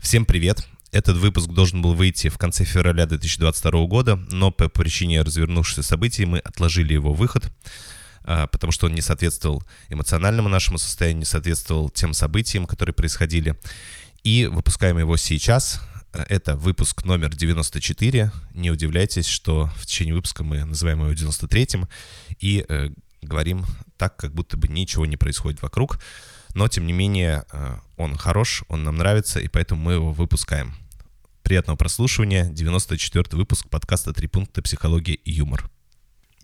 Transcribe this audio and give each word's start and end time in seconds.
Всем 0.00 0.24
привет! 0.24 0.66
Этот 0.92 1.18
выпуск 1.18 1.50
должен 1.50 1.82
был 1.82 1.92
выйти 1.92 2.30
в 2.30 2.38
конце 2.38 2.64
февраля 2.64 3.04
2022 3.04 3.84
года, 3.84 4.16
но 4.30 4.50
по 4.50 4.68
причине 4.70 5.20
развернувшихся 5.20 5.82
событий 5.82 6.24
мы 6.24 6.38
отложили 6.38 6.94
его 6.94 7.12
выход, 7.12 7.52
а, 8.24 8.46
потому 8.46 8.72
что 8.72 8.86
он 8.86 8.94
не 8.94 9.02
соответствовал 9.02 9.62
эмоциональному 9.90 10.48
нашему 10.48 10.78
состоянию, 10.78 11.20
не 11.20 11.26
соответствовал 11.26 11.90
тем 11.90 12.14
событиям, 12.14 12.66
которые 12.66 12.94
происходили. 12.94 13.56
И 14.24 14.46
выпускаем 14.46 14.98
его 14.98 15.18
сейчас. 15.18 15.82
Это 16.12 16.56
выпуск 16.56 17.04
номер 17.04 17.36
94. 17.36 18.32
Не 18.54 18.70
удивляйтесь, 18.70 19.26
что 19.26 19.70
в 19.76 19.84
течение 19.84 20.14
выпуска 20.14 20.42
мы 20.42 20.64
называем 20.64 21.00
его 21.02 21.12
93-м 21.12 21.88
и 22.40 22.64
э, 22.66 22.88
говорим 23.20 23.66
так, 23.98 24.16
как 24.16 24.32
будто 24.32 24.56
бы 24.56 24.66
ничего 24.66 25.04
не 25.04 25.18
происходит 25.18 25.60
вокруг. 25.60 26.00
Но, 26.54 26.68
тем 26.68 26.86
не 26.86 26.92
менее, 26.92 27.44
э, 27.52 27.76
он 27.96 28.16
хорош, 28.16 28.64
он 28.68 28.84
нам 28.84 28.96
нравится, 28.96 29.40
и 29.40 29.48
поэтому 29.48 29.82
мы 29.82 29.92
его 29.94 30.12
выпускаем. 30.12 30.74
Приятного 31.42 31.76
прослушивания. 31.76 32.44
94 32.44 33.24
выпуск 33.32 33.68
подкаста 33.68 34.12
«Три 34.12 34.26
пункта. 34.28 34.62
Психология 34.62 35.14
и 35.14 35.32
юмор» 35.32 35.70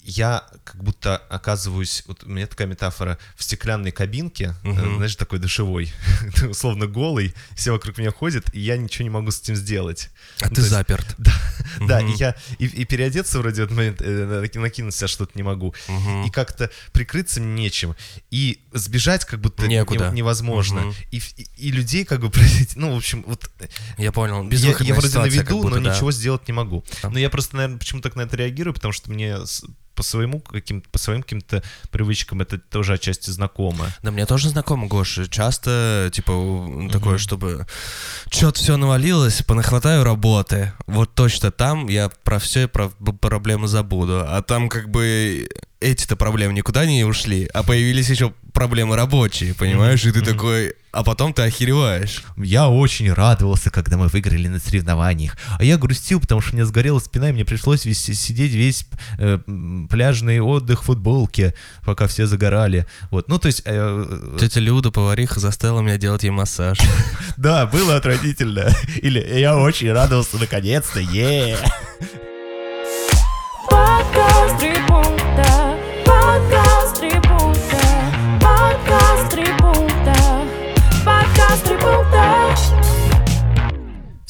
я 0.07 0.45
как 0.63 0.83
будто 0.83 1.17
оказываюсь, 1.17 2.05
вот 2.07 2.23
у 2.25 2.29
меня 2.29 2.47
такая 2.47 2.69
метафора, 2.69 3.19
в 3.35 3.43
стеклянной 3.43 3.91
кабинке, 3.91 4.55
угу. 4.63 4.97
знаешь, 4.97 5.17
такой 5.17 5.41
душевой, 5.41 5.93
условно 6.49 6.87
голый, 6.87 7.35
все 7.57 7.73
вокруг 7.73 7.99
меня 7.99 8.13
ходят, 8.13 8.55
и 8.55 8.61
я 8.61 8.77
ничего 8.77 9.03
не 9.03 9.11
могу 9.11 9.33
с 9.33 9.41
этим 9.41 9.57
сделать. 9.57 10.11
А 10.41 10.49
ну, 10.49 10.55
ты 10.55 10.63
заперт. 10.63 11.07
Да, 11.27 11.33
угу. 11.79 11.87
да, 11.89 12.01
и 12.01 12.13
я 12.17 12.37
и, 12.59 12.67
и 12.67 12.85
переодеться 12.85 13.39
вроде 13.41 13.63
в 13.63 13.65
этот 13.65 13.77
момент, 13.77 14.01
э, 14.01 14.49
накинуть 14.55 14.95
себя 14.95 15.09
что-то 15.09 15.33
не 15.35 15.43
могу, 15.43 15.75
угу. 15.89 16.25
и 16.25 16.31
как-то 16.31 16.71
прикрыться 16.93 17.41
нечем, 17.41 17.97
и 18.31 18.61
сбежать 18.73 19.25
как 19.25 19.41
будто 19.41 19.67
Некуда. 19.67 20.11
невозможно, 20.13 20.87
угу. 20.87 20.95
и, 21.11 21.19
и, 21.19 21.47
и 21.57 21.73
людей 21.73 22.05
как 22.05 22.21
бы 22.21 22.31
ну, 22.77 22.95
в 22.95 22.97
общем, 22.97 23.25
вот... 23.27 23.51
Я 23.99 24.13
понял, 24.13 24.49
я, 24.51 24.77
я 24.79 24.95
вроде 24.95 25.19
на 25.19 25.27
виду, 25.27 25.63
будто, 25.63 25.79
но 25.79 25.85
да. 25.85 25.95
ничего 25.95 26.13
сделать 26.13 26.47
не 26.47 26.55
могу. 26.55 26.85
А. 27.03 27.11
Но 27.11 27.19
я 27.19 27.29
просто, 27.29 27.57
наверное, 27.57 27.79
почему 27.79 28.01
так 28.01 28.15
на 28.15 28.23
это 28.23 28.37
реагирую, 28.37 28.73
потому 28.73 28.93
что 28.93 29.11
мне 29.11 29.39
по 29.97 30.03
своему 30.03 30.41
каким 30.41 30.83
по 30.83 30.99
своим 30.99 31.23
каким-то 31.23 31.63
привычкам 31.91 32.43
это 32.43 32.59
тоже 32.59 32.95
отчасти 32.95 33.31
знакомо. 33.31 33.87
Да, 34.03 34.11
мне 34.11 34.27
тоже 34.27 34.51
знакомо, 34.51 34.87
Гоша. 34.87 35.27
Часто, 35.27 36.11
типа, 36.13 36.33
такое, 36.93 37.17
mm-hmm. 37.17 37.19
чтобы 37.19 37.67
что-то 38.31 38.61
все 38.61 38.77
навалилось, 38.77 39.43
понахватаю 39.43 40.05
работы. 40.05 40.73
Вот 40.87 41.15
точно 41.15 41.51
там 41.51 41.89
я 41.89 42.09
про 42.09 42.39
все 42.39 42.69
про 42.69 42.91
проблемы 43.21 43.67
забуду. 43.67 44.25
А 44.27 44.43
там 44.43 44.69
как 44.69 44.91
бы 44.91 45.49
эти-то 45.81 46.17
проблемы 46.17 46.55
никуда 46.55 46.87
не 46.87 47.05
ушли, 47.05 47.49
а 47.53 47.63
появились 47.63 48.09
еще 48.09 48.33
проблемы 48.55 48.97
рабочие, 48.97 49.55
понимаешь? 49.55 50.05
И 50.07 50.13
ты 50.13 50.23
такой, 50.23 50.75
а 50.91 51.05
потом 51.05 51.35
ты 51.35 51.43
охереваешь. 51.43 52.25
Я 52.39 52.69
очень 52.69 53.13
радовался, 53.13 53.71
когда 53.71 53.99
мы 53.99 54.09
выиграли 54.09 54.49
на 54.49 54.59
соревнованиях. 54.59 55.37
А 55.59 55.63
я 55.63 55.77
грустил, 55.77 56.21
потому 56.21 56.41
что 56.41 56.55
мне 56.55 56.65
сгорела 56.65 56.99
спина, 56.99 57.29
и 57.29 57.33
мне 57.33 57.45
пришлось 57.45 57.85
весь, 57.85 58.03
сидеть 58.03 58.53
весь 58.53 58.87
э, 59.19 59.39
пляжный 59.91 60.41
отдых 60.41 60.83
в 60.83 60.87
футболке, 60.87 61.55
пока 61.85 62.07
все 62.07 62.27
загорали. 62.27 62.87
Вот, 63.11 63.29
ну 63.29 63.39
то 63.39 63.49
есть... 63.49 63.63
Э, 63.67 64.37
Тетя 64.41 64.61
Люда, 64.61 64.91
повариха, 64.91 65.39
заставила 65.39 65.83
меня 65.83 65.99
делать 65.99 66.23
ей 66.23 66.31
массаж. 66.31 66.79
Да, 67.37 67.67
было 67.67 67.97
отвратительно. 67.97 68.75
Или 69.03 69.21
я 69.39 69.59
очень 69.59 69.93
радовался 69.93 70.39
наконец-то, 70.39 71.01
е 71.01 71.59
Подкаст 73.69 74.63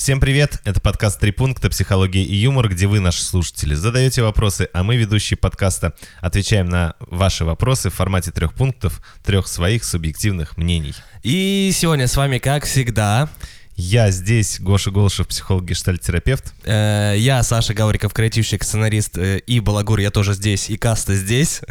Всем 0.07 0.21
привет! 0.21 0.61
Это 0.63 0.81
подкаст 0.81 1.19
«Три 1.19 1.33
пункта. 1.33 1.69
Психология 1.69 2.23
и 2.23 2.37
юмор», 2.37 2.69
где 2.69 2.87
вы, 2.87 3.01
наши 3.01 3.25
слушатели, 3.25 3.75
задаете 3.75 4.23
вопросы, 4.23 4.69
а 4.73 4.85
мы, 4.85 4.95
ведущие 4.95 5.37
подкаста, 5.37 5.95
отвечаем 6.21 6.69
на 6.69 6.95
ваши 7.01 7.45
вопросы 7.45 7.91
в 7.91 7.95
формате 7.95 8.31
трех 8.31 8.55
пунктов, 8.55 9.03
трех 9.25 9.49
своих 9.49 9.83
субъективных 9.83 10.57
мнений. 10.57 10.95
И 11.25 11.73
сегодня 11.75 12.07
с 12.07 12.17
вами, 12.17 12.39
как 12.39 12.67
всегда, 12.67 13.29
я 13.75 14.13
здесь, 14.13 14.61
Гоша 14.61 14.93
Голышев, 14.93 15.27
психолог, 15.27 15.65
гештальтерапевт. 15.65 16.55
Э, 16.63 17.17
я 17.19 17.43
Саша 17.43 17.75
Гавриков, 17.75 18.13
креативщик, 18.13 18.63
сценарист, 18.63 19.19
э, 19.19 19.39
и 19.39 19.59
Балагур, 19.59 19.99
я 19.99 20.13
тоже 20.13 20.35
здесь, 20.35 20.71
и 20.71 20.77
Каста 20.77 21.17
здесь. 21.17 21.63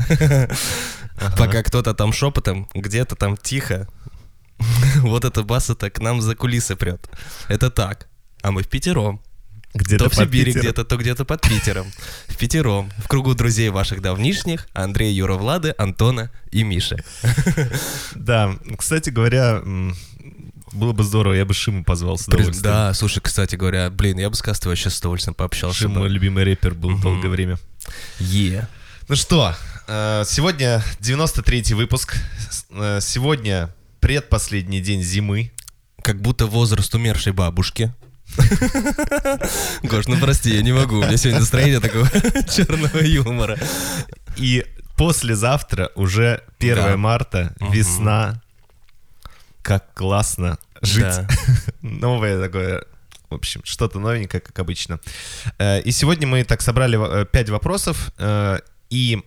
Пока 1.38 1.64
кто-то 1.64 1.94
там 1.94 2.12
шепотом, 2.12 2.68
где-то 2.74 3.16
там 3.16 3.38
тихо. 3.38 3.88
Вот 4.98 5.24
эта 5.24 5.42
баса-то 5.44 5.90
к 5.90 6.00
нам 6.00 6.22
за 6.22 6.36
кулисы 6.36 6.76
прет. 6.76 7.10
Это 7.48 7.70
так 7.70 8.10
а 8.46 8.52
мы 8.52 8.62
в 8.62 8.68
пятером. 8.68 9.20
Где-то 9.74 10.04
то 10.04 10.10
в 10.12 10.16
Сибири 10.16 10.54
где-то, 10.54 10.86
то 10.86 10.98
где-то 10.98 11.26
под 11.26 11.42
Питером. 11.42 11.92
В 12.28 12.38
пятером. 12.38 12.92
В 13.00 13.08
кругу 13.08 13.34
друзей 13.34 13.70
ваших 13.70 14.02
давнишних. 14.02 14.68
Андрей, 14.74 15.12
Юра, 15.14 15.34
Влады, 15.34 15.74
Антона 15.80 16.32
и 16.52 16.64
Миша. 16.64 16.98
Да, 18.16 18.56
кстати 18.78 19.10
говоря, 19.10 19.64
было 20.72 20.94
бы 20.94 21.04
здорово, 21.04 21.34
я 21.34 21.44
бы 21.44 21.56
Шиму 21.56 21.84
позвал 21.84 22.20
с 22.20 22.28
удовольствием. 22.28 22.62
Да, 22.62 22.94
слушай, 22.94 23.20
кстати 23.20 23.56
говоря, 23.56 23.90
блин, 23.90 24.20
я 24.20 24.30
бы 24.30 24.36
с 24.36 24.44
Кастой 24.44 24.74
вообще 24.74 24.92
с 24.92 25.00
удовольствием 25.00 25.34
пообщался. 25.34 25.80
Шима 25.80 26.02
мой 26.02 26.10
любимый 26.10 26.44
рэпер 26.44 26.76
был 26.76 26.98
долгое 27.00 27.30
время. 27.30 27.58
Е. 28.20 28.68
Ну 29.08 29.16
что, 29.16 29.56
э, 29.88 30.24
сегодня 30.28 30.84
93-й 31.00 31.74
выпуск. 31.74 32.16
Э, 32.70 33.00
сегодня 33.02 33.74
предпоследний 34.00 34.82
день 34.82 35.02
зимы. 35.02 35.52
Как 36.04 36.22
будто 36.22 36.46
возраст 36.46 36.94
умершей 36.94 37.34
бабушки. 37.34 37.92
Гош, 39.84 40.08
ну 40.08 40.18
прости, 40.20 40.56
я 40.56 40.62
не 40.62 40.74
могу. 40.74 40.98
У 40.98 41.04
меня 41.04 41.18
сегодня 41.18 41.40
настроение 41.40 41.80
такого 41.80 42.10
черного 42.50 42.98
юмора. 43.00 43.58
И 44.38 44.66
послезавтра 44.98 45.92
уже 45.96 46.42
1 46.60 46.76
да. 46.76 46.98
марта, 46.98 47.56
угу. 47.60 47.72
весна. 47.72 48.42
Как 49.62 49.94
классно 49.94 50.58
жить. 50.82 51.04
Да. 51.04 51.28
Новое 51.82 52.40
такое 52.42 52.84
в 53.30 53.36
общем, 53.36 53.62
что-то 53.64 54.00
новенькое, 54.00 54.40
как 54.40 54.58
обычно. 54.60 55.00
Э, 55.58 55.82
и 55.82 55.92
сегодня 55.92 56.28
мы 56.28 56.44
так 56.44 56.62
собрали 56.62 56.98
э, 56.98 57.26
пять 57.26 57.50
вопросов 57.50 58.12
э, 58.18 58.60
и 58.90 59.22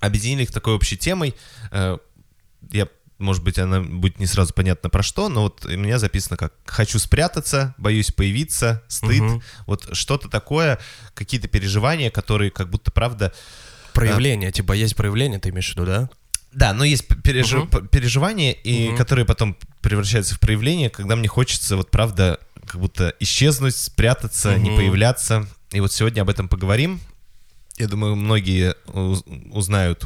объединили 0.00 0.42
их 0.42 0.52
такой 0.52 0.74
общей 0.74 0.96
темой. 0.96 1.34
Я 1.70 2.88
может 3.18 3.42
быть, 3.42 3.58
она 3.58 3.80
будет 3.80 4.18
не 4.18 4.26
сразу 4.26 4.52
понятна 4.52 4.90
про 4.90 5.02
что, 5.02 5.28
но 5.28 5.42
вот 5.42 5.64
у 5.64 5.76
меня 5.76 5.98
записано 5.98 6.36
как 6.36 6.54
«хочу 6.64 6.98
спрятаться», 6.98 7.74
«боюсь 7.78 8.10
появиться», 8.10 8.82
«стыд», 8.88 9.20
угу. 9.20 9.42
вот 9.66 9.88
что-то 9.92 10.28
такое, 10.28 10.78
какие-то 11.14 11.48
переживания, 11.48 12.10
которые 12.10 12.50
как 12.50 12.70
будто, 12.70 12.90
правда... 12.90 13.32
Проявление, 13.92 14.48
а... 14.48 14.52
типа 14.52 14.72
есть 14.72 14.96
проявление, 14.96 15.38
ты 15.38 15.50
имеешь 15.50 15.68
в 15.68 15.76
виду, 15.76 15.86
да? 15.86 16.10
Да, 16.52 16.72
но 16.74 16.84
есть 16.84 17.06
пережи... 17.22 17.60
угу. 17.60 17.82
переживания, 17.86 18.52
и 18.52 18.88
угу. 18.88 18.96
которые 18.96 19.24
потом 19.24 19.56
превращаются 19.80 20.34
в 20.34 20.40
проявление, 20.40 20.90
когда 20.90 21.16
мне 21.16 21.28
хочется, 21.28 21.76
вот 21.76 21.90
правда, 21.90 22.38
как 22.66 22.80
будто 22.80 23.14
исчезнуть, 23.20 23.76
спрятаться, 23.76 24.52
угу. 24.52 24.60
не 24.60 24.70
появляться. 24.76 25.46
И 25.72 25.80
вот 25.80 25.92
сегодня 25.92 26.22
об 26.22 26.28
этом 26.28 26.48
поговорим. 26.48 27.00
Я 27.78 27.88
думаю, 27.88 28.16
многие 28.16 28.74
узнают 29.50 30.04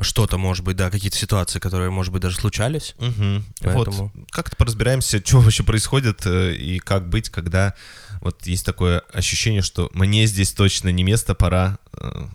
что-то, 0.00 0.38
может 0.38 0.64
быть, 0.64 0.76
да, 0.76 0.90
какие-то 0.90 1.16
ситуации, 1.16 1.58
которые, 1.58 1.90
может 1.90 2.12
быть, 2.12 2.22
даже 2.22 2.36
случались. 2.36 2.94
Угу. 2.98 3.42
Поэтому... 3.60 4.12
Вот, 4.14 4.30
как-то 4.30 4.56
поразбираемся, 4.56 5.24
что 5.24 5.40
вообще 5.40 5.62
происходит 5.62 6.26
э, 6.26 6.54
и 6.54 6.78
как 6.78 7.08
быть, 7.08 7.28
когда 7.30 7.74
вот 8.20 8.46
есть 8.46 8.66
такое 8.66 9.00
ощущение, 9.12 9.62
что 9.62 9.90
мне 9.94 10.26
здесь 10.26 10.52
точно 10.52 10.88
не 10.90 11.04
место, 11.04 11.34
пора 11.34 11.78
э, 11.92 12.26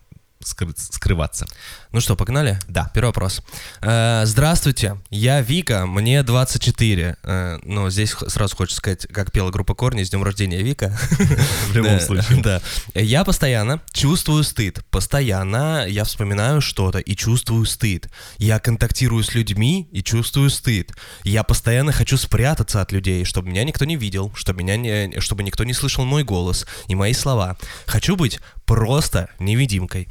скры- 0.43 0.73
скрываться. 0.77 1.45
Ну 1.91 2.01
что, 2.01 2.15
погнали? 2.15 2.59
Да. 2.67 2.91
Первый 2.93 3.07
вопрос. 3.07 3.41
Э, 3.81 4.23
здравствуйте, 4.25 4.97
я 5.09 5.41
Вика, 5.41 5.85
мне 5.85 6.23
24. 6.23 7.17
Э, 7.23 7.59
ну, 7.63 7.89
здесь 7.89 8.15
сразу 8.27 8.55
хочется 8.55 8.77
сказать, 8.77 9.07
как 9.07 9.31
пела 9.31 9.51
группа 9.51 9.75
Корни, 9.75 10.03
с 10.03 10.09
днем 10.09 10.23
рождения 10.23 10.61
Вика. 10.61 10.97
В 11.67 11.75
любом 11.75 11.99
случае. 11.99 12.41
Да. 12.41 12.61
Я 12.93 13.23
постоянно 13.23 13.81
чувствую 13.91 14.43
стыд. 14.43 14.79
Постоянно 14.89 15.85
я 15.87 16.03
вспоминаю 16.03 16.61
что-то 16.61 16.99
и 16.99 17.15
чувствую 17.15 17.65
стыд. 17.65 18.09
Я 18.37 18.59
контактирую 18.59 19.23
с 19.23 19.33
людьми 19.33 19.89
и 19.91 20.01
чувствую 20.03 20.49
стыд. 20.49 20.93
Я 21.23 21.43
постоянно 21.43 21.91
хочу 21.91 22.17
спрятаться 22.17 22.81
от 22.81 22.91
людей, 22.91 23.25
чтобы 23.25 23.49
меня 23.49 23.63
никто 23.63 23.85
не 23.85 23.97
видел, 23.97 24.31
чтобы, 24.35 24.63
меня 24.63 24.77
не, 24.77 25.19
чтобы 25.19 25.43
никто 25.43 25.63
не 25.63 25.73
слышал 25.73 26.05
мой 26.05 26.23
голос 26.23 26.65
и 26.87 26.95
мои 26.95 27.13
слова. 27.13 27.57
Хочу 27.85 28.15
быть 28.15 28.39
просто 28.65 29.29
невидимкой. 29.39 30.07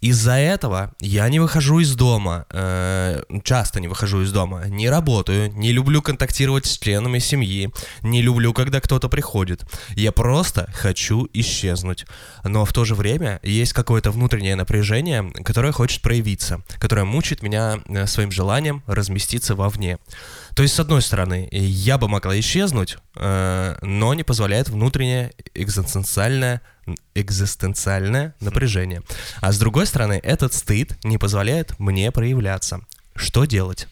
Из-за 0.00 0.34
этого 0.34 0.92
я 1.00 1.28
не 1.28 1.40
выхожу 1.40 1.80
из 1.80 1.94
дома, 1.94 2.46
э, 2.50 3.22
часто 3.44 3.80
не 3.80 3.88
выхожу 3.88 4.22
из 4.22 4.32
дома, 4.32 4.64
не 4.68 4.88
работаю, 4.88 5.52
не 5.52 5.72
люблю 5.72 6.02
контактировать 6.02 6.66
с 6.66 6.78
членами 6.78 7.18
семьи, 7.18 7.70
не 8.02 8.22
люблю, 8.22 8.52
когда 8.52 8.80
кто-то 8.80 9.08
приходит. 9.08 9.62
Я 9.90 10.12
просто 10.12 10.70
хочу 10.74 11.28
исчезнуть. 11.32 12.06
Но 12.44 12.64
в 12.64 12.72
то 12.72 12.84
же 12.84 12.94
время 12.94 13.40
есть 13.42 13.72
какое-то 13.72 14.10
внутреннее 14.10 14.56
напряжение, 14.56 15.30
которое 15.44 15.72
хочет 15.72 16.02
проявиться, 16.02 16.62
которое 16.78 17.04
мучит 17.04 17.42
меня 17.42 17.80
э, 17.86 18.06
своим 18.06 18.30
желанием 18.30 18.82
разместиться 18.86 19.54
вовне. 19.54 19.98
То 20.54 20.62
есть, 20.62 20.74
с 20.74 20.80
одной 20.80 21.02
стороны, 21.02 21.48
я 21.50 21.98
бы 21.98 22.08
могла 22.08 22.38
исчезнуть, 22.38 22.98
э, 23.16 23.76
но 23.80 24.14
не 24.14 24.22
позволяет 24.22 24.68
внутреннее 24.68 25.32
экзистенциальное, 25.54 26.60
экзистенциальное 27.14 28.34
напряжение. 28.40 29.02
А 29.40 29.52
с 29.52 29.58
другой 29.58 29.86
стороны, 29.86 30.20
этот 30.22 30.52
стыд 30.52 30.96
не 31.04 31.18
позволяет 31.18 31.78
мне 31.78 32.10
проявляться. 32.10 32.80
Что 33.14 33.44
делать? 33.44 33.88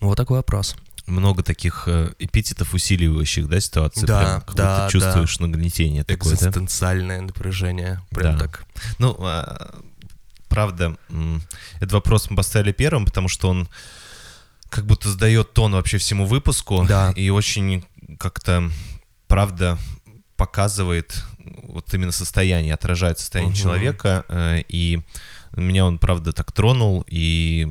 Вот 0.00 0.16
такой 0.16 0.38
вопрос. 0.38 0.76
Много 1.06 1.42
таких 1.42 1.84
э, 1.86 2.12
эпитетов, 2.18 2.74
усиливающих, 2.74 3.48
да, 3.48 3.60
ситуацию? 3.60 4.06
Да, 4.06 4.20
Прям, 4.20 4.56
да, 4.56 4.76
будто 4.86 4.92
чувствуешь 4.92 5.38
нагнетение 5.38 6.02
такое, 6.02 6.32
да? 6.32 6.36
Экзистенциальное 6.36 7.20
напряжение. 7.20 8.00
Прям 8.10 8.38
Да. 8.38 8.44
так. 8.44 8.64
Ну, 8.98 9.16
а, 9.20 9.78
правда, 10.48 10.96
этот 11.76 11.92
вопрос 11.92 12.28
мы 12.30 12.36
поставили 12.36 12.72
первым, 12.72 13.04
потому 13.04 13.28
что 13.28 13.48
он 13.48 13.68
как 14.70 14.86
будто 14.86 15.08
сдает 15.10 15.52
тон 15.52 15.72
вообще 15.72 15.98
всему 15.98 16.26
выпуску. 16.26 16.84
Да. 16.88 17.12
И 17.16 17.30
очень 17.30 17.84
как-то, 18.18 18.70
правда, 19.28 19.78
показывает 20.36 21.22
вот 21.62 21.92
именно 21.94 22.12
состояние, 22.12 22.74
отражает 22.74 23.18
состояние 23.18 23.52
Мгм. 23.54 23.60
человека. 23.62 24.24
э, 24.28 24.62
И 24.68 25.00
меня 25.56 25.86
он, 25.86 25.98
правда, 25.98 26.32
так 26.32 26.52
тронул. 26.52 27.04
И 27.08 27.68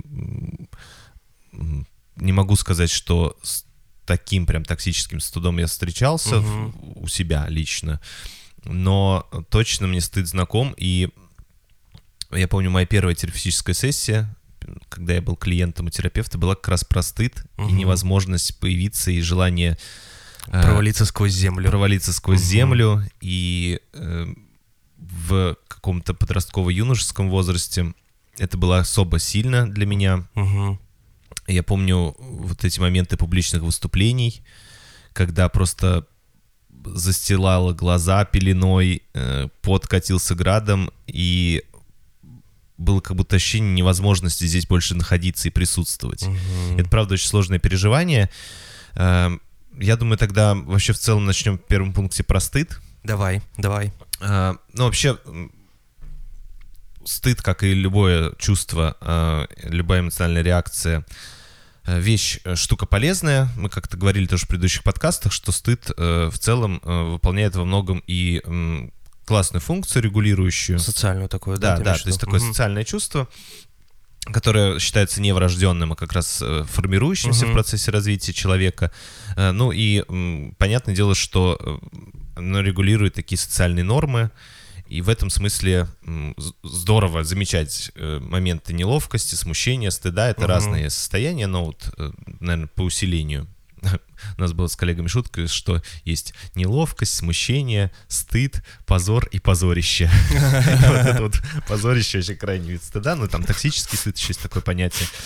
не 1.52 2.32
могу 2.32 2.56
сказать, 2.56 2.90
что 2.90 3.38
с 3.44 3.66
таким 4.06 4.46
прям 4.46 4.64
токсическим 4.64 5.20
студом 5.20 5.58
я 5.58 5.68
встречался 5.68 6.40
в- 6.40 6.74
у 7.02 7.08
себя 7.08 7.46
лично. 7.50 8.00
Но 8.64 9.28
точно 9.50 9.88
мне 9.88 10.02
стыд 10.02 10.28
знаком. 10.28 10.74
И 10.78 11.10
я 12.32 12.48
помню, 12.48 12.70
моя 12.72 12.86
первая 12.86 13.16
терапевтическая 13.16 13.76
сессия, 13.76 14.34
когда 14.90 15.14
я 15.14 15.22
был 15.22 15.36
клиентом 15.36 15.88
у 15.88 15.90
терапевта, 15.90 16.38
была 16.38 16.56
как 16.56 16.70
раз 16.70 16.84
про 16.84 17.02
стыд 17.02 17.44
и 17.58 17.72
невозможность 17.72 18.60
появиться, 18.60 19.12
и 19.12 19.22
желание 19.22 19.78
э, 20.48 20.62
Провалиться 20.62 21.06
сквозь 21.06 21.34
землю. 21.34 21.70
провалиться 21.70 22.14
сквозь 22.14 22.40
Мгм. 22.42 22.48
землю. 22.50 23.04
И 23.22 23.80
э, 23.94 24.26
в 24.98 25.56
каком-то 25.68 26.14
подростково-юношеском 26.14 27.30
возрасте 27.30 27.94
это 28.38 28.58
было 28.58 28.80
особо 28.80 29.20
сильно 29.20 29.70
для 29.70 29.86
меня. 29.86 30.28
Мгм. 30.36 30.80
Я 31.48 31.64
помню 31.64 32.16
вот 32.20 32.64
эти 32.66 32.80
моменты 32.80 33.18
публичных 33.18 33.62
выступлений, 33.62 34.42
когда 35.14 35.48
просто 35.50 36.06
застилало 36.86 37.74
глаза 37.74 38.26
пеленой, 38.26 39.04
э, 39.14 39.48
пот 39.62 39.88
катился 39.88 40.36
градом, 40.36 40.92
и 41.08 41.64
было 42.78 43.00
как 43.00 43.16
будто 43.16 43.36
ощущение 43.36 43.74
невозможности 43.74 44.46
здесь 44.46 44.68
больше 44.68 44.96
находиться 44.96 45.48
и 45.48 45.52
присутствовать. 45.52 46.24
Мгм. 46.24 46.78
Это, 46.80 46.90
правда, 46.90 47.14
очень 47.14 47.28
сложное 47.28 47.60
переживание. 47.60 48.30
Эм, 48.96 49.42
Я 49.78 49.98
думаю, 49.98 50.18
тогда 50.18 50.56
вообще 50.56 50.94
в 50.94 50.98
целом 51.00 51.26
начнем 51.26 51.58
в 51.58 51.62
первом 51.64 51.92
пункте 51.94 52.24
про 52.24 52.40
стыд. 52.40 52.80
Давай, 53.04 53.42
давай. 53.58 53.92
А, 54.22 54.56
Ну, 54.74 54.86
вообще, 54.86 55.18
стыд, 57.04 57.42
как 57.42 57.64
и 57.64 57.74
любое 57.74 58.34
чувство, 58.38 58.96
а, 59.02 59.48
любая 59.64 60.00
эмоциональная 60.02 60.42
реакция, 60.44 61.06
а, 61.84 62.00
вещь, 62.00 62.40
э, 62.46 62.56
штука 62.56 62.86
полезная. 62.86 63.48
Мы 63.58 63.70
как-то 63.70 63.96
говорили 63.98 64.26
тоже 64.26 64.46
в 64.46 64.48
предыдущих 64.48 64.84
подкастах, 64.84 65.32
что 65.32 65.52
стыд 65.52 65.92
э, 65.96 66.30
в 66.32 66.40
целом 66.40 66.82
э, 66.84 67.04
выполняет 67.12 67.56
во 67.56 67.66
многом 67.66 68.02
и 68.08 68.42
классную 69.26 69.62
функцию 69.62 70.04
регулирующую. 70.04 70.80
Социальную 70.80 71.28
такую, 71.30 71.58
Да, 71.58 71.78
да, 71.80 71.96
в 71.96 72.02
то 72.02 72.08
есть 72.10 72.20
такое 72.20 72.40
Мгм. 72.40 72.50
социальное 72.50 72.84
чувство, 72.84 73.28
которое 74.32 74.80
считается 74.80 75.22
не 75.22 75.34
врожденным, 75.34 75.94
а 75.94 75.96
как 75.96 76.14
раз 76.14 76.42
э, 76.42 76.64
формирующимся 76.68 77.42
в 77.42 77.50
Мгм. 77.50 77.54
процессе 77.54 77.92
развития 77.92 78.34
человека. 78.34 78.92
Э, 79.36 79.52
Ну 79.52 79.72
и 79.72 80.04
м, 80.08 80.56
понятное 80.58 80.96
дело, 80.96 81.16
что 81.16 81.58
э, 81.60 81.78
оно 82.36 82.62
регулирует 82.62 83.14
такие 83.14 83.38
социальные 83.38 83.84
нормы, 83.84 84.32
и 84.88 85.02
в 85.02 85.10
этом 85.10 85.30
смысле 85.32 85.88
м, 86.06 86.36
здорово 86.64 87.24
замечать 87.24 87.92
моменты 87.96 88.74
неловкости, 88.74 89.34
смущения, 89.36 89.90
стыда. 89.90 90.30
Это 90.30 90.42
Мгм. 90.42 90.50
разные 90.50 90.90
состояния, 90.92 91.48
но 91.48 91.66
вот, 91.66 91.92
наверное, 92.40 92.68
по 92.68 92.84
усилению. 92.84 93.48
У 94.38 94.42
нас 94.42 94.54
была 94.54 94.68
с 94.68 94.76
коллегами 94.76 95.08
шутка, 95.08 95.48
что 95.48 95.82
есть 96.04 96.34
неловкость, 96.56 97.16
смущение, 97.16 97.92
стыд, 98.08 98.64
позор 98.86 99.28
и 99.32 99.40
позорище. 99.40 100.10
Вот 100.86 101.06
это 101.06 101.22
вот 101.24 101.42
позорище 101.68 102.20
очень 102.20 102.36
крайний 102.36 102.72
вид 102.72 102.84
стыда, 102.84 103.16
ну 103.16 103.28
там 103.28 103.44
токсический 103.44 103.98
стыд 103.98 104.18
еще 104.18 104.30
есть 104.30 104.42
такое 104.42 104.62
понятие. 104.62 105.08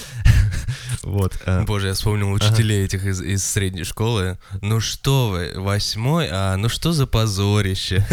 Вот. 1.03 1.39
э, 1.45 1.63
Боже, 1.63 1.87
я 1.87 1.93
вспомнил 1.93 2.31
учителей 2.31 2.85
этих 2.85 3.05
из, 3.05 3.21
из 3.21 3.43
средней 3.43 3.83
школы. 3.83 4.37
Ну 4.61 4.79
что 4.79 5.29
вы, 5.29 5.53
восьмой, 5.55 6.27
а 6.29 6.57
ну 6.57 6.67
что 6.67 6.91
за 6.91 7.07
позорище? 7.07 8.05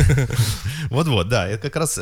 Вот-вот, 0.90 1.28
да, 1.28 1.48
это 1.48 1.68
как 1.68 1.76
раз... 1.76 1.98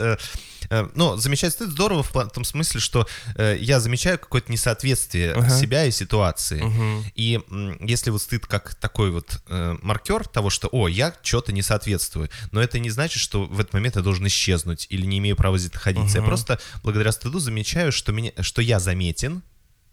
э, 0.71 0.89
Ну, 0.95 1.17
замечать 1.17 1.53
стыд 1.53 1.71
здорово 1.71 2.03
в 2.03 2.13
том 2.31 2.45
смысле, 2.45 2.81
что 2.81 3.07
э, 3.37 3.57
я 3.61 3.81
замечаю 3.81 4.19
какое-то 4.19 4.51
несоответствие 4.53 5.33
Ага. 5.33 5.51
себя 5.51 5.85
и 5.87 5.91
ситуации. 5.91 6.61
Мгм. 6.63 7.05
И 7.15 7.41
если 7.81 8.11
вот 8.11 8.23
стыд 8.23 8.47
как 8.47 8.75
такой 8.75 9.11
вот 9.11 9.41
э, 9.49 9.77
маркер 9.83 10.27
того, 10.29 10.51
что, 10.51 10.69
о, 10.73 10.89
я 10.89 11.15
что-то 11.23 11.53
не 11.53 11.63
соответствую, 11.63 12.31
но 12.53 12.61
это 12.63 12.79
не 12.79 12.91
значит, 12.91 13.21
что 13.23 13.45
в 13.45 13.61
этот 13.61 13.73
момент 13.73 13.97
я 13.97 14.03
должен 14.03 14.27
исчезнуть 14.27 14.87
или 14.91 15.07
не 15.07 15.19
имею 15.19 15.37
права 15.37 15.59
здесь 15.59 15.73
находиться. 15.73 16.17
Я 16.19 16.23
Мгм. 16.23 16.29
просто 16.31 16.61
благодаря 16.83 17.13
стыду 17.13 17.39
замечаю, 17.39 17.93
что, 17.93 18.13
меня, 18.13 18.33
что 18.41 18.63
я 18.63 18.81
заметен 18.81 19.43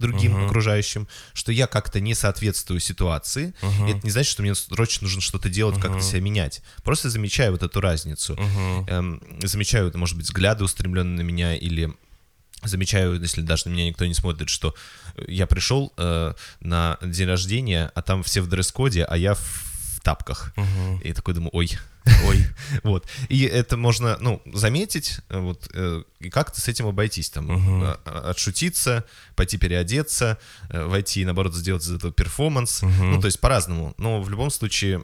другим 0.01 0.33
Мгм. 0.33 0.45
окружающим, 0.47 1.07
что 1.33 1.51
я 1.51 1.67
как-то 1.67 1.99
не 2.01 2.13
соответствую 2.15 2.79
ситуации. 2.81 3.53
И 3.87 3.91
это 3.91 4.01
не 4.03 4.09
значит, 4.11 4.31
что 4.31 4.41
мне 4.41 4.53
срочно 4.55 5.05
нужно 5.05 5.21
что-то 5.21 5.47
делать, 5.49 5.75
как-то 5.75 5.97
Мгм. 5.99 6.01
себя 6.01 6.19
менять. 6.21 6.61
Просто 6.83 7.09
замечаю 7.09 7.51
вот 7.53 7.63
эту 7.63 7.79
разницу. 7.79 8.33
Мгм. 8.33 8.85
Эм, 8.87 9.21
замечаю, 9.43 9.91
может 9.95 10.17
быть, 10.17 10.25
взгляды 10.25 10.63
устремленные 10.63 11.17
на 11.17 11.21
меня 11.21 11.55
или 11.55 11.93
замечаю, 12.63 13.19
если 13.19 13.41
даже 13.41 13.67
на 13.69 13.73
меня 13.73 13.87
никто 13.87 14.05
не 14.05 14.13
смотрит, 14.13 14.49
что 14.49 14.75
я 15.27 15.47
пришел 15.47 15.93
э, 15.97 16.33
на 16.59 16.97
день 17.01 17.27
рождения, 17.27 17.91
а 17.95 18.01
там 18.01 18.21
все 18.23 18.41
в 18.41 18.47
дресс-коде, 18.47 19.03
а 19.03 19.17
я 19.17 19.33
в, 19.33 19.39
в 19.39 20.01
тапках. 20.01 20.53
Мгм. 20.55 20.99
И 20.99 21.13
такой 21.13 21.33
думаю, 21.33 21.49
ой, 21.53 21.71
Ой. 22.25 22.45
вот. 22.83 23.07
И 23.29 23.43
это 23.43 23.77
можно, 23.77 24.17
ну, 24.19 24.41
заметить, 24.53 25.19
э, 25.29 25.39
вот, 25.39 25.69
э, 25.73 26.03
и 26.19 26.29
как-то 26.29 26.59
с 26.59 26.67
этим 26.67 26.87
обойтись, 26.87 27.29
там, 27.29 27.47
а- 27.49 28.29
отшутиться, 28.31 29.05
пойти 29.35 29.57
переодеться, 29.57 30.37
э, 30.69 30.83
войти, 30.85 31.23
наоборот, 31.25 31.53
сделать 31.55 31.83
из 31.83 31.91
этого 31.91 32.11
перформанс. 32.11 32.81
Мгм. 32.81 33.11
Ну, 33.11 33.21
то 33.21 33.27
есть 33.27 33.39
по-разному. 33.39 33.93
Но 33.97 34.21
в 34.21 34.29
любом 34.29 34.49
случае 34.51 35.03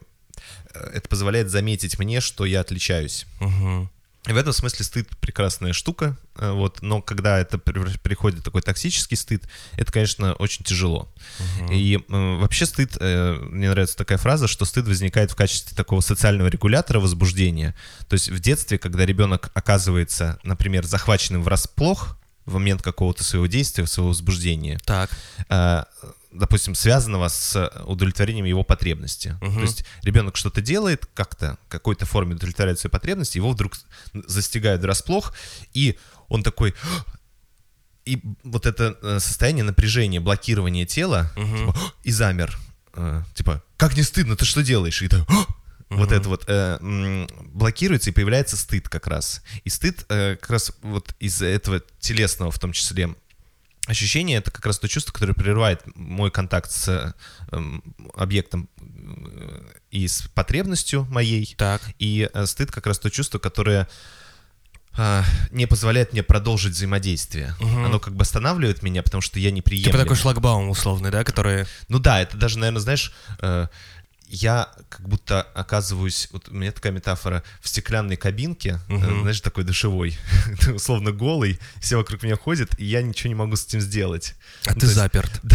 э, 0.74 0.92
это 0.96 1.08
позволяет 1.10 1.50
заметить 1.50 2.00
мне, 2.00 2.22
что 2.22 2.46
я 2.46 2.62
отличаюсь. 2.62 3.26
Мгм. 3.40 3.90
И 4.28 4.34
в 4.34 4.38
этом 4.38 4.52
смысле 4.52 4.84
стыд 4.84 5.08
прекрасная 5.20 5.74
штука, 5.74 6.18
э, 6.36 6.52
вот, 6.52 6.82
но 6.82 7.02
когда 7.02 7.40
это 7.40 7.58
приходит 7.58 8.44
такой 8.44 8.62
токсический 8.62 9.16
стыд, 9.16 9.44
это, 9.78 9.92
конечно, 9.92 10.34
очень 10.34 10.66
тяжело. 10.66 11.10
И 11.72 11.96
э, 11.98 12.02
вообще 12.10 12.66
стыд, 12.66 12.98
э, 13.00 13.34
мне 13.34 13.70
нравится 13.70 13.96
такая 13.96 14.18
фраза, 14.18 14.48
что 14.48 14.66
стыд 14.66 14.86
возникает 14.88 15.32
в 15.32 15.36
качестве 15.36 15.76
такого 15.76 16.02
социального 16.02 16.48
регулятора 16.48 17.00
возбуждения. 17.00 17.74
То 18.10 18.16
есть 18.16 18.30
в 18.30 18.40
детстве, 18.40 18.78
когда 18.78 19.06
ребенок 19.06 19.50
оказывается, 19.54 20.40
например, 20.44 20.86
захваченным 20.86 21.42
врасплох 21.42 22.18
в 22.46 22.54
момент 22.54 22.82
какого-то 22.82 23.24
своего 23.24 23.48
действия, 23.48 23.86
своего 23.88 24.10
возбуждения, 24.10 24.80
Так. 24.86 25.10
э, 25.50 25.84
допустим, 26.38 26.76
связанного 26.76 27.28
с 27.28 27.70
удовлетворением 27.86 28.46
его 28.46 28.64
потребности. 28.64 29.38
Мгм. 29.42 29.56
То 29.56 29.62
есть 29.62 29.86
ребенок 30.04 30.38
что-то 30.38 30.62
делает, 30.62 31.06
как-то, 31.14 31.58
в 31.68 31.70
какой-то 31.70 32.06
форме 32.06 32.36
удовлетворяет 32.36 32.80
свои 32.80 32.92
потребности, 32.92 33.38
его 33.38 33.52
вдруг 33.52 33.74
застигают 34.14 34.82
врасплох, 34.82 35.34
и 35.74 35.98
он 36.28 36.44
такой... 36.44 36.74
И 38.06 38.22
вот 38.44 38.66
это 38.66 38.98
э, 39.02 39.20
состояние 39.20 39.66
напряжения, 39.66 40.22
блокирования 40.22 40.86
тела, 40.86 41.30
Мгм. 41.36 41.58
типа, 41.58 41.78
и 42.04 42.12
замер. 42.12 42.58
Э, 42.94 43.24
Типа, 43.36 43.62
как 43.76 43.98
не 43.98 44.04
стыдно, 44.04 44.36
ты 44.38 44.46
что 44.46 44.64
делаешь? 44.64 45.02
И 45.02 45.10
так, 45.10 45.28
вот 45.90 46.12
это 46.14 46.30
вот 46.30 46.46
э, 46.48 47.28
блокируется 47.54 48.10
и 48.10 48.14
появляется 48.14 48.56
стыд 48.56 48.88
как 48.88 49.08
раз. 49.08 49.42
И 49.66 49.70
стыд 49.70 50.06
э, 50.10 50.38
как 50.40 50.50
раз 50.52 50.72
вот 50.84 51.16
из-за 51.20 51.48
этого 51.48 51.82
телесного 52.00 52.50
в 52.52 52.60
том 52.60 52.72
числе 52.72 53.14
ощущение 53.88 54.38
это 54.38 54.52
как 54.52 54.66
раз 54.66 54.80
то 54.80 54.88
чувство, 54.88 55.12
которое 55.12 55.34
прерывает 55.34 55.82
мой 55.96 56.30
контакт 56.30 56.70
с 56.72 57.16
эм, 57.52 57.84
объектом 58.16 58.70
э, 58.80 59.62
и 59.92 60.08
с 60.08 60.24
потребностью 60.34 61.08
моей. 61.10 61.56
Так. 61.58 61.82
И 61.98 62.30
э, 62.32 62.46
стыд 62.46 62.72
как 62.72 62.86
раз 62.86 63.00
то 63.00 63.10
чувство, 63.10 63.40
которое 63.40 63.88
а, 65.00 65.24
не 65.52 65.68
позволяет 65.68 66.14
мне 66.14 66.24
продолжить 66.24 66.74
взаимодействие. 66.74 67.54
Мгм. 67.60 67.86
Оно 67.86 68.00
как 68.00 68.16
бы 68.16 68.24
останавливает 68.24 68.82
меня, 68.82 69.04
потому 69.04 69.22
что 69.22 69.40
я 69.40 69.52
не 69.52 69.62
приемлем. 69.62 69.92
Типа 69.92 70.04
такой 70.04 70.18
шлагбаум 70.18 70.70
условный, 70.70 71.12
да, 71.12 71.24
который... 71.24 71.66
Ну 71.88 72.00
да, 72.00 72.20
это 72.20 72.36
даже, 72.36 72.58
наверное, 72.58 72.82
знаешь, 72.82 73.14
э, 73.40 73.68
я 74.30 74.70
как 74.90 75.08
будто 75.08 75.42
оказываюсь, 75.42 76.28
вот 76.32 76.50
у 76.50 76.54
меня 76.54 76.72
такая 76.72 76.92
метафора, 76.92 77.44
в 77.62 77.68
стеклянной 77.70 78.18
кабинке, 78.18 78.80
э, 78.90 78.98
знаешь, 79.22 79.40
такой 79.42 79.64
душевой, 79.64 80.18
условно 80.74 81.12
голый, 81.12 81.60
все 81.80 81.96
вокруг 81.98 82.24
меня 82.24 82.36
ходят, 82.36 82.78
и 82.80 82.86
я 82.86 83.02
ничего 83.02 83.30
не 83.30 83.36
могу 83.36 83.56
с 83.56 83.66
этим 83.66 83.80
сделать. 83.82 84.36
А 84.66 84.74
Ну, 84.74 84.80
ты 84.82 84.86
есть- 84.88 84.96
заперт. 84.96 85.32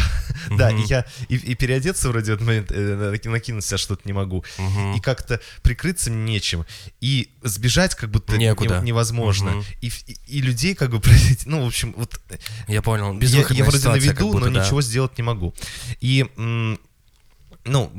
Да, 0.49 0.71
да, 0.71 0.71
и 0.71 0.83
я 0.87 1.05
и, 1.29 1.37
и 1.37 1.55
переодеться 1.55 2.09
вроде 2.09 2.33
в 2.33 2.35
этот 2.35 2.47
момент, 2.47 2.73
э, 2.73 3.13
наки- 3.13 3.29
накинуть 3.29 3.65
себя 3.65 3.79
что-то 3.79 4.03
не 4.07 4.13
могу, 4.13 4.45
Мгм. 4.59 4.95
и 4.95 5.01
как-то 5.01 5.41
прикрыться 5.63 6.11
мне 6.11 6.33
нечем, 6.35 6.65
и 7.01 7.31
сбежать 7.43 7.95
как 7.95 8.11
будто 8.11 8.37
не- 8.39 8.47
невозможно, 8.83 9.51
Мгм. 9.53 9.65
и, 9.83 9.87
и, 10.07 10.17
и 10.39 10.41
людей 10.41 10.75
как 10.75 10.91
бы 10.91 11.01
просить, 11.01 11.47
ну, 11.47 11.63
в 11.63 11.67
общем, 11.67 11.95
вот 11.97 12.21
Я 12.67 12.83
понял. 12.83 13.13
я, 13.13 13.19
Безвыходная 13.19 13.59
я 13.59 13.65
вроде 13.65 13.77
на 13.77 13.81
ситуация, 13.83 14.03
виду, 14.03 14.15
как 14.17 14.27
будто, 14.33 14.49
но 14.51 14.55
да. 14.59 14.65
ничего 14.65 14.83
сделать 14.83 15.17
не 15.19 15.23
могу. 15.23 15.55
И, 16.01 16.27
м, 16.37 16.79
ну, 17.65 17.93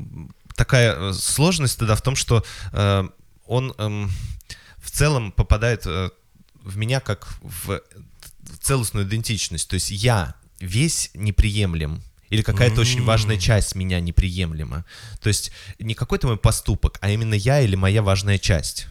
такая 0.55 0.95
э, 0.95 1.13
сложность 1.13 1.77
тогда 1.79 1.95
в 1.95 2.01
том, 2.01 2.15
что 2.15 2.43
э, 2.71 3.07
он 3.45 3.73
эм, 3.77 4.11
в 4.77 4.91
целом 4.91 5.31
попадает 5.31 5.85
э, 5.85 6.09
в 6.61 6.77
меня 6.77 6.99
как 6.99 7.27
в, 7.41 7.67
в 7.69 8.57
целостную 8.61 9.05
идентичность. 9.05 9.69
То 9.69 9.75
есть 9.75 9.91
я 9.91 10.35
весь 10.59 11.11
неприемлем. 11.13 12.01
Или 12.29 12.41
какая-то 12.41 12.81
очень 12.81 12.99
М. 12.99 13.05
важная 13.05 13.37
часть 13.37 13.75
меня 13.75 13.99
неприемлема. 13.99 14.85
То 15.21 15.27
есть 15.27 15.51
не 15.77 15.93
какой-то 15.93 16.27
мой 16.27 16.37
поступок, 16.37 16.97
а 17.01 17.11
именно 17.11 17.35
я 17.35 17.61
или 17.61 17.75
моя 17.75 18.01
важная 18.01 18.39
часть. 18.39 18.87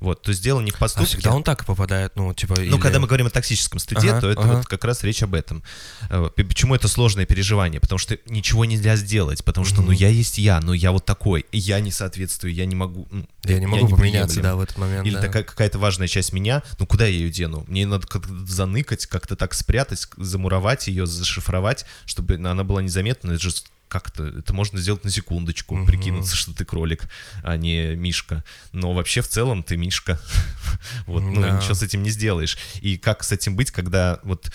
Вот, 0.00 0.22
то 0.22 0.30
есть 0.30 0.42
дело 0.42 0.60
не 0.60 0.70
в 0.70 0.76
А 0.76 0.78
поступке. 0.78 1.08
всегда 1.08 1.34
он 1.34 1.42
так 1.42 1.62
и 1.62 1.64
попадает, 1.64 2.12
ну, 2.16 2.32
типа... 2.34 2.54
Ну, 2.58 2.62
или- 2.62 2.80
когда 2.80 2.98
мы 3.00 3.06
говорим 3.06 3.26
о 3.26 3.30
токсическом 3.30 3.78
стыде, 3.78 4.10
Ага, 4.10 4.20
то 4.20 4.30
это 4.30 4.40
ага. 4.42 4.56
вот 4.58 4.66
как 4.66 4.84
раз 4.84 5.02
речь 5.04 5.22
об 5.22 5.34
этом. 5.34 5.62
Э, 6.10 6.28
Почему 6.36 6.74
это 6.74 6.88
сложное 6.88 7.26
переживание? 7.26 7.80
Потому 7.80 7.98
что 7.98 8.18
ничего 8.26 8.64
нельзя 8.64 8.96
сделать, 8.96 9.44
потому 9.44 9.64
что, 9.66 9.76
ну, 9.76 9.88
Мгм. 9.88 9.92
я 9.96 10.08
есть 10.08 10.38
я, 10.38 10.60
но 10.60 10.74
я 10.74 10.92
вот 10.92 11.04
такой, 11.04 11.46
и 11.52 11.58
я 11.58 11.80
не 11.80 11.90
соответствую, 11.90 12.52
я 12.54 12.66
не 12.66 12.74
могу... 12.74 13.06
ну, 13.10 13.26
Я 13.44 13.58
не 13.58 13.66
могу 13.66 13.86
не 13.88 13.94
поменяться, 13.94 14.40
да, 14.40 14.56
в 14.56 14.60
этот 14.60 14.78
момент. 14.78 15.06
Или 15.06 15.14
да. 15.14 15.22
такая 15.22 15.42
какая-то 15.42 15.78
важная 15.78 16.08
часть 16.08 16.32
меня, 16.32 16.62
ну 16.78 16.86
куда 16.86 17.06
я 17.06 17.12
ее 17.12 17.30
дену? 17.30 17.64
Мне 17.68 17.86
надо 17.86 18.06
как-то 18.06 18.32
заныкать, 18.46 19.06
как-то 19.06 19.36
так 19.36 19.54
спрятать, 19.54 20.06
замуровать 20.16 20.88
ее, 20.88 21.06
зашифровать, 21.06 21.84
чтобы 22.04 22.34
она 22.34 22.64
была 22.64 22.82
незаметна. 22.82 23.32
Это 23.32 23.42
же 23.42 23.50
как-то, 23.88 24.24
это 24.26 24.52
можно 24.52 24.78
сделать 24.78 25.04
на 25.04 25.10
секундочку, 25.10 25.76
Мгм. 25.76 25.86
прикинуться, 25.86 26.34
что 26.36 26.52
ты 26.52 26.64
кролик, 26.64 27.08
а 27.42 27.56
не 27.56 27.94
мишка. 27.94 28.44
Но 28.72 28.92
вообще 28.92 29.20
в 29.20 29.28
целом 29.28 29.62
ты 29.62 29.76
мишка. 29.76 30.20
Вот, 31.06 31.22
ну 31.22 31.40
Да. 31.40 31.50
ничего 31.56 31.74
с 31.74 31.82
этим 31.82 32.02
не 32.02 32.10
сделаешь. 32.10 32.58
И 32.80 32.96
как 32.98 33.22
с 33.24 33.32
этим 33.32 33.56
быть, 33.56 33.70
когда 33.70 34.18
вот 34.24 34.50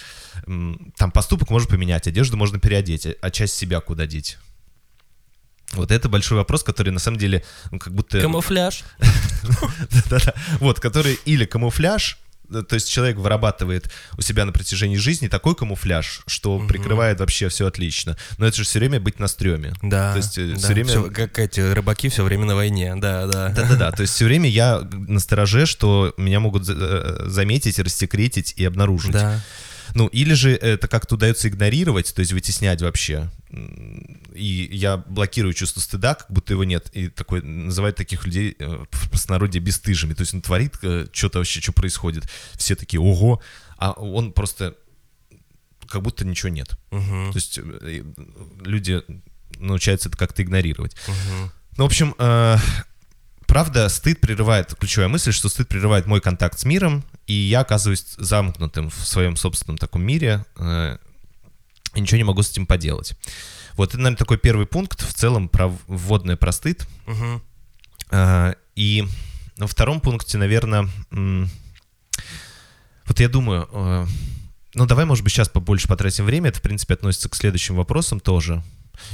там 0.98 1.12
поступок 1.12 1.50
можно 1.50 1.70
поменять, 1.70 2.08
одежду 2.08 2.38
можно 2.38 2.60
переодеть, 2.60 3.08
а- 3.22 3.32
часть 3.32 3.56
себя 3.56 3.80
куда 3.80 4.06
деть? 4.06 4.38
Вот 5.74 5.90
это 5.90 6.10
большой 6.10 6.38
вопрос, 6.38 6.64
который 6.64 6.90
на 6.90 7.00
самом 7.00 7.18
деле 7.18 7.44
ну, 7.72 7.80
как 7.80 7.94
будто... 7.94 8.20
Камуфляж. 8.20 8.84
Да-да-да. 9.90 10.34
Вот, 10.60 10.80
который 10.82 11.18
или 11.26 11.46
камуфляж, 11.46 12.18
то 12.51 12.74
есть 12.75 12.89
человек 12.89 13.17
вырабатывает 13.17 13.89
у 14.17 14.22
себя 14.22 14.46
на 14.46 14.51
протяжении 14.51 14.98
жизни 14.98 15.27
такой 15.27 15.55
камуфляж, 15.55 16.22
что 16.27 16.58
Мгм. 16.58 16.67
прикрывает 16.67 17.20
вообще 17.20 17.50
все 17.50 17.67
отлично. 17.67 18.17
Но 18.38 18.46
это 18.48 18.58
же 18.58 18.63
все 18.63 18.79
время 18.79 19.00
быть 19.00 19.20
на 19.20 19.27
стреме. 19.27 19.74
Да. 19.81 20.12
То 20.12 20.17
есть, 20.17 20.38
э, 20.38 20.48
да, 20.53 20.58
всё 20.58 20.67
время- 20.67 20.89
всё, 20.89 21.12
как 21.12 21.39
эти 21.39 21.60
рыбаки 21.62 22.10
все 22.10 22.24
время 22.24 22.46
на 22.46 22.55
войне, 22.55 22.96
да, 22.96 23.25
да. 23.27 23.50
Да-да-да, 23.50 23.91
то 23.91 24.01
есть 24.01 24.13
все 24.13 24.25
время 24.25 24.50
я 24.50 24.81
на 24.91 25.20
стороже, 25.20 25.65
что 25.65 26.13
меня 26.17 26.39
могут 26.39 26.67
э, 26.67 27.24
заметить, 27.27 27.79
рассекретить 27.79 28.53
и 28.58 28.65
обнаружить. 28.65 29.12
Да. 29.12 29.41
Ну, 29.93 30.08
или 30.08 30.34
же 30.34 30.51
это 30.55 30.88
как-то 30.88 31.15
удается 31.15 31.50
игнорировать, 31.50 32.13
то 32.15 32.22
есть 32.22 32.31
вытеснять 32.31 32.81
вообще. 32.81 33.29
И 34.42 34.70
я 34.76 34.98
блокирую 34.98 35.54
чувство 35.54 35.80
стыда, 35.80 36.16
как 36.16 36.32
будто 36.32 36.54
его 36.54 36.64
нет. 36.64 36.90
И 36.94 37.10
такой 37.10 37.42
называют 37.44 37.96
таких 37.96 38.26
людей 38.26 38.56
э, 38.58 38.86
в 38.90 39.10
простонародье 39.10 39.62
бесстыжими. 39.62 40.14
То 40.14 40.22
есть 40.22 40.34
он 40.34 40.42
творит 40.42 40.76
э, 40.82 41.08
что-то 41.14 41.38
вообще, 41.38 41.62
что 41.62 41.74
происходит. 41.74 42.28
Все 42.56 42.76
такие, 42.76 43.00
ого, 43.00 43.42
а 43.78 43.92
он 43.92 44.34
просто 44.34 44.76
как 45.88 46.02
будто 46.02 46.26
ничего 46.26 46.50
нет. 46.50 46.78
Мгм, 46.90 47.32
То 47.32 47.38
есть 47.38 47.60
э, 47.62 48.04
люди 48.62 49.04
научаются 49.60 50.10
это 50.10 50.18
как-то 50.18 50.42
игнорировать. 50.42 50.96
мгм. 51.08 51.52
Ну, 51.78 51.84
в 51.84 51.88
общем, 51.88 52.16
э, 52.18 52.58
правда, 53.46 53.90
стыд 53.90 54.22
прерывает, 54.22 54.74
ключевая 54.76 55.08
мысль, 55.08 55.32
что 55.32 55.50
стыд 55.50 55.68
прерывает 55.68 56.08
мой 56.08 56.20
контакт 56.20 56.60
с 56.60 56.66
миром, 56.66 57.04
и 57.28 57.34
я 57.34 57.60
оказываюсь 57.62 58.06
замкнутым 58.18 58.90
в 58.90 59.08
своем 59.08 59.36
собственном 59.36 59.78
таком 59.78 60.04
мире, 60.04 60.46
э, 60.58 60.98
и 61.94 62.02
ничего 62.02 62.18
не 62.18 62.24
могу 62.24 62.42
с 62.42 62.52
этим 62.52 62.66
поделать. 62.66 63.14
Вот 63.78 63.90
это, 63.90 63.98
наверное, 63.98 64.18
такой 64.18 64.38
первый 64.38 64.66
пункт 64.66 65.01
в 65.01 65.13
целом 65.13 65.50
про 65.50 65.68
вводное 65.88 66.36
про 66.38 66.51
стыд. 66.51 66.88
Мгм. 67.06 67.42
А, 68.12 68.56
И 68.75 69.08
на 69.58 69.68
втором 69.68 70.01
пункте, 70.01 70.38
наверное, 70.38 70.88
вот 73.06 73.20
я 73.20 73.28
думаю, 73.30 73.68
э, 73.72 74.06
ну 74.75 74.86
давай, 74.86 75.06
может 75.06 75.24
быть, 75.24 75.34
сейчас 75.34 75.50
побольше 75.50 75.88
потратим 75.88 76.25
время, 76.25 76.50
это, 76.50 76.60
в 76.60 76.62
принципе, 76.62 76.94
относится 76.94 77.30
к 77.30 77.36
следующим 77.36 77.75
вопросам 77.75 78.20
тоже. 78.20 78.63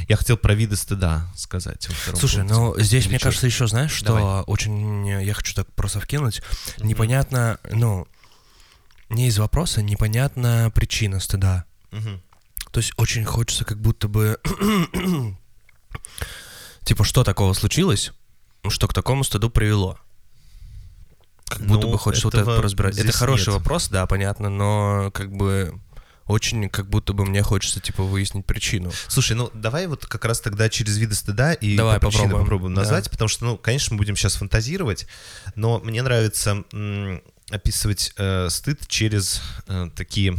Я 0.10 0.18
хотел 0.18 0.38
про 0.38 0.54
виды 0.54 0.76
стыда 0.76 1.32
сказать. 1.36 1.88
во 2.08 2.18
Слушай, 2.18 2.40
пункте. 2.42 2.54
ну 2.54 2.80
здесь, 2.80 3.04
Или 3.06 3.10
мне 3.12 3.20
чё? 3.20 3.24
кажется, 3.26 3.46
еще, 3.48 3.68
знаешь, 3.68 3.92
что 3.92 4.06
Давай. 4.08 4.44
очень, 4.44 5.08
я 5.24 5.34
хочу 5.34 5.54
так 5.56 5.72
просто 5.74 6.00
вкинуть, 6.00 6.42
Мгм. 6.78 6.88
непонятно, 6.88 7.58
ну, 7.72 8.08
не 9.10 9.28
из 9.28 9.38
вопроса, 9.40 9.82
непонятна 9.82 10.72
причина 10.76 11.20
стыда. 11.20 11.64
Мгм. 11.92 12.22
То 12.78 12.82
есть 12.82 12.94
очень 12.98 13.26
хочется 13.26 13.66
как 13.66 13.82
будто 13.82 14.08
бы... 14.08 14.40
типа, 16.84 17.04
что 17.04 17.24
такого 17.24 17.54
случилось, 17.54 18.12
что 18.70 18.88
к 18.88 18.94
такому 18.94 19.24
стыду 19.24 19.50
привело? 19.50 19.98
Как 21.48 21.62
будто 21.66 21.88
Ну, 21.88 21.94
бы 21.94 21.98
хочется 21.98 22.28
вот 22.28 22.36
это 22.36 22.44
этого 22.44 22.58
поразбирать. 22.58 22.96
Это 23.00 23.12
хороший 23.12 23.48
нет. 23.50 23.58
вопрос, 23.58 23.90
да, 23.90 24.06
понятно, 24.06 24.50
но 24.50 25.10
как 25.12 25.32
бы 25.36 25.74
очень 26.28 26.70
как 26.70 26.88
будто 26.88 27.14
бы 27.14 27.26
мне 27.26 27.42
хочется, 27.42 27.80
типа, 27.80 28.04
выяснить 28.04 28.46
причину. 28.46 28.92
Слушай, 29.08 29.34
ну 29.36 29.50
давай 29.56 29.88
вот 29.88 30.06
как 30.06 30.24
раз 30.26 30.40
тогда 30.40 30.70
через 30.70 30.98
виды 31.00 31.16
стыда 31.16 31.54
и 31.54 31.76
Давай 31.76 32.00
по 32.00 32.12
попробуем. 32.12 32.40
попробуем 32.42 32.76
Да. 32.76 32.82
назвать, 32.82 33.10
потому 33.10 33.28
что, 33.28 33.44
ну, 33.46 33.58
конечно, 33.58 33.96
мы 33.96 33.98
будем 33.98 34.16
сейчас 34.16 34.36
фантазировать, 34.36 35.08
но 35.56 35.80
мне 35.80 36.04
нравится 36.04 36.64
м, 36.74 37.24
описывать 37.50 38.14
э, 38.18 38.50
стыд 38.52 38.88
через 38.88 39.42
э, 39.68 39.90
такие 39.96 40.36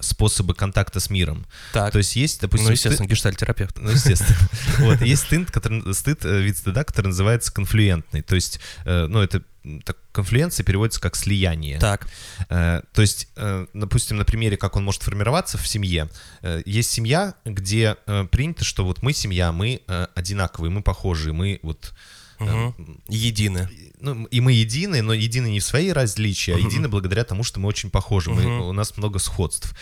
способы 0.00 0.54
контакта 0.54 1.00
с 1.00 1.10
миром. 1.10 1.46
Так, 1.72 1.92
То 1.92 1.98
есть 1.98 2.16
есть, 2.16 2.40
допустим, 2.40 2.66
ну, 2.68 2.72
стыд- 2.72 2.76
естественно, 2.76 3.06
гештальтерапевт. 3.08 3.78
Ну, 3.78 3.90
естественно. 3.90 4.36
Вот, 4.78 5.00
есть 5.02 5.22
стыд, 5.24 5.50
который, 5.50 5.94
стыд, 5.94 6.24
э, 6.24 6.40
вид 6.40 6.56
стыда, 6.56 6.84
который 6.84 7.08
называется 7.08 7.52
конфлюентный. 7.52 8.22
То 8.22 8.34
есть, 8.34 8.60
э, 8.84 9.06
ну, 9.06 9.20
это 9.20 9.42
так, 9.84 9.96
конфлюенция 10.12 10.64
переводится 10.64 11.00
как 11.00 11.14
слияние. 11.16 11.78
Так, 11.78 12.06
Э, 12.48 12.80
То 12.92 13.02
есть, 13.02 13.28
э, 13.36 13.66
допустим, 13.74 14.16
на 14.16 14.24
примере, 14.24 14.56
как 14.56 14.76
он 14.76 14.84
может 14.84 15.02
формироваться 15.02 15.58
в 15.58 15.66
семье. 15.66 16.08
Э, 16.42 16.62
Есть 16.64 16.90
семья, 16.90 17.34
где 17.44 17.96
э, 18.06 18.24
принято, 18.30 18.64
что 18.64 18.84
вот 18.84 19.02
мы 19.02 19.12
семья, 19.12 19.52
мы 19.52 19.82
э, 19.86 20.06
одинаковые, 20.14 20.70
мы 20.70 20.82
похожие, 20.82 21.32
мы 21.32 21.60
вот... 21.62 21.92
э, 21.92 22.17
мгм. 22.38 23.00
едины. 23.08 23.68
ну, 24.00 24.24
и 24.26 24.40
мы 24.40 24.52
едины, 24.52 25.02
но 25.02 25.12
едины 25.12 25.48
не 25.50 25.60
в 25.60 25.64
своей 25.64 25.92
различии, 25.92 26.52
а 26.52 26.58
едины 26.58 26.88
благодаря 26.88 27.24
тому, 27.24 27.44
что 27.44 27.60
мы 27.60 27.68
очень 27.68 27.90
похожи, 27.90 28.30
мы, 28.30 28.68
у 28.68 28.72
нас 28.72 28.96
много 28.96 29.18
сходств. 29.18 29.74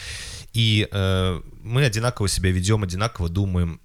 И 0.52 0.88
э, 0.90 1.40
мы 1.62 1.84
одинаково 1.84 2.28
себя 2.28 2.50
ведем, 2.50 2.82
одинаково 2.82 3.28
думаем, 3.28 3.80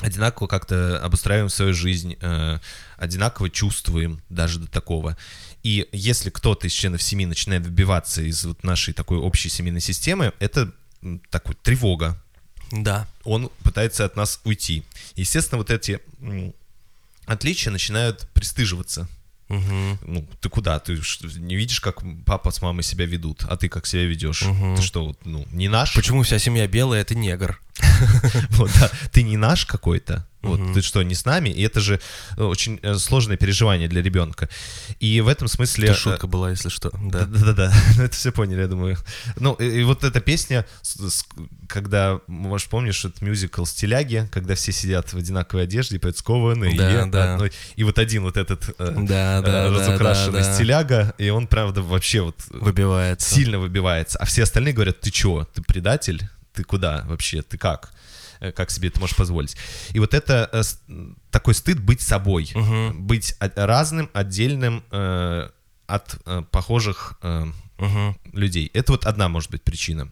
одинаково 0.00 0.46
как-то 0.46 0.98
обустраиваем 1.04 1.50
свою 1.50 1.74
жизнь, 1.74 2.16
э, 2.20 2.58
одинаково 2.96 3.50
чувствуем 3.50 4.22
даже 4.30 4.58
до 4.58 4.68
такого. 4.68 5.16
И 5.62 5.88
если 5.92 6.30
кто-то 6.30 6.66
из 6.66 6.72
членов 6.72 7.02
семьи 7.02 7.26
начинает 7.26 7.64
выбиваться 7.64 8.22
из 8.22 8.44
вот 8.44 8.64
нашей 8.64 8.94
такой 8.94 9.18
общей 9.18 9.48
семейной 9.48 9.80
системы, 9.80 10.32
это 10.38 10.72
такой 11.30 11.56
тревога, 11.62 12.16
Да. 12.70 13.06
он 13.24 13.50
пытается 13.62 14.04
от 14.04 14.16
нас 14.16 14.40
уйти. 14.44 14.84
Естественно, 15.16 15.58
вот 15.58 15.70
эти 15.70 16.00
отличия 17.28 17.70
начинают 17.70 18.28
пристыживаться. 18.32 19.08
Мгм. 19.48 19.98
Ну, 20.02 20.28
ты 20.40 20.48
куда? 20.48 20.78
Ты 20.78 20.98
не 21.36 21.56
видишь, 21.56 21.80
как 21.80 22.02
папа 22.26 22.50
с 22.50 22.60
мамой 22.60 22.82
себя 22.82 23.06
ведут, 23.06 23.44
а 23.48 23.56
ты 23.56 23.68
как 23.68 23.86
себя 23.86 24.04
ведешь? 24.04 24.42
Мгм. 24.42 24.76
Ты 24.76 24.82
что, 24.82 25.16
ну, 25.24 25.46
не 25.52 25.68
наш? 25.68 25.94
Почему 25.94 26.22
вся 26.22 26.38
семья 26.38 26.66
белая, 26.66 27.00
это 27.00 27.14
негр? 27.14 27.60
Вот, 28.50 28.70
да. 28.80 28.90
Ты 29.12 29.22
не 29.22 29.36
наш 29.36 29.64
какой-то? 29.64 30.26
Вот, 30.40 30.60
Мгм. 30.60 30.72
ты 30.74 30.82
что, 30.82 31.02
не 31.02 31.14
с 31.16 31.24
нами? 31.24 31.48
И 31.48 31.62
это 31.62 31.80
же 31.80 31.98
э, 32.36 32.42
очень 32.44 32.78
э, 32.82 32.94
сложное 32.94 33.36
переживание 33.36 33.88
для 33.88 34.02
ребенка. 34.02 34.48
И 35.00 35.20
в 35.20 35.26
этом 35.26 35.48
смысле... 35.48 35.88
Это 35.88 35.96
э, 35.96 36.00
шутка 36.00 36.26
была, 36.28 36.50
если 36.50 36.68
что. 36.68 36.90
Да. 36.90 37.24
Да-да-да, 37.24 37.72
ну 37.96 38.04
это 38.04 38.14
все 38.14 38.30
поняли, 38.30 38.60
я 38.60 38.68
думаю. 38.68 38.96
Ну, 39.40 39.54
и, 39.54 39.80
и 39.80 39.82
вот 39.82 40.04
эта 40.04 40.20
песня, 40.20 40.64
когда, 41.68 42.20
может, 42.26 42.68
помнишь, 42.68 43.04
этот 43.04 43.20
мюзикл 43.20 43.64
«Стиляги», 43.64 44.28
когда 44.32 44.54
все 44.54 44.72
сидят 44.72 45.12
в 45.12 45.16
одинаковой 45.16 45.64
одежде 45.64 45.96
и 45.96 45.98
поют 45.98 46.16
скованные, 46.18 46.76
Да, 46.76 47.04
и, 47.06 47.10
да. 47.10 47.34
одной- 47.34 47.52
и 47.76 47.84
вот 47.84 47.98
один 47.98 48.22
вот 48.22 48.36
этот 48.36 48.74
Да, 48.78 49.38
э, 49.38 49.42
да, 49.42 49.70
разукрашенный 49.70 50.40
да, 50.42 50.46
да. 50.46 50.54
стиляга, 50.54 51.14
и 51.18 51.28
он, 51.30 51.46
правда, 51.46 51.82
вообще 51.82 52.22
вот 52.22 52.36
Выбивается. 52.50 53.34
сильно 53.34 53.58
выбивается. 53.58 54.18
А 54.18 54.24
все 54.24 54.44
остальные 54.44 54.74
говорят, 54.74 55.00
ты 55.00 55.10
чё, 55.10 55.46
ты 55.54 55.62
предатель? 55.62 56.22
Ты 56.54 56.64
куда 56.64 57.04
вообще? 57.06 57.42
Ты 57.42 57.58
как? 57.58 57.90
Э, 58.40 58.52
как 58.52 58.70
себе 58.70 58.88
это 58.88 59.00
можешь 59.00 59.16
позволить. 59.16 59.56
И 59.92 59.98
вот 59.98 60.14
это 60.14 60.48
э, 60.52 60.62
такой 61.30 61.54
стыд 61.54 61.80
быть 61.80 62.00
собой, 62.00 62.50
Мгм. 62.54 63.06
быть 63.06 63.34
разным, 63.56 64.10
отдельным 64.12 64.82
э, 64.90 65.48
от 65.86 66.18
э, 66.26 66.42
похожих 66.50 67.14
э, 67.22 67.46
Мгм. 67.78 68.16
людей. 68.32 68.70
Это 68.74 68.92
вот 68.92 69.06
одна 69.06 69.28
может 69.28 69.50
быть 69.50 69.62
причина. 69.62 70.08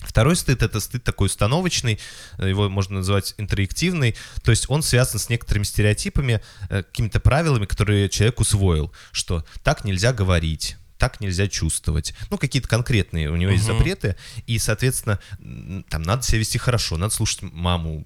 Второй 0.00 0.36
стыд 0.36 0.62
это 0.62 0.78
стыд 0.80 1.02
такой 1.04 1.26
установочный, 1.26 1.98
э, 2.38 2.48
его 2.50 2.68
можно 2.68 2.96
называть 2.96 3.34
интерактивный, 3.38 4.14
то 4.44 4.50
есть 4.50 4.66
он 4.68 4.82
связан 4.82 5.18
с 5.18 5.28
некоторыми 5.30 5.64
стереотипами, 5.64 6.40
какими-то 6.68 7.18
правилами, 7.20 7.64
которые 7.64 8.08
человек 8.08 8.40
усвоил, 8.40 8.92
что 9.12 9.44
так 9.62 9.84
нельзя 9.84 10.12
говорить, 10.12 10.76
так 10.98 11.20
нельзя 11.20 11.48
чувствовать. 11.48 12.14
Ну, 12.30 12.38
какие-то 12.38 12.68
конкретные 12.68 13.30
у 13.30 13.36
него 13.36 13.50
есть 13.52 13.64
запреты, 13.64 14.16
и, 14.46 14.58
соответственно, 14.58 15.18
там 15.88 16.02
надо 16.02 16.22
себя 16.22 16.38
вести 16.38 16.58
хорошо, 16.58 16.96
надо 16.96 17.14
слушать 17.14 17.42
маму, 17.42 18.04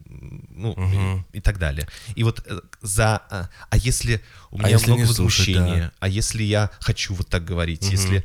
ну, 0.50 0.74
Мгм. 0.76 1.26
и, 1.32 1.38
и 1.38 1.40
так 1.40 1.58
далее. 1.58 1.88
И 2.14 2.24
вот 2.24 2.42
э, 2.46 2.60
за... 2.82 3.22
А, 3.30 3.48
а 3.68 3.76
если 3.76 4.20
у 4.50 4.56
А 4.58 4.62
меня 4.62 4.70
если 4.70 4.90
много 4.92 5.06
слушать, 5.06 5.48
возмущения, 5.48 5.92
а 6.00 6.08
если 6.08 6.42
я 6.42 6.70
хочу 6.80 7.14
вот 7.14 7.28
так 7.28 7.44
говорить, 7.44 7.82
Мгм. 7.82 7.90
если 7.90 8.24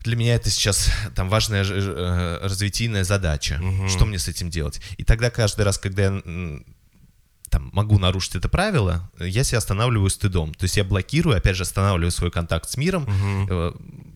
для 0.00 0.16
меня 0.16 0.34
это 0.34 0.50
сейчас 0.50 0.90
там 1.14 1.28
важная 1.30 1.64
э, 1.64 2.38
развитийная 2.42 3.04
задача. 3.04 3.58
Мгм. 3.58 3.88
Что 3.88 4.04
мне 4.04 4.18
с 4.18 4.28
этим 4.28 4.50
делать? 4.50 4.80
И 4.98 5.04
тогда 5.04 5.30
каждый 5.30 5.62
раз, 5.64 5.78
когда 5.78 6.02
я 6.04 6.22
там 7.54 7.70
могу 7.72 7.98
нарушить 8.00 8.34
это 8.34 8.48
правило, 8.48 9.08
я 9.20 9.44
себя 9.44 9.58
останавливаю 9.58 10.10
стыдом. 10.10 10.52
То 10.54 10.64
есть 10.64 10.76
я 10.76 10.82
блокирую, 10.82 11.36
опять 11.36 11.54
же, 11.56 11.62
останавливаю 11.62 12.10
свой 12.10 12.32
контакт 12.32 12.68
с 12.68 12.76
миром, 12.76 13.04
Мгм. 13.04 13.46
э, 13.48 13.72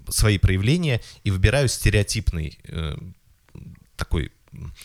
свои 0.08 0.38
проявления 0.38 1.00
и 1.22 1.30
выбираю 1.30 1.68
стереотипный 1.68 2.58
э, 2.64 2.96
такой 3.96 4.32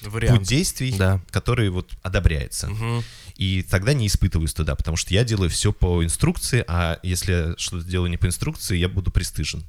Вариант. 0.02 0.38
путь 0.40 0.48
действий, 0.48 0.94
Да. 0.96 1.20
который 1.32 1.70
вот 1.70 1.90
одобряется. 2.04 2.68
Мгм. 2.70 3.04
И 3.38 3.64
тогда 3.64 3.94
не 3.94 4.06
испытываю 4.06 4.48
стыда, 4.48 4.76
потому 4.76 4.98
что 4.98 5.14
я 5.16 5.24
делаю 5.24 5.50
все 5.50 5.74
по 5.74 6.04
инструкции, 6.04 6.64
а 6.68 7.00
если 7.02 7.32
я 7.32 7.54
что-то 7.58 7.86
делаю 7.88 8.12
не 8.12 8.18
по 8.18 8.28
инструкции, 8.28 8.78
я 8.78 8.88
буду 8.88 9.10
пристыжен. 9.10 9.64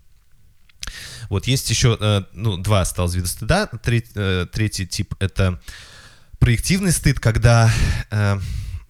Вот 1.31 1.47
есть 1.47 1.71
еще, 1.71 1.97
э, 1.99 2.25
ну, 2.35 2.59
два 2.59 2.83
осталось 2.83 3.15
вида 3.15 3.29
стыда. 3.29 3.67
Треть- 3.83 4.11
э, 4.15 4.47
третий 4.53 4.87
тип— 4.87 5.15
это 5.21 5.59
проективный 6.39 6.93
стыд, 6.93 7.19
когда, 7.21 7.73
э, 8.11 8.39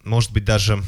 может 0.04 0.32
быть, 0.32 0.44
даже 0.44 0.82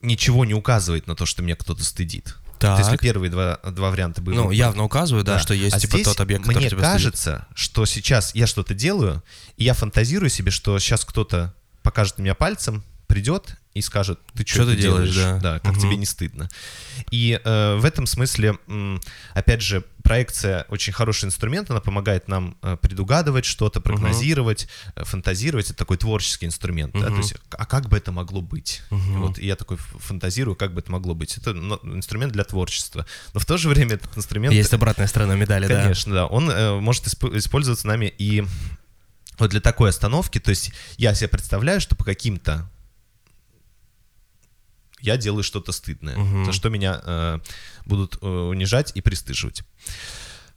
ничего 0.00 0.44
не 0.44 0.54
указывает 0.54 1.06
на 1.06 1.14
то, 1.16 1.26
что 1.26 1.42
меня 1.42 1.56
кто-то 1.56 1.84
стыдит. 1.84 2.36
Так. 2.58 2.78
Вот 2.78 2.84
если 2.84 2.96
первые 2.96 3.30
два, 3.30 3.58
два 3.64 3.90
варианта 3.90 4.22
были... 4.22 4.36
Ну, 4.36 4.50
явно 4.50 4.84
указываю, 4.84 5.24
да, 5.24 5.38
что 5.38 5.52
есть 5.52 5.76
А 5.76 5.80
типа 5.80 5.96
здесь 5.96 6.06
тот 6.06 6.20
объект, 6.20 6.44
который 6.44 6.58
мне 6.58 6.70
тебя 6.70 6.78
стыдит. 6.78 6.92
кажется, 6.92 7.46
что 7.54 7.84
сейчас 7.84 8.34
я 8.34 8.46
что-то 8.46 8.74
делаю, 8.74 9.22
и 9.56 9.64
я 9.64 9.74
фантазирую 9.74 10.30
себе, 10.30 10.50
что 10.50 10.78
сейчас 10.78 11.04
кто-то 11.04 11.54
покажет 11.82 12.18
меня 12.18 12.34
пальцем, 12.34 12.82
придет 13.06 13.56
и 13.74 13.82
скажет, 13.82 14.18
ты 14.34 14.46
что 14.46 14.64
ты 14.64 14.74
делаешь, 14.74 15.14
да. 15.14 15.58
как 15.60 15.72
Мгм. 15.72 15.80
тебе 15.80 15.96
не 15.96 16.06
стыдно. 16.06 16.48
И 17.10 17.38
э, 17.44 17.76
в 17.76 17.84
этом 17.84 18.06
смысле, 18.06 18.58
опять 19.34 19.60
же, 19.60 19.84
проекция 20.02 20.64
очень 20.68 20.94
хороший 20.94 21.26
инструмент, 21.26 21.70
она 21.70 21.80
помогает 21.80 22.26
нам 22.26 22.56
э, 22.62 22.78
предугадывать 22.80 23.44
что-то, 23.44 23.80
прогнозировать, 23.80 24.66
э, 24.94 25.04
фантазировать. 25.04 25.66
Это 25.66 25.76
такой 25.76 25.98
творческий 25.98 26.46
инструмент. 26.46 26.94
да, 26.94 27.08
то 27.08 27.16
есть, 27.16 27.34
а 27.50 27.66
как 27.66 27.88
бы 27.88 27.98
это 27.98 28.12
могло 28.12 28.40
быть? 28.40 28.82
Мгм. 28.90 29.20
Вот, 29.20 29.38
и 29.38 29.46
я 29.46 29.56
такой 29.56 29.76
фантазирую, 29.76 30.56
как 30.56 30.72
бы 30.72 30.80
это 30.80 30.90
могло 30.90 31.14
быть. 31.14 31.36
Это 31.36 31.50
инструмент 31.50 32.32
для 32.32 32.44
творчества. 32.44 33.04
Но 33.34 33.40
в 33.40 33.44
то 33.44 33.58
же 33.58 33.68
время 33.68 33.96
этот 33.96 34.16
инструмент... 34.16 34.54
Есть 34.54 34.72
обратная 34.72 35.06
сторона 35.06 35.34
медали, 35.34 35.66
да. 35.66 35.82
Конечно, 35.82 36.14
да. 36.14 36.26
Он 36.26 36.50
э, 36.50 36.80
может 36.80 37.06
исп- 37.06 37.36
использоваться 37.36 37.86
нами 37.86 38.06
и 38.16 38.42
вот 39.38 39.50
для 39.50 39.60
такой 39.60 39.90
остановки. 39.90 40.38
То 40.40 40.50
есть 40.50 40.72
я 40.96 41.14
себе 41.14 41.28
представляю, 41.28 41.80
что 41.80 41.94
по 41.94 42.04
каким-то 42.04 42.70
я 45.06 45.16
делаю 45.16 45.42
что-то 45.42 45.72
стыдное, 45.72 46.16
Мгм. 46.16 46.44
за 46.46 46.52
что 46.52 46.68
меня 46.68 47.00
э, 47.04 47.38
будут 47.84 48.18
э, 48.20 48.26
унижать 48.26 48.92
и 48.94 49.00
пристыживать. 49.00 49.62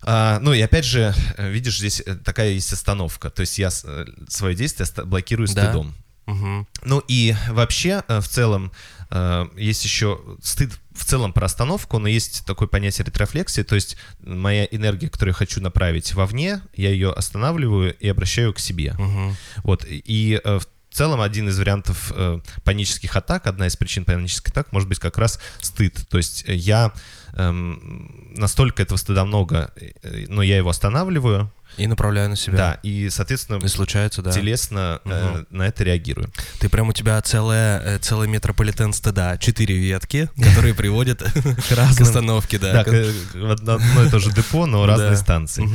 А, 0.01 0.39
ну 0.39 0.53
и 0.53 0.61
опять 0.61 0.85
же, 0.85 1.13
э, 1.37 1.49
видишь, 1.51 1.77
здесь 1.79 2.01
э, 2.05 2.15
такая 2.15 2.51
есть 2.51 2.71
остановка. 2.71 3.29
То 3.29 3.41
есть 3.41 3.57
я 3.59 3.69
свое 3.71 4.55
действие 4.55 4.87
блокирую 5.05 5.47
Да. 5.47 5.51
стыдом. 5.63 5.95
Мгм. 6.25 6.67
Ну 6.83 7.03
и 7.07 7.35
вообще, 7.49 8.03
в 8.07 8.21
целом, 8.27 8.71
есть 9.57 9.83
еще 9.83 10.21
стыд 10.43 10.71
в 10.91 11.03
целом 11.03 11.33
про 11.33 11.47
остановку, 11.47 11.97
но 11.97 12.07
есть 12.07 12.45
такое 12.45 12.67
понятие 12.67 13.03
ретрофлексии, 13.07 13.63
то 13.63 13.73
есть 13.73 13.97
моя 14.19 14.65
энергия, 14.65 15.09
которую 15.09 15.31
я 15.31 15.37
хочу 15.37 15.59
направить 15.59 16.13
вовне, 16.13 16.61
я 16.75 16.91
ее 16.91 17.11
останавливаю 17.11 17.95
и 17.97 18.07
обращаю 18.07 18.53
к 18.53 18.59
себе. 18.59 18.93
Мгм. 18.99 19.35
Вот, 19.63 19.85
и 19.89 20.39
в 20.89 20.95
целом 20.95 21.21
один 21.21 21.47
из 21.49 21.57
вариантов 21.59 22.11
э, 22.15 22.39
панических 22.63 23.15
атак, 23.15 23.47
одна 23.47 23.67
из 23.67 23.75
причин 23.75 24.05
панических 24.05 24.51
атак 24.51 24.71
может 24.71 24.89
быть 24.89 24.99
как 24.99 25.17
раз 25.17 25.39
стыд. 25.61 26.07
То 26.09 26.17
есть 26.17 26.43
э, 26.47 26.55
я 26.55 26.91
эм, 27.33 28.33
настолько 28.35 28.81
этого 28.83 28.97
стыда 28.97 29.23
много, 29.25 29.71
э, 29.75 30.25
но 30.27 30.41
я 30.41 30.57
его 30.57 30.69
останавливаю, 30.69 31.51
И 31.77 31.85
направляю 31.87 32.29
на 32.29 32.35
себя. 32.35 32.57
да, 32.57 32.79
и, 32.83 33.09
соответственно, 33.09 33.63
И 33.63 33.67
случается, 33.67 34.21
да. 34.23 34.31
телесно 34.31 34.99
э, 35.05 35.33
Мгм. 35.35 35.47
на 35.51 35.63
это 35.67 35.83
реагирую. 35.83 36.31
Ты 36.59 36.69
прям 36.69 36.89
у 36.89 36.93
тебя 36.93 37.21
целая, 37.21 37.79
э, 37.81 37.99
целый 37.99 38.27
метрополитен 38.27 38.91
стыда. 38.91 39.37
Четыре 39.37 39.77
ветки, 39.77 40.29
которые 40.41 40.73
приводят 40.73 41.21
к 41.69 42.01
остановке, 42.01 42.57
да. 42.57 42.83
Да, 42.83 42.91
в 42.91 43.51
одно 43.51 44.03
и 44.03 44.09
то 44.09 44.19
же 44.19 44.31
депо, 44.31 44.65
но 44.65 44.85
разные 44.87 45.15
станции. 45.17 45.69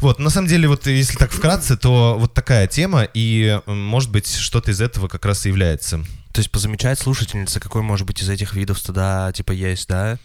Вот, 0.00 0.18
на 0.18 0.30
самом 0.30 0.48
деле, 0.48 0.68
вот 0.68 0.86
если 0.86 1.16
так 1.16 1.30
вкратце, 1.32 1.76
то 1.76 2.16
вот 2.18 2.34
такая 2.34 2.66
тема, 2.66 3.02
и, 3.14 3.60
может 3.66 4.10
быть, 4.10 4.32
что-то 4.32 4.70
из 4.70 4.80
этого 4.80 5.08
как 5.08 5.24
раз 5.24 5.44
и 5.46 5.48
является. 5.48 5.98
То 6.32 6.40
есть 6.40 6.50
позамечает 6.50 6.98
слушательница, 6.98 7.58
какой, 7.60 7.82
может 7.82 8.06
быть, 8.06 8.22
из 8.22 8.28
этих 8.28 8.54
видов 8.54 8.78
стыда, 8.78 9.32
типа, 9.32 9.52
есть, 9.52 9.88
да? 9.88 10.18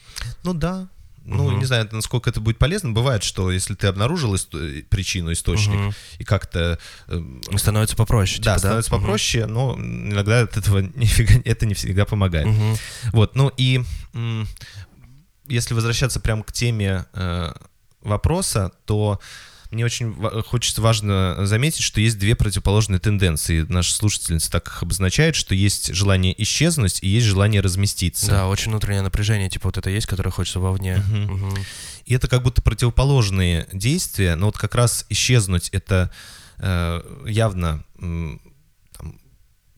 Ну 0.43 0.53
да. 0.53 0.87
Ну, 1.25 1.49
Мгм. 1.49 1.59
не 1.59 1.65
знаю, 1.65 1.87
насколько 1.93 2.29
это 2.29 2.41
будет 2.41 2.57
полезно. 2.57 2.91
Бывает, 2.91 3.23
что 3.23 3.49
если 3.49 3.75
ты 3.75 3.87
обнаружил 3.87 4.35
ист- 4.35 4.83
причину, 4.89 5.31
источник, 5.31 5.77
Мгм. 5.79 5.93
и 6.19 6.23
как-то... 6.25 6.77
эм, 7.07 7.41
Становится 7.55 7.95
попроще, 7.95 8.41
да, 8.43 8.51
типа, 8.55 8.59
становится 8.59 8.93
Мгм. 8.93 9.01
попроще, 9.01 9.45
но 9.45 9.73
иногда 9.79 10.41
от 10.41 10.57
этого 10.57 10.79
нифига, 10.95 11.35
это 11.45 11.65
не 11.65 11.75
всегда 11.75 12.05
помогает. 12.05 12.47
Мгм. 12.47 12.75
Вот, 13.13 13.35
ну 13.37 13.51
и 13.55 13.81
если 15.47 15.73
возвращаться 15.73 16.19
прямо 16.19 16.43
к 16.43 16.51
теме 16.51 17.05
э, 17.13 17.53
вопроса, 18.01 18.71
то 18.85 19.19
мне 19.73 19.85
очень 19.85 20.13
хочется 20.43 20.81
важно 20.81 21.45
заметить, 21.45 21.81
что 21.81 21.99
есть 21.99 22.17
две 22.17 22.35
противоположные 22.35 22.99
тенденции. 22.99 23.65
Наша 23.67 23.93
слушательница 23.93 24.51
так 24.51 24.67
их 24.67 24.83
обозначает, 24.83 25.35
что 25.35 25.55
есть 25.55 25.93
желание 25.93 26.33
исчезнуть 26.41 26.99
и 27.01 27.09
есть 27.09 27.25
желание 27.25 27.61
разместиться. 27.61 28.27
Да, 28.27 28.47
очень 28.47 28.71
внутреннее 28.71 29.01
напряжение, 29.01 29.49
типа, 29.49 29.67
вот 29.69 29.77
это 29.77 29.89
есть, 29.89 30.07
которое 30.07 30.29
хочется 30.31 30.59
вовне. 30.59 30.97
Мгм. 30.97 31.33
Мгм. 31.33 31.53
И 32.05 32.13
это 32.13 32.27
как 32.27 32.43
будто 32.43 32.61
противоположные 32.61 33.67
действия, 33.73 34.35
но 34.35 34.47
вот 34.47 34.57
как 34.57 34.75
раз 34.75 35.05
исчезнуть 35.09 35.69
это 35.69 36.11
э, 36.59 37.01
явно 37.27 37.83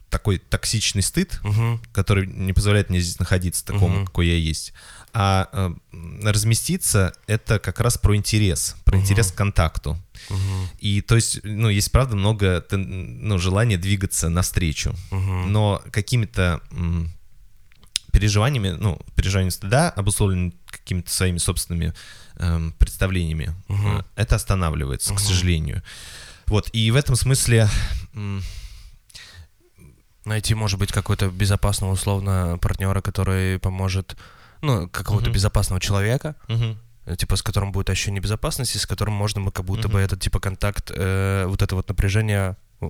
такой 0.09 0.37
токсичный 0.37 1.01
стыд, 1.01 1.39
Мгм. 1.43 1.81
который 1.91 2.25
не 2.25 2.53
позволяет 2.53 2.89
мне 2.89 2.99
здесь 3.01 3.19
находиться 3.19 3.65
такому, 3.65 3.97
Мгм. 3.97 4.05
какой 4.05 4.27
я 4.27 4.37
есть. 4.37 4.73
А 5.17 5.47
э, 5.53 5.73
разместиться 6.23 7.13
это 7.25 7.57
как 7.57 7.79
раз 7.79 7.97
про 7.97 8.17
интерес, 8.17 8.75
про 8.83 8.97
Мгм. 8.97 9.05
интерес 9.05 9.31
к 9.31 9.35
контакту. 9.35 9.97
Мгм. 10.29 10.69
И 10.79 10.99
то 10.99 11.15
есть, 11.15 11.39
ну, 11.43 11.69
есть 11.69 11.89
правда 11.89 12.17
много 12.17 12.65
ну, 12.71 13.37
желания 13.37 13.77
двигаться 13.77 14.27
навстречу. 14.27 14.93
Мгм. 15.11 15.53
Но 15.53 15.81
какими-то 15.91 16.59
переживаниями, 18.11 18.71
ну, 18.77 18.99
переживанием 19.15 19.51
стыда 19.51 19.89
обусловлены 19.89 20.53
какими-то 20.65 21.09
своими 21.11 21.37
собственными 21.37 21.93
эм, 22.37 22.73
представлениями. 22.73 23.55
Мгм. 23.69 23.99
Э, 23.99 24.03
Это 24.17 24.35
останавливается, 24.35 25.11
к 25.13 25.17
Мгм. 25.19 25.19
сожалению. 25.25 25.83
Вот, 26.47 26.69
и 26.73 26.91
в 26.91 26.95
этом 26.97 27.15
смысле 27.15 27.69
м, 28.13 28.43
Найти, 30.25 30.55
может 30.55 30.79
быть, 30.79 30.91
какой-то 30.91 31.29
безопасного, 31.29 31.91
условно, 31.91 32.57
партнера, 32.59 32.99
который 33.01 33.59
поможет, 33.59 34.17
ну, 34.65 34.89
какого-то 34.89 35.27
Мгм. 35.29 35.33
безопасного 35.35 35.79
человека, 35.81 36.35
э, 36.47 37.15
типа, 37.17 37.35
с 37.35 37.41
которым 37.43 37.71
будет 37.71 37.89
ощущение 37.89 38.21
безопасности, 38.21 38.77
с 38.77 38.85
которым 38.85 39.13
можно 39.13 39.39
мы 39.41 39.51
как 39.51 39.65
будто 39.65 39.87
бы 39.87 39.95
Мгм. 39.99 40.05
этот, 40.05 40.19
типа, 40.21 40.39
контакт, 40.39 40.91
э, 40.93 41.45
вот 41.47 41.61
это 41.61 41.75
вот 41.75 41.87
напряжение 41.89 42.57
э, 42.81 42.87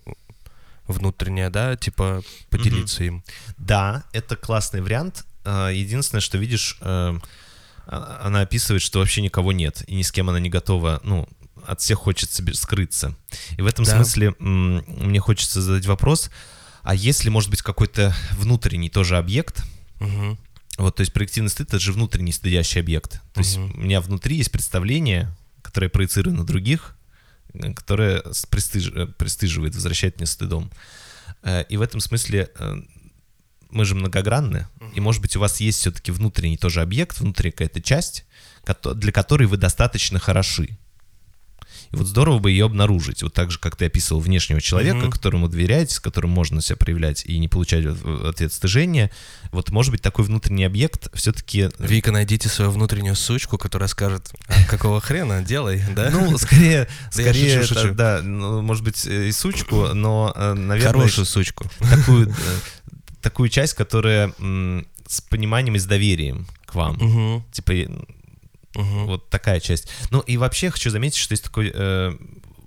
внутреннее, 0.87 1.49
да, 1.49 1.75
типа, 1.75 2.21
поделиться 2.49 3.03
им. 3.03 3.23
Да, 3.57 4.03
это 4.13 4.35
классный 4.35 4.81
вариант. 4.81 5.25
А, 5.43 5.69
Единственное, 5.69 6.21
что 6.21 6.37
видишь, 6.37 6.77
э, 6.81 7.19
а- 7.87 8.21
она 8.23 8.41
описывает, 8.41 8.81
что 8.81 8.99
вообще 8.99 9.21
никого 9.21 9.51
нет, 9.51 9.83
и 9.87 9.95
ни 9.95 10.01
с 10.03 10.11
кем 10.11 10.29
она 10.29 10.39
не 10.39 10.49
готова, 10.49 10.99
ну, 11.03 11.27
от 11.65 11.81
всех 11.81 11.97
хочет 11.99 12.31
себе 12.31 12.53
скрыться. 12.53 13.15
И 13.57 13.61
в 13.61 13.65
этом 13.65 13.85
Да. 13.85 13.95
смысле 13.95 14.33
мне 14.39 15.19
хочется 15.19 15.61
задать 15.61 15.85
вопрос, 15.87 16.29
а 16.83 16.93
если, 16.93 17.29
может 17.29 17.49
быть, 17.49 17.61
какой-то 17.63 18.13
внутренний 18.31 18.89
тоже 18.89 19.17
объект, 19.17 19.63
Мгм. 19.99 20.37
Вот, 20.77 20.95
то 20.95 21.01
есть 21.01 21.13
проективный 21.13 21.49
стыд— 21.49 21.67
это 21.69 21.79
же 21.79 21.93
внутренний 21.93 22.31
стыдящий 22.33 22.81
объект. 22.81 23.21
То 23.33 23.39
есть 23.41 23.57
у 23.57 23.77
меня 23.81 24.01
внутри 24.01 24.35
есть 24.37 24.51
представление, 24.51 25.33
которое 25.61 25.87
я 25.87 25.89
проецирую 25.91 26.35
на 26.35 26.43
других, 26.43 26.95
э, 27.53 27.73
которая 27.73 28.21
с- 28.31 28.45
пристыж- 28.45 28.93
э, 28.95 29.07
пристыживает, 29.07 29.73
возвращает 29.75 30.17
мне 30.17 30.25
стыдом. 30.25 30.69
Э, 31.43 31.63
И 31.69 31.77
в 31.77 31.81
этом 31.81 31.99
смысле 31.99 32.49
мы 33.69 33.83
же 33.85 33.95
многогранны, 33.95 34.67
и, 34.95 34.99
может 35.01 35.21
быть, 35.21 35.35
у 35.35 35.39
вас 35.39 35.59
есть 35.59 35.79
все-таки 35.79 36.11
внутренний 36.11 36.57
тоже 36.57 36.81
объект, 36.81 37.19
внутренняя 37.19 37.51
какая-то 37.51 37.81
часть, 37.81 38.25
для 38.95 39.11
которой 39.11 39.47
вы 39.47 39.57
достаточно 39.57 40.17
хороши. 40.19 40.77
И 41.91 41.95
вот 41.95 42.07
здорово 42.07 42.39
бы 42.39 42.51
ее 42.51 42.65
обнаружить. 42.65 43.23
Вот 43.23 43.33
так 43.33 43.51
же, 43.51 43.59
как 43.59 43.75
ты 43.75 43.85
описывал 43.85 44.21
внешнего 44.21 44.61
человека, 44.61 44.97
Мгм. 44.97 45.11
которому 45.11 45.47
доверяете, 45.47 45.93
с 45.95 45.99
которым 45.99 46.31
можно 46.31 46.61
себя 46.61 46.75
проявлять 46.75 47.25
и 47.25 47.37
не 47.37 47.47
получать 47.47 47.85
ответ 47.85 48.51
стыжения. 48.53 49.11
Вот, 49.51 49.69
может 49.71 49.91
быть, 49.91 50.01
такой 50.01 50.25
внутренний 50.25 50.65
объект 50.65 51.07
все-таки... 51.13 51.69
Вика, 51.79 52.11
найдите 52.11 52.49
свою 52.49 52.71
внутреннюю 52.71 53.15
сучку, 53.15 53.57
которая 53.57 53.87
скажет, 53.87 54.31
«А 54.47 54.63
какого 54.65 54.99
хрена, 55.01 55.41
делай, 55.43 55.81
да? 55.95 56.09
Ну, 56.11 56.37
скорее, 56.37 56.87
скорее, 57.11 57.63
да, 57.93 58.21
ну, 58.21 58.61
может 58.61 58.83
быть, 58.83 59.05
э, 59.05 59.27
и 59.27 59.31
сучку, 59.31 59.87
но, 59.93 60.33
э, 60.35 60.53
наверное, 60.53 60.91
Хорошую 60.93 61.25
сучку. 61.25 61.69
такую, 61.79 62.29
э, 62.29 62.33
такую 63.21 63.49
часть, 63.49 63.73
которая 63.75 64.33
с 65.07 65.21
пониманием 65.21 65.75
и 65.75 65.79
с 65.79 65.85
доверием 65.85 66.47
к 66.65 66.75
вам. 66.75 66.95
Мгм, 66.97 67.43
Типа, 67.51 67.73
мгм. 68.75 69.05
вот 69.07 69.29
такая 69.29 69.59
часть. 69.59 69.87
Ну 70.11 70.19
и 70.19 70.37
вообще 70.37 70.69
хочу 70.69 70.89
заметить, 70.89 71.17
что 71.17 71.33
есть 71.33 71.43
такой 71.43 71.71
э, 71.73 72.15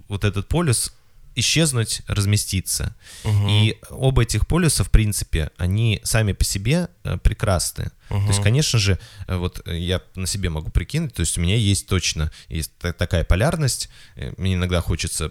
вот 0.09 0.25
этот 0.25 0.49
полюс 0.49 0.93
исчезнуть, 1.35 2.03
разместиться. 2.09 2.97
Мгм. 3.23 3.49
И 3.49 3.79
оба 3.91 4.23
этих 4.23 4.47
полюса, 4.49 4.83
в 4.83 4.91
принципе, 4.91 5.51
они 5.57 6.01
сами 6.03 6.33
по 6.33 6.45
себе 6.45 6.89
э, 7.05 7.17
прекрасны. 7.19 7.91
То 8.09 8.17
есть, 8.29 8.43
конечно 8.43 8.79
же, 8.79 8.99
э, 9.29 9.37
вот 9.37 9.63
я 9.69 10.01
на 10.17 10.27
себе 10.27 10.49
могу 10.51 10.71
прикинуть, 10.71 11.15
то 11.15 11.21
есть 11.21 11.39
у 11.39 11.41
меня 11.41 11.55
есть 11.57 11.87
точно 11.87 12.33
есть 12.49 12.73
та- 12.79 12.93
такая 12.93 13.23
полярность. 13.25 13.89
Э, 14.17 14.33
Мне 14.37 14.55
иногда 14.55 14.81
хочется 14.81 15.31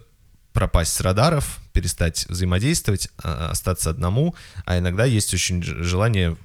пропасть 0.54 0.94
с 0.94 1.02
радаров, 1.02 1.60
перестать 1.74 2.26
взаимодействовать, 2.30 3.10
а, 3.22 3.50
остаться 3.52 3.90
одному, 3.92 4.34
а 4.66 4.78
иногда 4.80 5.06
есть 5.06 5.32
очень 5.34 5.62
желание 5.62 6.36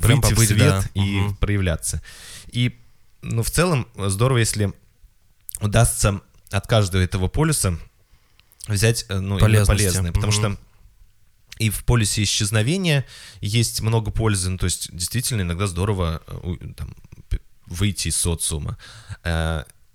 Прям 0.00 0.20
выйти 0.20 0.34
в 0.34 0.38
свет 0.46 0.58
да. 0.58 0.84
и 0.94 1.00
Мгм. 1.00 1.36
проявляться. 1.36 2.00
И, 2.52 2.78
ну, 3.22 3.42
в 3.42 3.50
целом, 3.50 3.88
здорово, 3.96 4.38
если 4.38 4.72
удастся 5.60 6.20
от 6.50 6.66
каждого 6.66 7.02
этого 7.02 7.28
полюса 7.28 7.78
взять, 8.66 9.06
э, 9.08 9.18
ну, 9.18 9.38
полезное, 9.38 10.12
потому 10.12 10.32
что 10.32 10.56
и 11.58 11.68
в 11.68 11.84
полюсе 11.84 12.22
исчезновения 12.22 13.06
есть 13.40 13.82
много 13.82 14.10
пользы, 14.10 14.48
ну, 14.50 14.56
то 14.56 14.64
есть 14.64 14.94
действительно 14.96 15.42
иногда 15.42 15.66
здорово 15.66 16.22
э, 16.26 16.56
там, 16.76 16.94
выйти 17.66 18.08
из 18.08 18.16
социума. 18.16 18.78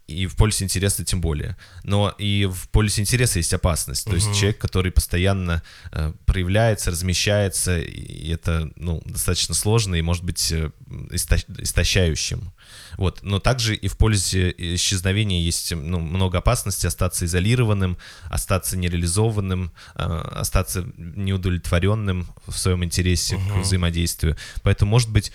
И 0.07 0.27
в 0.27 0.35
полюсе 0.35 0.65
интереса 0.65 1.03
тем 1.03 1.19
более. 1.19 1.57
Но 1.83 2.09
и 2.19 2.45
в 2.45 2.69
полюсе 2.69 3.01
интереса 3.01 3.39
есть 3.39 3.53
опасность. 3.53 4.05
То 4.05 4.13
есть 4.13 4.27
Мгм. 4.27 4.35
человек, 4.35 4.57
который 4.59 4.91
постоянно 4.91 5.63
э, 5.91 6.13
проявляется, 6.25 6.91
размещается, 6.91 7.79
и 7.79 8.29
это 8.31 8.69
ну, 8.75 9.01
достаточно 9.05 9.55
сложно 9.55 9.95
и 9.95 10.03
может 10.03 10.23
быть 10.23 10.51
э, 10.51 10.69
иста- 11.11 11.43
истощающим. 11.61 12.51
Вот. 12.97 13.23
Но 13.23 13.39
также 13.39 13.75
и 13.75 13.87
в 13.87 13.97
полюсе 13.97 14.53
исчезновения 14.55 15.41
есть 15.41 15.71
ну, 15.73 15.99
много 15.99 16.37
опасностей 16.37 16.87
остаться 16.87 17.25
изолированным, 17.25 17.97
остаться 18.25 18.77
нереализованным, 18.77 19.71
э, 19.95 20.03
остаться 20.03 20.85
неудовлетворенным 20.97 22.27
в 22.47 22.57
своем 22.57 22.83
интересе 22.83 23.37
к 23.37 23.39
Мгм. 23.39 23.61
взаимодействию. 23.61 24.37
Поэтому, 24.63 24.91
может 24.91 25.09
быть, 25.09 25.31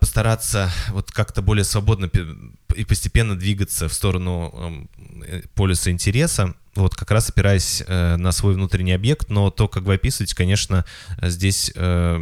постараться 0.00 0.70
вот 0.90 1.10
как-то 1.10 1.42
более 1.42 1.64
свободно 1.64 2.10
и 2.76 2.84
постепенно 2.84 3.36
двигаться 3.38 3.88
в 3.88 3.92
сторону 3.92 4.50
эм, 4.54 4.90
э, 5.26 5.42
полюса 5.54 5.90
интереса, 5.90 6.54
вот 6.74 6.94
как 6.94 7.10
раз 7.10 7.28
опираясь 7.28 7.82
э, 7.86 8.16
на 8.16 8.32
свой 8.32 8.54
внутренний 8.54 8.92
объект, 8.92 9.28
но 9.28 9.50
то, 9.50 9.68
как 9.68 9.82
вы 9.82 9.94
описываете, 9.94 10.34
конечно, 10.34 10.84
э, 11.20 11.28
здесь, 11.28 11.72
э, 11.74 12.18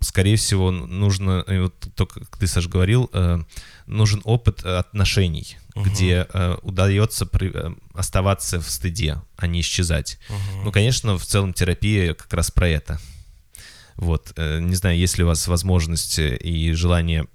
скорее 0.00 0.36
всего, 0.36 0.70
нужно, 0.70 1.44
вот 1.48 1.74
то, 1.94 2.06
как 2.06 2.36
ты, 2.36 2.46
Саш, 2.46 2.66
говорил, 2.68 3.08
э, 3.14 3.38
нужен 3.86 4.20
опыт 4.24 4.64
отношений, 4.64 5.56
Мгм. 5.74 5.84
где 5.90 6.26
э, 6.32 6.56
удается 6.62 7.24
при- 7.24 7.50
э, 7.54 7.74
оставаться 7.94 8.60
в 8.60 8.68
стыде, 8.68 9.22
а 9.36 9.46
не 9.46 9.60
исчезать. 9.62 10.18
Мгм. 10.28 10.64
Ну, 10.64 10.72
конечно, 10.72 11.16
в 11.18 11.24
целом 11.24 11.54
терапия 11.54 12.12
как 12.14 12.32
раз 12.34 12.50
про 12.50 12.68
это. 12.68 13.00
Вот, 13.96 14.32
э, 14.36 14.60
не 14.60 14.74
знаю, 14.74 14.98
есть 14.98 15.18
ли 15.18 15.24
у 15.24 15.28
вас 15.28 15.46
возможность 15.46 16.18
э, 16.18 16.36
и 16.36 16.72
желание 16.72 17.26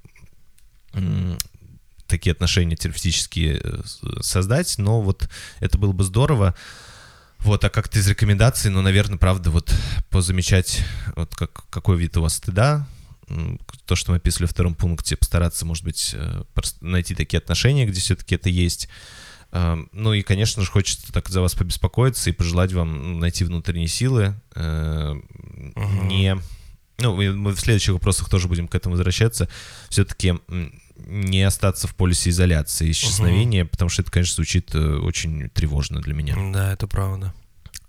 такие 2.07 2.31
отношения 2.31 2.75
терапевтические 2.75 3.61
э, 3.63 3.81
создать, 4.21 4.77
но 4.77 5.01
вот 5.01 5.29
это 5.59 5.77
было 5.77 5.91
бы 5.91 6.03
здорово. 6.03 6.55
Вот, 7.37 7.63
а 7.63 7.69
как-то 7.69 7.99
из 7.99 8.07
рекомендаций, 8.07 8.69
ну, 8.69 8.81
наверное, 8.81 9.17
правда, 9.17 9.51
вот 9.51 9.73
позамечать, 10.09 10.83
вот 11.15 11.33
как, 11.35 11.69
какой 11.69 11.97
вид 11.97 12.17
у 12.17 12.21
вас 12.21 12.35
стыда, 12.35 12.85
то, 13.85 13.95
что 13.95 14.11
мы 14.11 14.17
описывали 14.17 14.47
во 14.47 14.51
втором 14.51 14.75
пункте, 14.75 15.15
постараться, 15.15 15.65
может 15.65 15.85
быть, 15.85 16.15
найти 16.81 17.15
такие 17.15 17.37
отношения, 17.37 17.85
где 17.85 18.01
все-таки 18.01 18.35
это 18.35 18.49
есть. 18.49 18.89
А, 19.51 19.77
Ну 19.93 20.13
и, 20.13 20.21
конечно 20.21 20.63
же, 20.63 20.69
хочется 20.69 21.11
так 21.11 21.29
за 21.29 21.41
вас 21.41 21.55
побеспокоиться 21.55 22.29
и 22.29 22.33
пожелать 22.33 22.73
вам 22.73 23.19
найти 23.19 23.43
внутренние 23.43 23.87
силы, 23.87 24.35
Мгм. 24.55 26.07
не... 26.07 26.37
Ну, 27.01 27.15
мы 27.15 27.53
в 27.53 27.59
следующих 27.59 27.93
вопросах 27.93 28.29
тоже 28.29 28.49
будем 28.49 28.67
к 28.67 28.75
этому 28.75 28.95
возвращаться. 28.95 29.47
Все-таки 29.87 30.35
не 30.97 31.43
остаться 31.43 31.87
в 31.87 31.95
полюсе 31.95 32.29
изоляции, 32.29 32.91
исчезновения, 32.91 33.63
потому 33.65 33.87
что 33.89 34.01
это, 34.01 34.11
конечно, 34.11 34.35
звучит 34.35 34.75
э, 34.75 34.97
очень 34.97 35.49
тревожно 35.49 36.01
для 36.01 36.13
меня. 36.13 36.35
Да, 36.51 36.73
это 36.73 36.87
правда. 36.87 37.33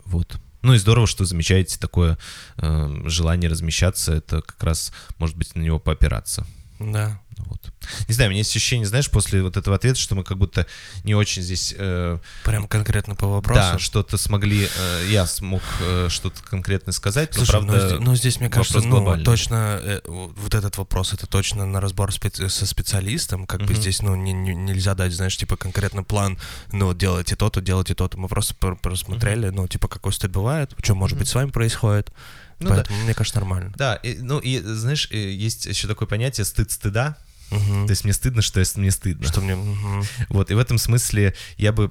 Вот. 0.04 0.38
Ну 0.62 0.74
и 0.74 0.78
здорово, 0.78 1.06
что 1.08 1.24
замечаете 1.24 1.78
такое 1.78 2.18
э, 2.58 3.02
желание 3.06 3.50
размещаться. 3.50 4.12
Это 4.14 4.42
как 4.42 4.62
раз, 4.62 4.92
может 5.18 5.36
быть, 5.36 5.54
на 5.56 5.60
него 5.62 5.80
поопираться. 5.80 6.46
Да. 6.80 7.20
Вот. 7.36 7.72
Не 8.08 8.14
знаю, 8.14 8.28
у 8.28 8.30
меня 8.32 8.38
есть 8.40 8.50
ощущение, 8.54 8.86
знаешь, 8.86 9.10
после 9.10 9.42
вот 9.42 9.56
этого 9.56 9.76
ответа, 9.76 9.98
что 9.98 10.14
мы 10.14 10.24
как 10.24 10.36
будто 10.36 10.66
не 11.04 11.14
очень 11.14 11.42
здесь... 11.42 11.74
э, 11.76 12.18
Прям 12.44 12.66
конкретно 12.68 13.14
по 13.14 13.26
вопросу. 13.26 13.60
да, 13.60 13.78
что-то 13.78 14.16
смогли... 14.18 14.64
э, 14.66 15.06
я 15.10 15.26
смог 15.26 15.62
э, 15.80 16.08
что-то 16.10 16.42
конкретное 16.42 16.92
сказать, 16.92 17.30
но, 17.36 17.44
Слушай, 17.44 17.60
ну, 17.62 17.66
правда... 17.68 17.88
зде- 17.88 17.98
ну, 17.98 18.14
здесь, 18.14 18.40
мне 18.40 18.50
кажется, 18.50 18.80
ну, 18.80 18.96
глобальный. 19.00 19.24
точно 19.24 19.80
э, 19.82 20.00
вот 20.06 20.54
этот 20.54 20.76
вопрос, 20.76 21.14
это 21.14 21.26
точно 21.26 21.64
на 21.66 21.80
разбор 21.80 22.10
специ- 22.10 22.48
со 22.48 22.66
специалистом, 22.66 23.46
как 23.46 23.60
бы 23.60 23.72
Мгм. 23.72 23.76
здесь, 23.76 24.02
ну, 24.02 24.14
не- 24.16 24.32
не- 24.32 24.54
нельзя 24.54 24.94
дать, 24.94 25.12
знаешь, 25.12 25.36
типа 25.36 25.56
конкретно 25.56 26.02
план, 26.02 26.38
ну, 26.72 26.92
делайте 26.92 27.36
то-то, 27.36 27.60
делайте 27.62 27.94
то-то. 27.94 28.18
Мы 28.18 28.28
просто 28.28 28.54
пр- 28.54 28.76
просмотрели, 28.76 29.48
ну, 29.48 29.66
типа, 29.66 29.88
какой 29.88 30.12
стыд 30.12 30.30
бывает, 30.30 30.74
что, 30.82 30.94
может 30.94 31.18
быть, 31.18 31.28
с 31.28 31.34
вами 31.34 31.50
происходит. 31.50 32.12
Ну 32.60 32.68
да. 32.68 32.76
Поэтому, 32.76 33.02
мне 33.02 33.14
кажется, 33.14 33.40
нормально. 33.40 33.72
Да, 33.76 33.96
и, 33.96 34.18
ну 34.18 34.38
и 34.38 34.60
знаешь, 34.60 35.10
есть 35.10 35.66
еще 35.66 35.88
такое 35.88 36.06
понятие 36.06 36.44
стыд 36.44 36.70
стыда. 36.70 37.16
Мгм. 37.50 37.86
То 37.86 37.90
есть 37.90 38.04
мне 38.04 38.12
стыдно, 38.12 38.42
что 38.42 38.60
если 38.60 38.80
мне 38.80 38.90
стыдно. 38.90 39.26
Что 39.26 39.40
мне... 39.40 39.56
мгм. 39.56 40.04
Вот, 40.28 40.50
и 40.50 40.54
в 40.54 40.58
этом 40.58 40.78
смысле 40.78 41.34
я 41.56 41.72
бы 41.72 41.90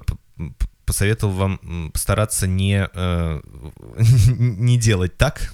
посоветовал 0.86 1.34
вам 1.34 1.60
м, 1.62 1.90
постараться 1.92 2.46
не, 2.46 2.88
э, 2.92 3.40
не 4.38 4.78
делать 4.78 5.16
так, 5.16 5.52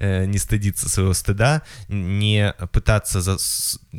не 0.00 0.38
стыдиться 0.38 0.88
своего 0.88 1.14
стыда, 1.14 1.62
не 1.88 2.54
пытаться 2.72 3.20
за- 3.20 3.38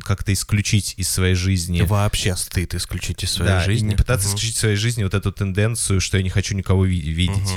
как-то 0.02 0.32
исключить 0.32 0.94
из 0.96 1.08
своей 1.10 1.34
жизни. 1.34 1.82
Вообще 1.82 2.36
стыд 2.36 2.74
исключить 2.74 3.22
из 3.24 3.32
своей 3.32 3.50
да, 3.52 3.64
жизни. 3.64 3.88
не 3.90 3.96
пытаться 3.96 4.28
Мгм. 4.28 4.36
исключить 4.36 4.56
из 4.56 4.60
своей 4.60 4.76
жизни 4.76 5.04
вот 5.04 5.14
эту 5.14 5.32
тенденцию, 5.32 6.00
что 6.00 6.16
я 6.16 6.22
не 6.22 6.30
хочу 6.30 6.54
никого 6.54 6.84
ви- 6.84 7.00
видеть. 7.00 7.50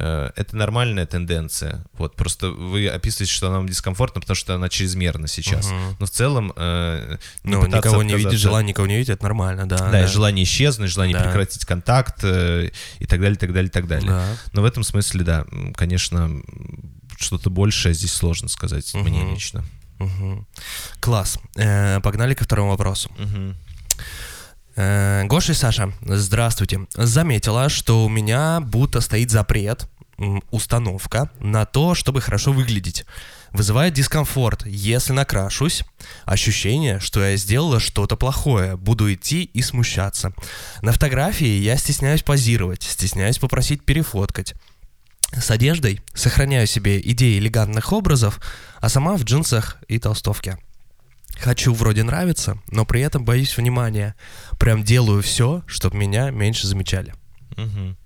Э, 0.00 0.30
Это 0.36 0.54
нормальная 0.54 1.06
тенденция. 1.06 1.84
Вот, 1.94 2.14
просто 2.14 2.50
вы 2.50 2.86
описываете, 2.88 3.32
что 3.32 3.48
она 3.48 3.56
вам 3.56 3.68
дискомфортна, 3.68 4.20
потому 4.20 4.36
что 4.36 4.54
она 4.54 4.68
чрезмерна 4.68 5.26
сейчас. 5.26 5.66
Мгм. 5.70 5.96
Но 5.98 6.06
в 6.06 6.10
целом 6.10 6.52
э, 6.54 7.16
не 7.42 7.54
Ну, 7.56 7.66
никого 7.66 8.04
не 8.04 8.14
видеть, 8.14 8.38
желание 8.38 8.68
никого 8.68 8.86
не 8.86 8.94
видеть, 8.96 9.10
это 9.10 9.24
нормально, 9.24 9.66
да. 9.68 9.90
Да, 9.90 10.04
и 10.04 10.06
желание 10.06 10.44
исчезнуть, 10.44 10.90
желание 10.90 11.16
Да. 11.16 11.24
прекратить 11.24 11.64
контакт 11.64 12.20
э, 12.22 12.70
и 13.00 13.06
так 13.06 13.20
далее, 13.20 13.36
так 13.36 13.52
далее, 13.52 13.70
так 13.70 13.88
далее. 13.88 14.08
Да. 14.08 14.36
Но 14.52 14.62
в 14.62 14.66
этом 14.66 14.84
смысле, 14.84 15.24
да, 15.24 15.44
конечно, 15.74 16.42
что-то 17.18 17.50
большее 17.50 17.94
здесь 17.94 18.12
сложно 18.12 18.48
сказать 18.48 18.92
мне 18.94 19.20
Мгм. 19.20 19.34
лично. 19.34 19.64
Мгм. 19.98 20.46
Класс. 21.00 21.38
Э, 21.56 22.00
Погнали 22.00 22.34
ко 22.34 22.44
второму 22.44 22.70
вопросу. 22.70 23.10
Э, 24.76 25.24
Гоша 25.24 25.52
и 25.52 25.54
Саша, 25.54 25.92
здравствуйте. 26.02 26.86
Заметила, 26.94 27.68
что 27.68 28.04
у 28.04 28.08
меня 28.08 28.60
будто 28.60 29.00
стоит 29.00 29.30
запрет, 29.30 29.88
установка 30.50 31.30
на 31.40 31.64
то, 31.64 31.94
чтобы 31.94 32.20
хорошо 32.20 32.52
выглядеть. 32.52 33.04
Вызывает 33.52 33.94
дискомфорт, 33.94 34.66
если 34.66 35.12
накрашусь. 35.12 35.82
Ощущение, 36.26 37.00
что 37.00 37.24
я 37.24 37.36
сделала 37.36 37.80
что-то 37.80 38.16
плохое, 38.16 38.76
буду 38.76 39.12
идти 39.12 39.44
и 39.44 39.62
смущаться. 39.62 40.32
На 40.82 40.92
фотографии 40.92 41.46
я 41.60 41.76
стесняюсь 41.76 42.22
позировать, 42.22 42.82
стесняюсь 42.82 43.38
попросить 43.38 43.84
перефоткать. 43.84 44.54
С 45.32 45.50
одеждой 45.50 46.00
сохраняю 46.14 46.66
себе 46.66 47.00
идеи 47.00 47.38
элегантных 47.38 47.92
образов, 47.92 48.40
а 48.80 48.88
сама 48.88 49.16
в 49.16 49.24
джинсах 49.24 49.76
и 49.88 49.98
толстовке. 49.98 50.58
Хочу 51.38 51.72
вроде 51.72 52.02
нравиться, 52.02 52.58
но 52.70 52.84
при 52.84 53.00
этом 53.00 53.24
боюсь 53.24 53.56
внимания. 53.56 54.16
Прям 54.58 54.82
делаю 54.82 55.22
все, 55.22 55.62
чтобы 55.66 55.96
меня 55.96 56.30
меньше 56.30 56.66
замечали. 56.66 57.14
Мгм. 57.56 57.96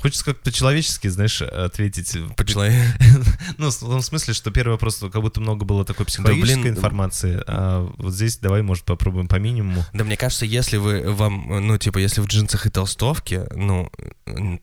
Хочется 0.00 0.24
как-то 0.24 0.42
по-человечески, 0.44 1.08
знаешь, 1.08 1.42
ответить. 1.42 2.16
По 2.36 2.44
человеку. 2.44 2.82
Ну, 3.58 3.70
в 3.70 3.78
том 3.78 4.02
смысле, 4.02 4.34
что 4.34 4.50
первый 4.50 4.72
вопрос, 4.72 4.98
как 4.98 5.20
будто 5.20 5.40
много 5.40 5.64
было 5.64 5.84
такой 5.84 6.06
психологической 6.06 6.70
информации, 6.70 7.42
а 7.46 7.88
вот 7.98 8.12
здесь 8.12 8.38
давай, 8.38 8.62
может, 8.62 8.84
попробуем 8.84 9.28
по 9.28 9.36
минимуму. 9.36 9.84
Да 9.92 10.04
мне 10.04 10.16
кажется, 10.16 10.46
если 10.46 10.76
вы 10.78 11.12
вам, 11.12 11.66
ну, 11.66 11.78
типа, 11.78 11.98
если 11.98 12.20
в 12.20 12.26
джинсах 12.26 12.66
и 12.66 12.70
толстовке, 12.70 13.46
ну, 13.54 13.90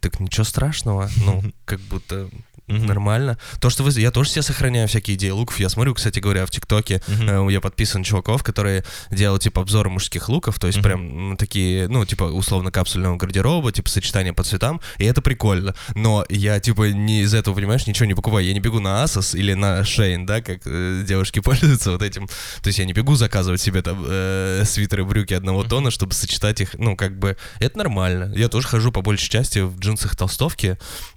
так 0.01 0.19
ничего 0.19 0.43
страшного, 0.43 1.09
ну, 1.17 1.43
как 1.65 1.79
будто 1.81 2.29
Мгм. 2.67 2.85
нормально. 2.85 3.39
То, 3.59 3.71
что 3.71 3.81
вы... 3.83 3.89
Я 3.99 4.11
тоже 4.11 4.29
себе 4.29 4.43
сохраняю 4.43 4.87
всякие 4.87 5.17
идеи 5.17 5.31
луков. 5.31 5.59
Я 5.59 5.69
смотрю, 5.69 5.95
кстати 5.95 6.19
говоря, 6.19 6.45
в 6.45 6.51
ТикТоке 6.51 7.01
Мгм. 7.07 7.49
э, 7.49 7.51
я 7.53 7.61
подписан 7.61 8.03
чуваков, 8.03 8.43
которые 8.43 8.83
делают, 9.09 9.41
типа, 9.41 9.61
обзоры 9.63 9.89
мужских 9.89 10.29
луков, 10.29 10.59
то 10.59 10.67
есть 10.67 10.77
Мгм. 10.77 10.83
прям 10.83 11.37
такие, 11.37 11.87
ну, 11.87 12.05
типа, 12.05 12.25
условно 12.25 12.69
капсульного 12.71 13.17
гардероба, 13.17 13.71
типа, 13.71 13.89
сочетания 13.89 14.33
по 14.33 14.43
цветам, 14.43 14.81
и 14.99 15.05
это 15.05 15.21
прикольно. 15.21 15.73
Но 15.95 16.25
я, 16.29 16.59
типа, 16.59 16.91
не 16.91 17.21
из 17.21 17.33
этого, 17.33 17.55
понимаешь, 17.55 17.87
ничего 17.87 18.05
не 18.05 18.13
покупаю. 18.13 18.45
Я 18.45 18.53
не 18.53 18.59
бегу 18.59 18.79
на 18.79 19.03
Asos 19.03 19.35
или 19.37 19.53
на 19.53 19.81
Shein, 19.81 20.25
да, 20.25 20.41
как 20.41 20.59
э, 20.65 21.03
девушки 21.07 21.39
пользуются 21.43 21.91
вот 21.91 22.03
этим. 22.03 22.27
То 22.27 22.67
есть 22.67 22.79
я 22.79 22.85
не 22.85 22.93
бегу 22.93 23.15
заказывать 23.15 23.61
себе 23.61 23.81
там 23.81 24.05
э, 24.07 24.63
свитеры, 24.65 25.05
брюки 25.05 25.33
одного 25.33 25.63
тона, 25.63 25.89
чтобы 25.89 26.13
сочетать 26.13 26.61
их, 26.61 26.75
ну, 26.75 26.95
как 26.95 27.17
бы, 27.17 27.37
это 27.59 27.77
нормально. 27.77 28.31
Я 28.35 28.49
тоже 28.49 28.67
хожу 28.67 28.91
по 28.91 29.01
большей 29.01 29.29
части 29.29 29.59
в 29.59 29.79
джинсах 29.79 30.15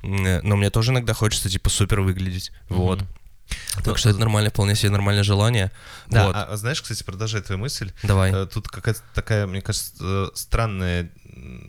э, 0.03 0.41
но 0.43 0.57
мне 0.57 0.71
тоже 0.71 0.93
иногда 0.93 1.13
хочется, 1.13 1.51
типа, 1.51 1.69
супер 1.69 2.01
выглядеть. 2.01 2.53
Вот. 2.69 3.01
Мгм. 3.01 3.09
Так 3.75 3.87
Ну, 3.87 3.97
что 3.97 4.11
это 4.11 4.19
нормально, 4.19 4.51
вполне 4.51 4.75
себе 4.75 4.91
нормальное 4.91 5.25
желание. 5.25 5.71
Да, 6.09 6.27
Вот. 6.27 6.37
а, 6.37 6.45
а 6.45 6.57
знаешь, 6.57 6.81
кстати, 6.81 7.03
продолжая 7.03 7.43
твою 7.43 7.59
мысль, 7.61 7.93
Давай. 8.03 8.33
э, 8.33 8.47
тут 8.47 8.69
какая-то 8.69 9.01
такая, 9.15 9.47
мне 9.47 9.61
кажется, 9.61 9.93
э, 10.01 10.29
странная 10.35 11.11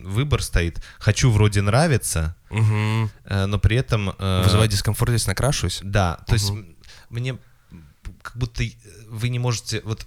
выбор 0.02 0.42
стоит. 0.42 0.82
Хочу 0.98 1.30
вроде 1.30 1.60
нравиться, 1.62 2.34
Мгм. 2.50 3.10
э, 3.24 3.46
но 3.46 3.58
при 3.58 3.76
этом... 3.76 4.10
э, 4.18 4.42
Вызывает 4.44 4.70
дискомфорт, 4.70 5.12
если 5.12 5.28
накрашусь. 5.30 5.80
Да, 5.82 6.16
то 6.26 6.34
есть 6.34 6.50
Мгм. 6.50 6.60
м, 6.60 6.76
мне 7.10 7.38
как 8.22 8.36
будто 8.36 8.62
и- 8.62 8.76
вы 9.08 9.28
не 9.28 9.38
можете... 9.38 9.80
Вот 9.84 10.06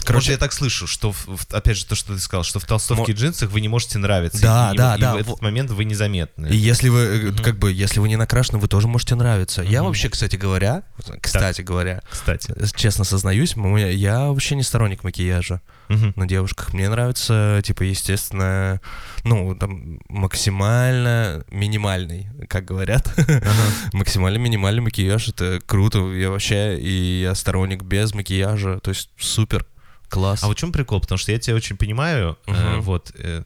Короче- 0.00 0.06
Короче, 0.06 0.32
я 0.32 0.38
так 0.38 0.52
слышу, 0.52 0.86
что, 0.86 1.14
опять 1.50 1.76
же, 1.76 1.84
то, 1.86 1.94
что 1.94 2.14
ты 2.14 2.20
сказал, 2.20 2.44
что 2.44 2.58
в 2.60 2.64
толстовке 2.64 3.12
и 3.12 3.14
джинсах 3.14 3.50
вы 3.50 3.60
не 3.60 3.68
можете 3.68 3.98
нравиться. 3.98 4.40
Да, 4.40 4.70
и, 4.72 4.76
да, 4.76 4.96
и 4.96 5.00
да, 5.00 5.14
в 5.14 5.16
этот 5.18 5.42
момент 5.42 5.70
вы 5.70 5.84
незаметны. 5.84 6.46
И 6.48 6.56
если 6.56 6.88
вы, 6.88 7.32
Мгм. 7.32 7.38
как 7.42 7.58
бы, 7.58 7.72
если 7.72 8.00
вы 8.00 8.08
не 8.08 8.16
накрашены, 8.16 8.58
вы 8.58 8.68
тоже 8.68 8.88
можете 8.88 9.14
нравиться. 9.14 9.62
Я 9.62 9.80
Мгм. 9.80 9.88
вообще, 9.88 10.08
кстати 10.08 10.36
говоря, 10.36 10.82
кстати 11.20 11.60
говоря, 11.62 12.02
Кстати. 12.10 12.52
э, 12.56 12.64
честно 12.74 13.04
сознаюсь, 13.04 13.54
я 13.56 14.26
вообще 14.28 14.54
не 14.56 14.62
сторонник 14.62 15.04
макияжа 15.04 15.60
Мгм. 15.88 16.12
на 16.16 16.26
девушках. 16.26 16.72
Мне 16.72 16.88
нравится, 16.88 17.60
типа, 17.64 17.82
естественно, 17.82 18.80
ну, 19.24 19.54
там, 19.54 19.98
максимально 20.08 21.44
минимальный, 21.50 22.28
как 22.48 22.64
говорят. 22.64 23.12
Максимально 23.92 24.38
минимальный 24.38 24.80
макияж, 24.82 25.28
это 25.28 25.60
круто. 25.66 25.98
Я 26.12 26.30
вообще, 26.30 26.78
и 26.78 27.22
я 27.22 27.34
сторонник 27.34 27.82
без 27.82 28.14
макияжа, 28.14 28.78
то 28.80 28.90
есть 28.90 29.10
супер, 29.18 29.65
класс. 30.08 30.42
А 30.42 30.46
вот 30.46 30.56
в 30.56 30.60
чем 30.60 30.72
прикол? 30.72 31.00
Потому 31.00 31.18
что 31.18 31.32
я 31.32 31.38
тебя 31.38 31.56
очень 31.56 31.76
понимаю, 31.76 32.38
э, 32.46 32.52
Мгм. 32.52 32.80
вот, 32.82 33.12
э, 33.14 33.44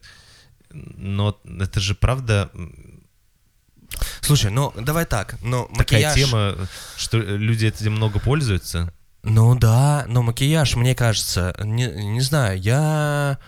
но 0.73 1.39
это 1.45 1.81
же 1.81 1.95
правда 1.95 2.51
Слушай, 4.21 4.51
ну, 4.51 4.73
давай 4.77 5.05
так, 5.05 5.37
но 5.43 5.65
такая 5.77 6.07
макияж... 6.07 6.15
тема, 6.15 6.57
что 6.97 7.19
люди 7.19 7.67
этим 7.67 7.93
много 7.93 8.21
пользуются. 8.21 8.93
Ну 9.23 9.55
да, 9.55 10.05
но 10.09 10.23
макияж, 10.23 10.77
мне 10.77 10.95
кажется, 10.95 11.55
не, 11.63 11.87
не 11.87 12.21
знаю, 12.21 12.59
я... 12.61 13.39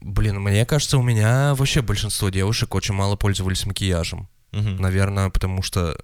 Блин, 0.00 0.40
мне 0.40 0.66
кажется, 0.66 0.98
у 0.98 1.02
меня 1.02 1.54
вообще 1.54 1.80
большинство 1.80 2.28
девушек 2.28 2.74
очень 2.74 2.94
мало 2.94 3.16
пользовались 3.16 3.66
макияжем. 3.66 4.28
Мгм. 4.52 4.76
Наверное, 4.76 5.30
потому 5.30 5.62
что 5.62 5.96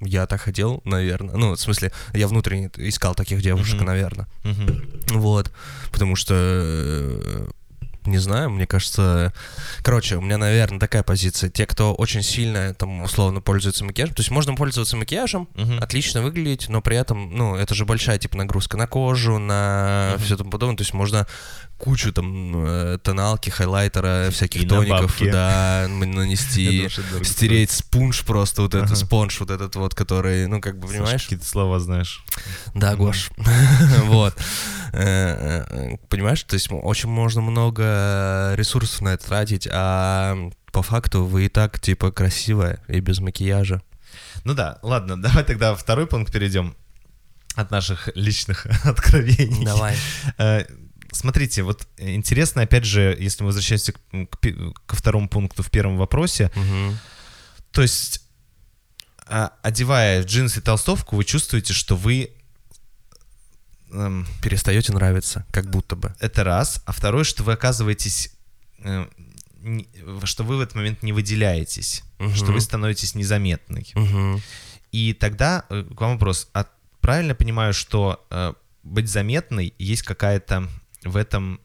я 0.00 0.26
так 0.26 0.40
хотел, 0.40 0.80
наверное. 0.84 1.36
Ну, 1.36 1.52
в 1.54 1.60
смысле, 1.60 1.92
я 2.12 2.28
внутренне 2.28 2.70
искал 2.76 3.14
таких 3.14 3.42
девушек, 3.42 3.76
Мгм. 3.76 3.86
наверное. 3.86 4.26
Мгм. 4.44 4.82
Вот. 5.08 5.52
Потому 5.92 6.16
что... 6.16 7.48
Не 8.04 8.18
знаю, 8.18 8.50
мне 8.50 8.66
кажется... 8.66 9.32
Короче, 9.82 10.16
у 10.16 10.20
меня, 10.20 10.36
наверное, 10.38 10.78
такая 10.78 11.02
позиция. 11.02 11.48
Те, 11.50 11.66
кто 11.66 11.94
очень 11.94 12.22
сильно, 12.22 12.74
там, 12.74 13.02
условно, 13.02 13.40
пользуется 13.40 13.84
макияжем. 13.84 14.14
То 14.14 14.20
есть 14.20 14.30
можно 14.30 14.54
пользоваться 14.54 14.96
макияжем, 14.96 15.48
Мгм. 15.54 15.78
отлично 15.82 16.22
выглядеть, 16.22 16.68
но 16.68 16.82
при 16.82 16.96
этом, 16.96 17.34
ну, 17.34 17.56
это 17.56 17.74
же 17.74 17.84
большая, 17.86 18.18
типа, 18.18 18.36
нагрузка 18.36 18.76
на 18.76 18.86
кожу, 18.86 19.38
на 19.38 20.12
Мгм. 20.16 20.24
все 20.24 20.36
тому 20.36 20.50
подобное. 20.50 20.76
То 20.76 20.82
есть 20.82 20.92
можно 20.94 21.26
кучу, 21.78 22.12
там, 22.12 22.52
э, 22.66 22.98
тоналки, 23.02 23.50
хайлайтера, 23.50 24.30
всяких 24.30 24.62
И 24.62 24.64
на 24.66 24.70
тоников, 24.76 25.00
бабки. 25.18 25.30
да, 25.30 25.86
нанести, 25.88 26.88
стереть 27.24 27.70
спунж 27.70 28.24
просто, 28.24 28.62
вот 28.62 28.74
Ага. 28.74 28.84
этот 28.84 28.98
спонж, 28.98 29.40
вот 29.40 29.50
этот 29.50 29.74
вот, 29.76 29.94
который, 29.94 30.46
ну, 30.46 30.60
как 30.60 30.78
бы, 30.78 30.88
понимаешь? 30.88 31.22
Какие-то 31.24 31.46
слова 31.46 31.80
знаешь. 31.80 32.24
Да. 32.74 32.94
Гош. 32.96 33.30
Вот. 34.04 34.34
Э, 34.92 35.64
э, 35.68 35.96
Понимаешь, 36.08 36.42
то 36.44 36.54
есть 36.54 36.68
очень 36.70 37.08
можно 37.08 37.40
много 37.40 37.93
ресурсов 38.56 39.00
на 39.02 39.10
это 39.14 39.26
тратить, 39.26 39.68
а 39.70 40.36
по 40.72 40.82
факту 40.82 41.24
вы 41.24 41.46
и 41.46 41.48
так, 41.48 41.78
типа, 41.80 42.10
красивая 42.10 42.80
и 42.88 43.00
без 43.00 43.20
макияжа. 43.20 43.82
Ну 44.44 44.54
да, 44.54 44.78
ладно, 44.82 45.20
давай 45.22 45.44
тогда 45.44 45.74
второй 45.74 46.06
пункт 46.06 46.32
перейдем 46.32 46.74
от 47.54 47.70
наших 47.70 48.08
личных 48.14 48.66
откровений. 48.84 49.64
Давай. 49.64 49.96
Э, 50.38 50.64
Смотрите, 51.12 51.62
вот 51.62 51.86
интересно, 51.98 52.62
опять 52.62 52.84
же, 52.84 53.16
если 53.20 53.44
мы 53.44 53.48
возвращаемся 53.48 53.92
к- 53.92 53.98
к 54.40 54.72
ко 54.86 54.96
второму 54.96 55.28
пункту 55.28 55.62
в 55.62 55.70
первом 55.70 55.96
вопросе, 55.96 56.50
Мгм. 56.56 56.98
то 57.70 57.82
есть, 57.82 58.20
а, 59.28 59.52
одевая 59.62 60.24
джинсы 60.24 60.58
и 60.58 60.62
толстовку, 60.62 61.14
вы 61.14 61.22
чувствуете, 61.24 61.72
что 61.72 61.94
вы... 61.94 62.30
эм, 63.94 64.26
Перестаете 64.42 64.92
нравиться, 64.92 65.44
как 65.52 65.66
будто 65.70 65.96
бы. 65.96 66.14
это 66.20 66.44
раз, 66.44 66.82
а 66.86 66.92
второе, 66.92 67.24
что 67.24 67.42
вы 67.44 67.52
оказываетесь... 67.52 68.30
э, 68.84 69.06
не- 69.62 69.88
что 70.24 70.44
вы 70.44 70.56
в 70.58 70.60
этот 70.60 70.74
момент 70.74 71.02
не 71.02 71.12
выделяетесь, 71.12 72.02
Мгм. 72.18 72.34
что 72.34 72.52
вы 72.52 72.60
становитесь 72.60 73.14
незаметной. 73.14 73.90
Мгм. 73.94 74.42
И 74.92 75.12
тогда 75.14 75.64
э, 75.70 75.82
к 75.84 76.00
вам 76.00 76.12
вопрос, 76.12 76.48
а 76.52 76.66
правильно 77.00 77.34
понимаю, 77.34 77.72
что 77.72 78.24
э, 78.30 78.52
быть 78.82 79.08
заметной 79.08 79.72
есть 79.78 80.02
какая-то 80.02 80.68
в 81.04 81.16
этом 81.16 81.60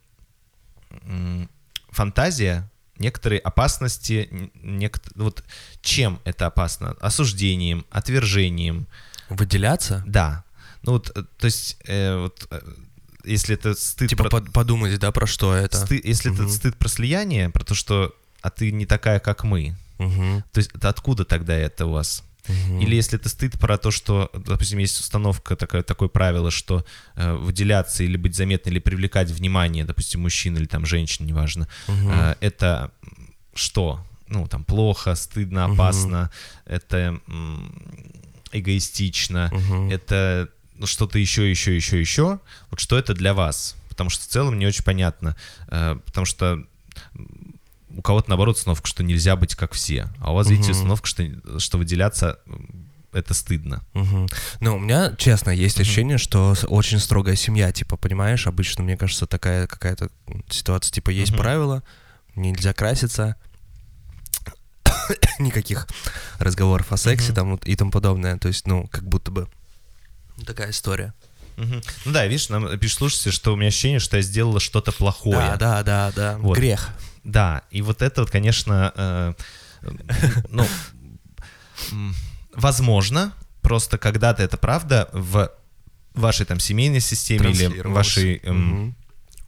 м, 1.03 1.49
фантазия, 1.89 2.69
некоторые 2.97 3.39
опасности, 3.39 4.27
н- 4.31 4.51
нект- 4.79 5.11
вот 5.15 5.43
чем 5.81 6.19
это 6.25 6.47
опасно? 6.47 6.95
Осуждением, 7.01 7.85
отвержением, 7.91 8.87
Выделяться? 9.29 10.03
да. 10.07 10.43
Ну 10.89 10.93
вот, 10.93 11.11
э, 11.15 11.21
то 11.37 11.45
есть, 11.45 11.77
э, 11.85 12.17
вот, 12.17 12.47
э, 12.49 12.59
если 13.23 13.53
это 13.53 13.75
стыд, 13.75 14.09
Типа 14.09 14.23
про- 14.23 14.29
под- 14.41 14.51
подумать, 14.51 14.99
да, 14.99 15.11
про 15.11 15.27
что 15.27 15.53
это. 15.53 15.77
сты- 15.77 16.01
если 16.03 16.31
Мгм. 16.31 16.45
это 16.45 16.51
стыд 16.51 16.77
про 16.77 16.89
слияние, 16.89 17.51
про 17.51 17.63
то, 17.63 17.75
что 17.75 18.11
а 18.41 18.49
ты 18.49 18.71
не 18.71 18.87
такая, 18.87 19.19
как 19.19 19.43
мы, 19.43 19.75
Мгм. 19.99 20.43
то 20.51 20.57
есть 20.59 20.71
это 20.73 20.89
откуда 20.89 21.25
тогда 21.25 21.53
это 21.55 21.85
у 21.85 21.91
вас? 21.91 22.23
Мгм. 22.47 22.79
Или 22.79 22.95
если 22.95 23.19
это 23.19 23.29
стыд 23.29 23.59
про 23.59 23.77
то, 23.77 23.91
что, 23.91 24.31
допустим, 24.33 24.79
есть 24.79 24.99
установка, 24.99 25.55
такое, 25.55 25.83
такое 25.83 26.09
правило, 26.09 26.49
что 26.49 26.83
э, 27.15 27.35
выделяться 27.35 28.03
или 28.03 28.17
быть 28.17 28.35
заметной, 28.35 28.71
или 28.71 28.79
привлекать 28.79 29.29
внимание, 29.29 29.85
допустим, 29.85 30.21
мужчин 30.21 30.57
или 30.57 30.65
там 30.65 30.87
женщин, 30.87 31.27
неважно, 31.27 31.67
Мгм. 31.87 32.09
э, 32.11 32.35
это 32.41 32.91
что? 33.53 34.03
Ну, 34.27 34.47
там, 34.47 34.63
плохо, 34.63 35.13
стыдно, 35.15 35.65
опасно, 35.65 36.31
это 36.65 37.19
м, 37.27 37.71
эгоистично, 38.51 39.51
Мгм. 39.53 39.89
это 39.91 40.49
что-то 40.85 41.19
еще, 41.19 41.49
еще, 41.49 41.75
еще, 41.75 41.99
еще. 41.99 42.39
Вот 42.71 42.79
что 42.79 42.97
это 42.97 43.13
для 43.13 43.33
вас? 43.33 43.75
Потому 43.89 44.09
что 44.09 44.23
в 44.23 44.27
целом 44.27 44.57
не 44.59 44.65
очень 44.67 44.83
понятно. 44.83 45.35
э, 45.69 45.97
Потому 46.05 46.25
что 46.25 46.63
у 47.95 48.01
кого-то, 48.01 48.29
наоборот, 48.29 48.55
установка, 48.57 48.87
что 48.87 49.03
нельзя 49.03 49.35
быть 49.35 49.55
как 49.55 49.73
все. 49.73 50.07
А 50.19 50.31
у 50.31 50.35
вас, 50.35 50.47
видите, 50.49 50.71
Мгм. 50.71 50.77
установка, 50.79 51.07
что, 51.07 51.59
что 51.59 51.77
выделяться 51.77 52.39
это 53.11 53.33
стыдно. 53.33 53.81
Мгм. 53.93 54.27
Ну, 54.59 54.75
у 54.75 54.79
меня, 54.79 55.15
честно, 55.17 55.49
есть 55.49 55.77
Мгм. 55.77 55.81
ощущение, 55.81 56.17
что 56.19 56.53
очень 56.67 56.99
строгая 56.99 57.35
семья, 57.35 57.71
типа, 57.71 57.97
понимаешь, 57.97 58.45
обычно, 58.47 58.83
мне 58.83 58.95
кажется, 58.97 59.25
такая 59.25 59.65
какая-то 59.67 60.09
ситуация, 60.49 60.91
типа, 60.93 61.09
есть 61.09 61.31
Мгм. 61.31 61.39
правила, 61.41 61.83
нельзя 62.35 62.71
краситься, 62.73 63.35
никаких 65.39 65.87
разговоров 66.37 66.91
о 66.91 66.97
сексе 66.97 67.27
Мгм. 67.31 67.35
там 67.35 67.55
и 67.55 67.75
тому 67.75 67.91
подобное, 67.91 68.37
то 68.37 68.47
есть, 68.47 68.67
ну, 68.67 68.87
как 68.91 69.03
будто 69.03 69.31
бы 69.31 69.47
такая 70.45 70.71
история. 70.71 71.13
Мгм. 71.57 71.81
Ну 72.05 72.11
да, 72.13 72.25
видишь, 72.25 72.49
нам 72.49 72.77
пишут 72.79 72.99
слушайте, 72.99 73.31
что 73.31 73.53
у 73.53 73.55
меня 73.57 73.67
ощущение, 73.67 73.99
что 73.99 74.17
я 74.17 74.23
сделала 74.23 74.59
что-то 74.59 74.91
плохое. 74.91 75.39
Да, 75.39 75.57
да, 75.57 75.83
да, 75.83 76.11
да, 76.15 76.37
Вот. 76.37 76.57
грех. 76.57 76.89
Да, 77.23 77.63
и 77.69 77.81
вот 77.81 78.01
это 78.01 78.21
вот, 78.21 78.31
конечно, 78.31 78.93
э, 78.95 79.33
ну, 80.49 80.65
возможно, 82.53 83.33
просто 83.61 83.97
когда-то 83.97 84.41
это 84.43 84.57
правда 84.57 85.09
в 85.11 85.51
вашей 86.13 86.45
там 86.45 86.59
семейной 86.59 87.01
системе 87.01 87.51
или 87.51 87.81
вашей 87.81 88.37
эм, 88.43 88.69
Мгм. 88.69 88.95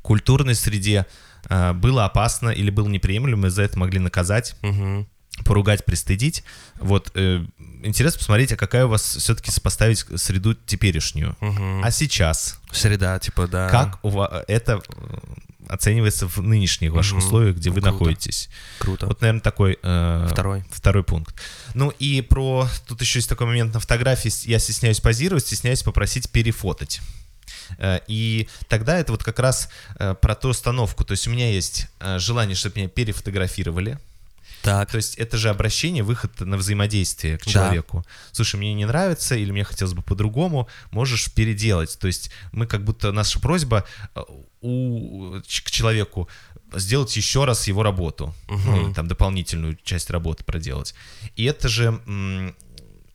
культурной 0.02 0.56
среде 0.56 1.06
э, 1.50 1.74
было 1.74 2.06
опасно 2.06 2.50
или 2.50 2.70
было 2.70 2.88
неприемлемо, 2.88 3.48
и 3.48 3.50
за 3.50 3.64
это 3.64 3.80
могли 3.80 4.00
наказать. 4.00 4.56
Мгм. 4.62 5.08
Поругать, 5.44 5.86
пристыдить. 5.86 6.44
Вот 6.80 7.12
э, 7.16 7.44
интересно 7.84 8.18
посмотреть, 8.20 8.52
а 8.52 8.58
какая 8.58 8.86
у 8.86 8.90
вас 8.90 9.02
все-таки 9.18 9.52
сопоставить 9.52 10.06
среду 10.16 10.54
теперешнюю. 10.54 11.36
Мгм. 11.40 11.84
А 11.84 11.92
сейчас 11.92 12.60
Среда, 12.72 13.20
типа, 13.20 13.48
да. 13.48 13.70
как 13.70 14.00
у 14.04 14.10
вас 14.10 14.44
это 14.48 14.82
э, 14.88 15.18
оценивается 15.68 16.28
в 16.28 16.38
нынешних 16.42 16.92
ваших 16.92 17.18
Мгм. 17.18 17.24
условиях, 17.26 17.56
где 17.58 17.70
Ну, 17.70 17.76
вы 17.76 17.82
круто. 17.82 17.94
находитесь? 17.94 18.50
Круто. 18.80 19.08
Вот, 19.08 19.22
наверное, 19.22 19.42
такой 19.42 19.78
э, 19.82 20.28
Второй. 20.30 20.64
второй 20.72 21.04
пункт. 21.04 21.36
Ну 21.74 21.90
и 22.00 22.22
про... 22.22 22.68
Тут 22.88 23.02
еще 23.02 23.20
есть 23.20 23.30
такой 23.30 23.48
момент 23.48 23.74
на 23.74 23.80
фотографии. 23.80 24.32
Я 24.50 24.60
стесняюсь 24.60 25.00
позировать, 25.00 25.46
стесняюсь 25.46 25.82
попросить 25.84 26.30
перефотать. 26.30 27.00
Э, 27.78 28.00
И 28.08 28.50
тогда 28.68 28.98
это 29.00 29.12
вот 29.14 29.24
как 29.24 29.40
раз 29.40 29.70
э, 29.98 30.14
про 30.20 30.36
ту 30.36 30.50
установку. 30.50 31.06
То 31.06 31.12
есть 31.14 31.28
у 31.28 31.32
меня 31.32 31.50
есть 31.52 31.88
э, 32.00 32.20
желание, 32.20 32.56
чтобы 32.56 32.78
меня 32.80 32.90
перефотографировали. 32.90 33.98
Так. 34.64 34.92
То 34.92 34.98
есть 34.98 35.16
это 35.18 35.38
же 35.38 35.50
обращение, 35.50 36.04
выход 36.04 36.40
на 36.42 36.58
взаимодействие 36.58 37.38
к 37.38 37.46
Да. 37.46 37.52
человеку. 37.52 38.06
Слушай, 38.32 38.58
мне 38.58 38.74
не 38.74 38.86
нравится 38.86 39.36
или 39.36 39.52
мне 39.52 39.64
хотелось 39.64 39.94
бы 39.94 40.02
по-другому, 40.02 40.68
можешь 40.92 41.32
переделать. 41.34 41.98
То 42.00 42.08
есть 42.08 42.32
мы 42.52 42.68
как 42.68 42.84
будто 42.84 43.12
наша 43.12 43.40
просьба 43.40 43.86
э, 44.16 44.22
у, 44.62 45.40
к 45.42 45.72
человеку 45.72 46.30
сделать 46.76 47.16
еще 47.18 47.46
раз 47.46 47.68
его 47.68 47.84
работу, 47.84 48.34
ну, 48.48 48.58
Мгм. 48.58 48.94
там 48.94 49.08
дополнительную 49.08 49.78
часть 49.84 50.10
работы 50.10 50.44
проделать. 50.44 50.94
И 51.36 51.44
это 51.46 51.68
же 51.68 52.00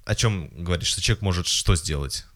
о 0.04 0.14
чем 0.14 0.48
говоришь, 0.64 0.88
что 0.88 1.00
человек 1.00 1.22
может 1.22 1.46
что 1.46 1.74
сделать? 1.76 2.26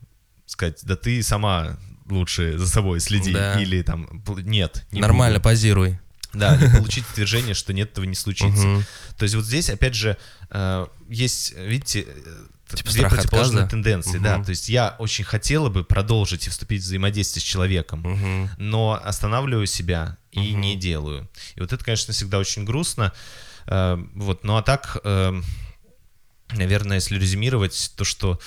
Сказать, 0.46 0.80
да 0.82 0.96
ты 0.96 1.22
сама 1.22 1.76
лучше 2.08 2.58
за 2.58 2.66
собой 2.68 2.98
следи, 3.00 3.32
Да. 3.32 3.60
или 3.60 3.82
там 3.82 4.22
нет. 4.44 4.84
не 4.90 5.00
Нормально, 5.00 5.38
буду. 5.38 5.44
позируй. 5.44 6.00
Да, 6.32 6.54
и 6.56 6.70
получить 6.76 7.04
утверждение, 7.10 7.54
что 7.54 7.72
нет, 7.72 7.90
этого 7.92 8.04
не 8.04 8.14
случится. 8.14 8.84
То 9.16 9.24
есть 9.24 9.34
вот 9.34 9.44
здесь, 9.44 9.68
опять 9.70 9.94
же, 9.94 10.16
э, 10.50 10.86
есть, 11.08 11.52
видите, 11.56 12.06
э, 12.06 12.46
Типа 12.76 12.90
две 12.92 13.08
противоположные 13.08 13.64
отказа? 13.64 13.70
тенденции, 13.70 14.18
да. 14.18 14.36
Мгм. 14.36 14.44
То 14.44 14.50
есть 14.50 14.68
я 14.68 14.94
очень 15.00 15.24
хотела 15.24 15.70
бы 15.70 15.82
продолжить 15.82 16.46
и 16.46 16.50
вступить 16.50 16.82
в 16.82 16.84
взаимодействие 16.84 17.40
с 17.40 17.44
человеком, 17.44 18.00
Мгм. 18.02 18.50
но 18.58 19.00
останавливаю 19.02 19.66
себя 19.66 20.18
и 20.30 20.52
Мгм. 20.52 20.60
не 20.60 20.76
делаю. 20.76 21.28
И 21.56 21.60
вот 21.60 21.72
это, 21.72 21.84
конечно, 21.84 22.12
всегда 22.14 22.38
очень 22.38 22.64
грустно. 22.64 23.12
Э, 23.66 23.96
Вот, 24.14 24.44
ну 24.44 24.56
а 24.56 24.62
так, 24.62 24.98
наверное, 26.52 26.96
если 26.96 27.18
резюмировать, 27.18 27.92
то, 27.96 28.04
что 28.04 28.40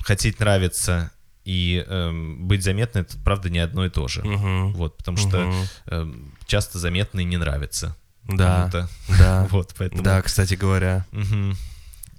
хотеть 0.00 0.40
нравиться 0.40 1.10
и 1.44 1.84
э, 1.86 2.12
быть 2.38 2.62
заметной, 2.62 3.02
это, 3.02 3.18
правда, 3.18 3.50
не 3.50 3.58
одно 3.58 3.84
и 3.84 3.90
то 3.90 4.06
же. 4.08 4.22
Мгм. 4.22 4.72
Вот, 4.74 4.96
потому 4.96 5.16
что 5.16 5.38
Мгм. 5.40 5.66
э, 5.86 6.12
часто 6.46 6.78
заметный 6.78 7.24
не 7.24 7.36
нравится 7.36 7.96
Да, 8.24 8.70
кому-то. 8.70 8.88
да. 9.18 9.48
Вот, 9.50 9.74
поэтому... 9.76 10.02
Да, 10.02 10.22
кстати 10.22 10.54
говоря. 10.54 11.04
Мгм. 11.12 11.56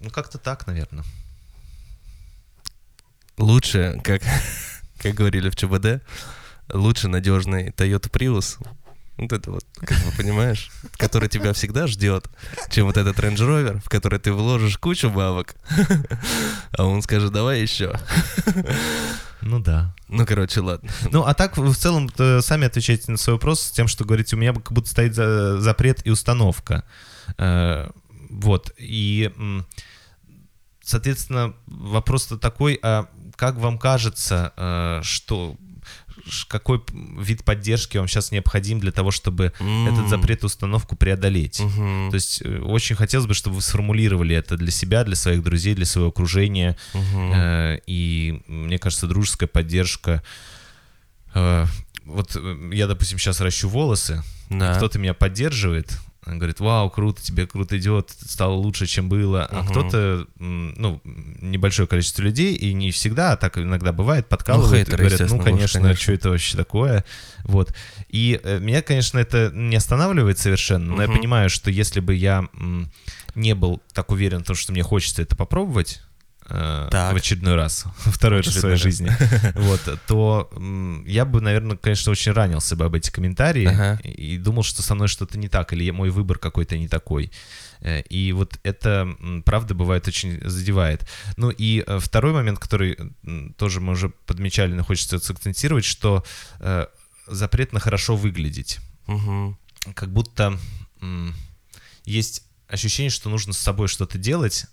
Ну, 0.01 0.09
как-то 0.09 0.37
так, 0.37 0.67
наверное. 0.67 1.03
Лучше, 3.37 3.99
как, 4.03 4.21
как 4.99 5.13
говорили 5.15 5.49
в 5.49 5.55
ЧБД, 5.55 6.03
лучше 6.73 7.07
надежный 7.07 7.69
Toyota 7.69 8.09
Prius. 8.11 8.57
Вот 9.17 9.31
это 9.31 9.51
вот, 9.51 9.63
как 9.75 9.97
бы 10.03 10.11
понимаешь, 10.17 10.71
который 10.97 11.29
тебя 11.29 11.53
всегда 11.53 11.85
ждет, 11.87 12.27
чем 12.71 12.87
вот 12.87 12.97
этот 12.97 13.17
Range 13.19 13.35
Rover, 13.37 13.79
в 13.79 13.87
который 13.89 14.17
ты 14.19 14.33
вложишь 14.33 14.77
кучу 14.77 15.09
бабок, 15.09 15.53
а 16.77 16.85
он 16.85 17.01
скажет, 17.03 17.31
давай 17.31 17.61
еще. 17.61 17.97
Ну 19.41 19.59
да. 19.59 19.93
Ну, 20.07 20.25
короче, 20.25 20.61
ладно. 20.61 20.89
Ну, 21.11 21.23
а 21.23 21.33
так, 21.33 21.57
в 21.57 21.75
целом, 21.75 22.09
э, 22.17 22.41
сами 22.41 22.65
отвечаете 22.65 23.11
на 23.11 23.17
свой 23.17 23.35
вопрос 23.35 23.61
с 23.61 23.71
тем, 23.71 23.87
что 23.87 24.05
говорите, 24.05 24.35
у 24.35 24.39
меня 24.39 24.53
как 24.53 24.71
будто 24.71 24.89
стоит 24.89 25.13
за- 25.15 25.59
запрет 25.59 26.01
и 26.05 26.09
установка. 26.09 26.83
Э, 27.37 27.89
Вот. 28.29 28.71
И, 28.77 29.31
соответственно, 30.81 31.53
вопрос-то 31.67 32.37
такой, 32.37 32.79
а 32.81 33.07
как 33.35 33.55
вам 33.57 33.77
кажется, 33.77 34.53
э, 34.57 35.01
что 35.03 35.55
какой 36.47 36.81
вид 37.19 37.43
поддержки 37.43 37.97
вам 37.97 38.07
сейчас 38.07 38.31
необходим 38.31 38.79
для 38.79 38.91
того, 38.91 39.11
чтобы 39.11 39.45
этот 39.55 39.59
М. 39.99 40.07
запрет 40.07 40.43
и 40.43 40.45
установку 40.45 40.95
преодолеть? 40.95 41.59
Мгм. 41.59 42.09
То 42.11 42.15
есть 42.15 42.41
э, 42.43 42.59
очень 42.59 42.95
хотелось 42.95 43.27
бы, 43.27 43.33
чтобы 43.33 43.57
вы 43.57 43.61
сформулировали 43.61 44.35
это 44.35 44.55
для 44.57 44.71
себя, 44.71 45.03
для 45.03 45.15
своих 45.15 45.43
друзей, 45.43 45.75
для 45.75 45.85
своего 45.85 46.09
окружения. 46.09 46.77
Э, 46.93 47.77
И 47.87 48.41
мне 48.47 48.77
кажется, 48.79 49.07
дружеская 49.07 49.47
поддержка. 49.47 50.23
э, 51.33 51.65
Вот 52.05 52.35
я, 52.73 52.87
допустим, 52.87 53.17
сейчас 53.17 53.39
ращу 53.41 53.69
волосы, 53.69 54.21
Да. 54.49 54.75
кто-то 54.75 54.99
меня 54.99 55.13
поддерживает, 55.13 55.97
он 56.25 56.37
говорит, 56.37 56.59
вау, 56.59 56.89
круто, 56.89 57.21
тебе 57.21 57.45
круто 57.47 57.77
идет, 57.77 58.11
стало 58.11 58.53
лучше, 58.53 58.85
чем 58.85 59.09
было. 59.09 59.45
А 59.45 59.61
Мгм. 59.61 59.67
кто-то, 59.69 60.27
ну, 60.37 61.01
небольшое 61.03 61.87
количество 61.87 62.21
людей, 62.21 62.55
и 62.55 62.73
не 62.73 62.91
всегда, 62.91 63.33
а 63.33 63.37
так 63.37 63.57
иногда 63.57 63.91
бывает, 63.91 64.27
подкалывают 64.27 64.73
и 64.73 64.77
хейтеры, 64.77 64.97
говорят, 64.97 65.19
ну, 65.19 65.25
естественно, 65.25 65.43
будут, 65.43 65.53
конечно, 65.53 65.81
конечно. 65.81 66.01
что 66.03 66.11
это 66.13 66.29
вообще 66.29 66.57
такое? 66.57 67.05
Вот. 67.43 67.73
И 68.09 68.39
э, 68.43 68.59
меня, 68.59 68.81
конечно, 68.81 69.19
это 69.19 69.51
не 69.53 69.75
останавливает 69.75 70.39
совершенно, 70.39 70.95
но 70.95 71.01
я 71.01 71.07
понимаю, 71.07 71.49
что 71.49 71.69
если 71.69 71.99
бы 71.99 72.15
я 72.15 72.47
не 73.35 73.55
был 73.55 73.81
так 73.93 74.11
уверен 74.11 74.43
в 74.43 74.47
том, 74.47 74.55
что 74.55 74.71
мне 74.71 74.83
хочется 74.83 75.21
это 75.21 75.35
попробовать, 75.35 76.01
Так. 76.47 77.13
в 77.13 77.15
очередной 77.15 77.55
раз, 77.55 77.85
второй 77.97 78.41
раз 78.41 78.53
в 78.55 78.59
своей 78.59 78.75
раз. 78.75 78.81
жизни, 78.81 79.11
вот, 79.55 79.81
то 80.07 80.49
я 81.05 81.25
бы, 81.25 81.41
наверное, 81.41 81.77
конечно, 81.77 82.11
очень 82.11 82.31
ранился 82.33 82.75
бы 82.75 82.85
об 82.85 82.95
эти 82.95 83.09
комментарии 83.11 83.65
Ага. 83.65 83.99
и 84.03 84.37
думал, 84.37 84.63
что 84.63 84.81
со 84.81 84.93
мной 84.95 85.07
что-то 85.07 85.37
не 85.37 85.47
так, 85.47 85.73
или 85.73 85.89
мой 85.91 86.09
выбор 86.09 86.37
какой-то 86.37 86.77
не 86.77 86.87
такой. 86.87 87.31
Э, 87.81 88.01
И 88.09 88.31
вот 88.33 88.59
это, 88.63 89.07
правда, 89.45 89.73
бывает 89.73 90.07
очень 90.07 90.39
задевает. 90.47 91.07
Ну 91.37 91.49
и 91.49 91.83
э, 91.85 91.99
второй 91.99 92.33
момент, 92.33 92.59
который 92.59 92.97
тоже 93.57 93.79
мы 93.79 93.93
уже 93.93 94.09
подмечали, 94.09 94.73
но 94.73 94.83
хочется 94.83 95.19
сакцентировать, 95.19 95.85
что 95.85 96.23
э, 96.59 96.87
запрет 97.27 97.73
на 97.73 97.79
хорошо 97.79 98.15
выглядеть. 98.15 98.79
Мгм. 99.07 99.57
Как 99.95 100.11
будто 100.11 100.57
есть 102.05 102.43
ощущение, 102.67 103.09
что 103.09 103.29
нужно 103.29 103.53
с 103.53 103.57
собой 103.57 103.87
что-то 103.87 104.17
делать. 104.17 104.65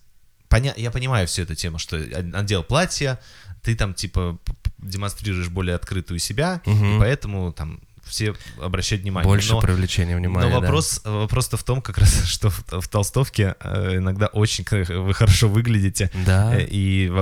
Поня- 0.50 0.74
я 0.76 0.90
понимаю 0.90 1.26
всю 1.26 1.42
эту 1.42 1.54
тему, 1.54 1.78
что 1.78 1.96
надел 2.22 2.62
платье, 2.64 3.18
ты 3.62 3.76
там 3.76 3.94
типа 3.94 4.38
демонстрируешь 4.78 5.48
более 5.48 5.76
открытую 5.76 6.18
себя, 6.18 6.60
Мгм. 6.66 6.96
и 6.96 6.98
поэтому 6.98 7.52
там 7.52 7.80
все 8.10 8.34
обращают 8.60 9.02
внимание. 9.02 9.28
Больше 9.28 9.52
Но- 9.52 9.60
привлечения 9.60 10.16
внимания. 10.16 10.48
но 10.48 10.60
да. 10.60 10.66
вопрос, 10.66 11.00
вопрос-то 11.04 11.56
в 11.56 11.64
том, 11.64 11.82
как 11.82 11.98
раз, 11.98 12.24
что 12.26 12.50
в, 12.50 12.64
в 12.68 12.88
толстовке 12.88 13.54
э, 13.60 13.96
иногда 13.96 14.26
очень 14.26 14.64
вы 14.70 15.14
хорошо 15.14 15.48
выглядите. 15.48 16.10
Да. 16.26 16.54
Э, 16.58 16.66
И 16.68 17.12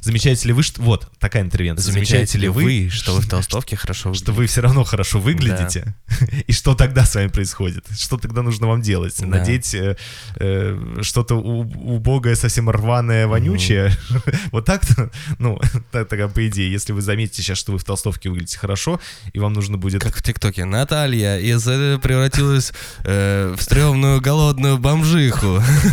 замечаете 0.00 0.48
ли 0.48 0.54
вы, 0.54 0.62
что... 0.62 0.82
Вот, 0.82 1.10
такая 1.18 1.42
интервенция. 1.42 1.92
Замечаете 1.92 2.38
ли 2.38 2.48
вы, 2.48 2.88
что 2.90 3.14
вы 3.14 3.20
в 3.20 3.28
толстовке 3.28 3.76
хорошо 3.76 4.12
что 4.22 4.32
вы 4.32 4.46
все 4.46 4.60
равно 4.60 4.84
хорошо 4.84 5.20
выглядите? 5.20 5.94
И 6.46 6.52
что 6.52 6.74
тогда 6.74 7.04
с 7.04 7.14
вами 7.14 7.28
происходит? 7.28 7.86
Что 7.90 8.18
тогда 8.18 8.42
нужно 8.42 8.66
вам 8.66 8.82
делать? 8.82 9.16
Да. 9.20 9.26
Надеть 9.26 9.74
э, 9.74 9.96
э, 10.36 10.98
что-то 11.02 11.34
убогое, 11.36 12.34
совсем 12.34 12.70
рваное, 12.70 13.26
вонючее? 13.26 13.90
Вот 14.52 14.64
так-то? 14.64 15.10
Ну, 15.38 15.60
так 15.90 16.08
тогда 16.08 16.28
по 16.28 16.46
идее, 16.46 16.70
если 16.70 16.92
вы 16.92 17.02
заметите 17.02 17.42
сейчас, 17.42 17.58
что 17.58 17.72
вы 17.72 17.78
в 17.78 17.84
толстовке 17.84 18.28
выглядите 18.28 18.58
хорошо, 18.58 19.00
и 19.32 19.38
вам 19.38 19.52
нужно 19.52 19.76
будет... 19.82 20.02
Как 20.02 20.16
в 20.16 20.22
ТикТоке. 20.22 20.64
Наталья 20.64 21.38
из 21.38 21.66
э, 21.68 21.98
превратилась 21.98 22.72
э, 23.04 23.54
в 23.56 23.62
стрёмную 23.62 24.20
голодную 24.22 24.78
бомжиху. 24.78 25.60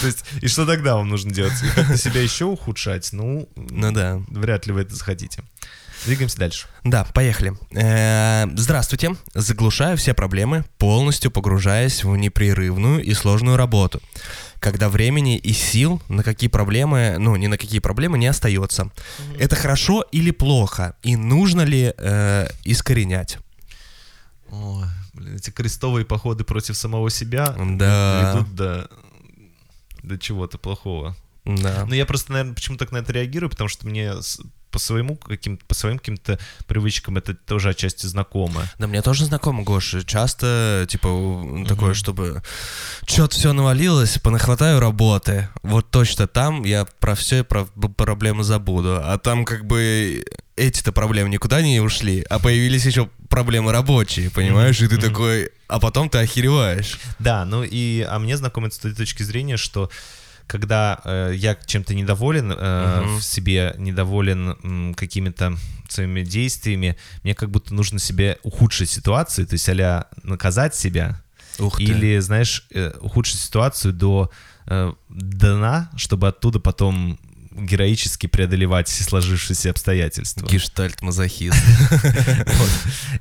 То 0.00 0.06
есть, 0.06 0.24
и 0.42 0.48
что 0.48 0.66
тогда 0.66 0.96
вам 0.96 1.08
нужно 1.08 1.30
делать? 1.32 1.54
И 1.62 1.68
как-то 1.74 1.96
себя 1.96 2.20
еще 2.20 2.44
ухудшать? 2.44 3.08
Ну, 3.12 3.48
Ну 3.56 3.92
да. 3.92 4.20
вряд 4.28 4.66
ли 4.66 4.72
вы 4.72 4.82
это 4.82 4.94
захотите. 4.94 5.42
Двигаемся 6.04 6.38
дальше. 6.38 6.66
Да, 6.84 7.04
поехали. 7.14 7.54
Э, 7.72 8.46
Здравствуйте. 8.56 9.16
Заглушаю 9.34 9.96
все 9.96 10.12
проблемы, 10.14 10.64
полностью 10.78 11.30
погружаясь 11.30 12.04
в 12.04 12.14
непрерывную 12.16 13.02
и 13.02 13.14
сложную 13.14 13.56
работу. 13.56 14.02
Когда 14.60 14.88
времени 14.88 15.36
и 15.38 15.52
сил 15.52 16.02
на 16.08 16.22
какие 16.22 16.48
проблемы, 16.48 17.16
ну, 17.18 17.36
ни 17.36 17.46
на 17.46 17.56
какие 17.56 17.80
проблемы 17.80 18.18
не 18.18 18.26
остается. 18.26 18.90
Это 19.38 19.56
хорошо 19.56 20.02
или 20.12 20.30
плохо? 20.30 20.94
И 21.02 21.16
нужно 21.16 21.62
ли 21.62 21.92
э, 21.96 22.48
искоренять? 22.64 23.38
Блин, 25.14 25.36
эти 25.36 25.50
крестовые 25.50 26.04
походы 26.04 26.44
против 26.44 26.76
самого 26.76 27.08
себя 27.10 27.54
Да. 27.58 28.34
ведут 28.36 28.54
до, 28.54 28.90
до 30.02 30.18
чего-то 30.18 30.58
плохого. 30.58 31.16
Да. 31.44 31.84
Но 31.86 31.94
я 31.94 32.06
просто, 32.06 32.32
наверное, 32.32 32.54
почему 32.54 32.76
так 32.76 32.90
на 32.92 32.98
это 32.98 33.12
реагирую, 33.12 33.50
потому 33.50 33.68
что 33.68 33.86
мне 33.86 34.12
по 34.74 34.80
своему 34.80 35.14
каким 35.14 35.56
по 35.56 35.72
своим 35.74 35.98
каким-то 35.98 36.36
привычкам 36.66 37.16
это 37.16 37.32
тоже 37.32 37.68
отчасти 37.70 38.06
знакомо. 38.06 38.62
Да, 38.80 38.88
мне 38.88 39.02
тоже 39.02 39.24
знакомо, 39.24 39.62
Гоша. 39.62 40.02
Часто, 40.02 40.84
типа, 40.88 41.06
у- 41.06 41.64
такое, 41.64 41.94
чтобы 41.94 42.42
что-то 43.06 43.36
все 43.36 43.52
навалилось, 43.52 44.18
понахватаю 44.18 44.80
работы. 44.80 45.48
Вот 45.62 45.92
точно 45.92 46.26
там 46.26 46.64
я 46.64 46.86
про 46.98 47.14
все 47.14 47.44
про 47.44 47.66
проблемы 47.66 48.42
забуду. 48.42 48.96
А 49.00 49.16
там 49.18 49.44
как 49.44 49.64
бы 49.64 50.24
эти-то 50.56 50.90
проблемы 50.90 51.28
никуда 51.28 51.62
не 51.62 51.78
ушли, 51.80 52.26
а 52.28 52.40
появились 52.40 52.84
еще 52.84 53.08
проблемы 53.28 53.70
рабочие, 53.70 54.28
понимаешь? 54.30 54.80
И 54.80 54.88
ты 54.88 54.96
такой, 54.98 55.50
а 55.68 55.78
потом 55.78 56.08
ты 56.10 56.18
охереваешь. 56.18 56.98
Да, 57.20 57.44
ну 57.44 57.62
и, 57.62 58.00
а 58.00 58.18
мне 58.18 58.36
знакомо 58.36 58.70
с 58.72 58.78
той 58.78 58.92
точки 58.92 59.22
зрения, 59.22 59.56
что 59.56 59.88
когда 60.46 61.00
э, 61.04 61.32
я 61.36 61.54
чем-то 61.54 61.94
недоволен 61.94 62.52
э, 62.56 63.00
Мгм. 63.02 63.18
в 63.18 63.22
себе, 63.24 63.74
недоволен 63.78 64.56
м, 64.62 64.94
какими-то 64.94 65.56
своими 65.88 66.22
действиями, 66.22 66.96
мне 67.22 67.34
как 67.34 67.50
будто 67.50 67.74
нужно 67.74 67.98
себе 67.98 68.38
ухудшить 68.42 68.90
ситуацию, 68.90 69.46
то 69.46 69.54
есть 69.54 69.68
а 69.68 70.06
наказать 70.22 70.74
себя, 70.74 71.22
Ух 71.58 71.76
ты. 71.78 71.84
или, 71.84 72.18
знаешь, 72.18 72.66
э, 72.74 72.92
ухудшить 73.00 73.40
ситуацию 73.40 73.92
до 73.92 74.30
э, 74.66 74.92
дна, 75.08 75.90
чтобы 75.96 76.28
оттуда 76.28 76.58
потом 76.60 77.18
героически 77.56 78.26
преодолевать 78.26 78.88
сложившиеся 78.88 79.70
обстоятельства. 79.70 80.46
Гештальт-мазохист. 80.46 81.54
Вот. 82.46 82.70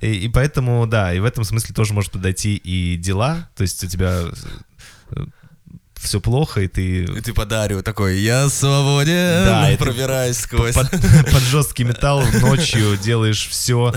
И, 0.02 0.26
и 0.26 0.30
поэтому, 0.30 0.88
да, 0.88 1.14
и 1.14 1.20
в 1.20 1.26
этом 1.26 1.44
смысле 1.44 1.76
тоже 1.76 1.94
может 1.94 2.12
подойти 2.12 2.56
и 2.56 2.98
дела, 2.98 3.50
то 3.56 3.62
есть 3.62 3.84
у 3.84 3.88
тебя 3.88 4.24
все 6.04 6.20
плохо, 6.20 6.62
и 6.62 6.68
ты 6.68 7.04
И 7.04 7.22
ты 7.22 7.34
подарю 7.34 7.82
такой, 7.82 8.20
я 8.20 8.50
свободен, 8.50 9.14
Да, 9.46 9.72
и 9.72 9.78
пробираюсь 9.78 10.38
сквозь. 10.38 10.74
под, 10.76 10.90
под 11.32 11.42
жесткий 11.44 11.84
металл 11.84 12.24
ночью 12.42 12.98
делаешь 12.98 13.48
все, 13.50 13.94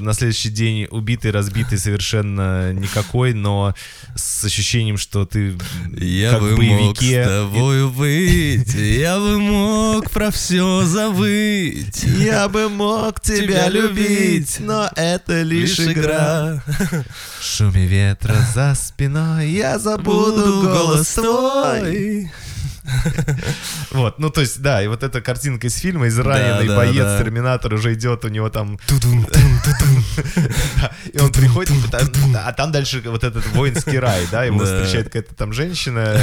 на 0.00 0.12
следующий 0.14 0.50
день 0.50 0.86
убитый, 0.90 1.30
разбитый, 1.30 1.78
совершенно 1.78 2.72
никакой, 2.72 3.34
но 3.34 3.74
с 4.14 4.44
ощущением, 4.44 4.96
что 4.98 5.24
ты 5.26 5.56
Я 5.96 6.30
как 6.32 6.40
бы 6.42 6.54
в 6.54 6.60
мог 6.60 6.96
с 6.96 7.00
боевике. 7.00 7.24
тобою 7.26 7.90
быть, 7.90 8.74
я 8.74 9.18
бы 9.18 9.38
мог 9.38 10.10
про 10.10 10.30
все 10.30 10.84
забыть. 10.84 12.04
Я 12.04 12.48
бы 12.48 12.68
мог 12.68 13.20
тебя 13.20 13.68
любить, 13.68 14.56
но 14.60 14.88
это 14.96 15.42
лишь 15.42 15.78
игра. 15.80 16.62
шуме 17.40 17.86
ветра 17.86 18.36
за 18.54 18.74
спиной 18.74 19.50
я 19.50 19.78
забуду 19.78 20.62
голос 20.62 20.91
твой. 20.98 22.30
Вот, 23.90 24.18
ну 24.18 24.30
то 24.30 24.40
есть, 24.40 24.60
да, 24.60 24.82
и 24.82 24.86
вот 24.88 25.02
эта 25.02 25.20
картинка 25.20 25.66
из 25.66 25.76
фильма, 25.76 26.08
израненный 26.08 26.66
да, 26.68 26.76
боец, 26.76 27.04
да. 27.04 27.18
терминатор 27.18 27.72
уже 27.74 27.94
идет, 27.94 28.24
у 28.24 28.28
него 28.28 28.48
там... 28.50 28.78
Да, 30.76 30.90
и 31.12 31.18
он 31.18 31.30
приходит, 31.30 31.72
а 32.34 32.52
там 32.52 32.72
дальше 32.72 33.02
вот 33.04 33.22
этот 33.24 33.46
воинский 33.48 33.98
рай, 33.98 34.26
да, 34.30 34.44
его 34.44 34.58
Да. 34.58 34.64
встречает 34.64 35.06
какая-то 35.06 35.34
там 35.34 35.52
женщина, 35.52 36.18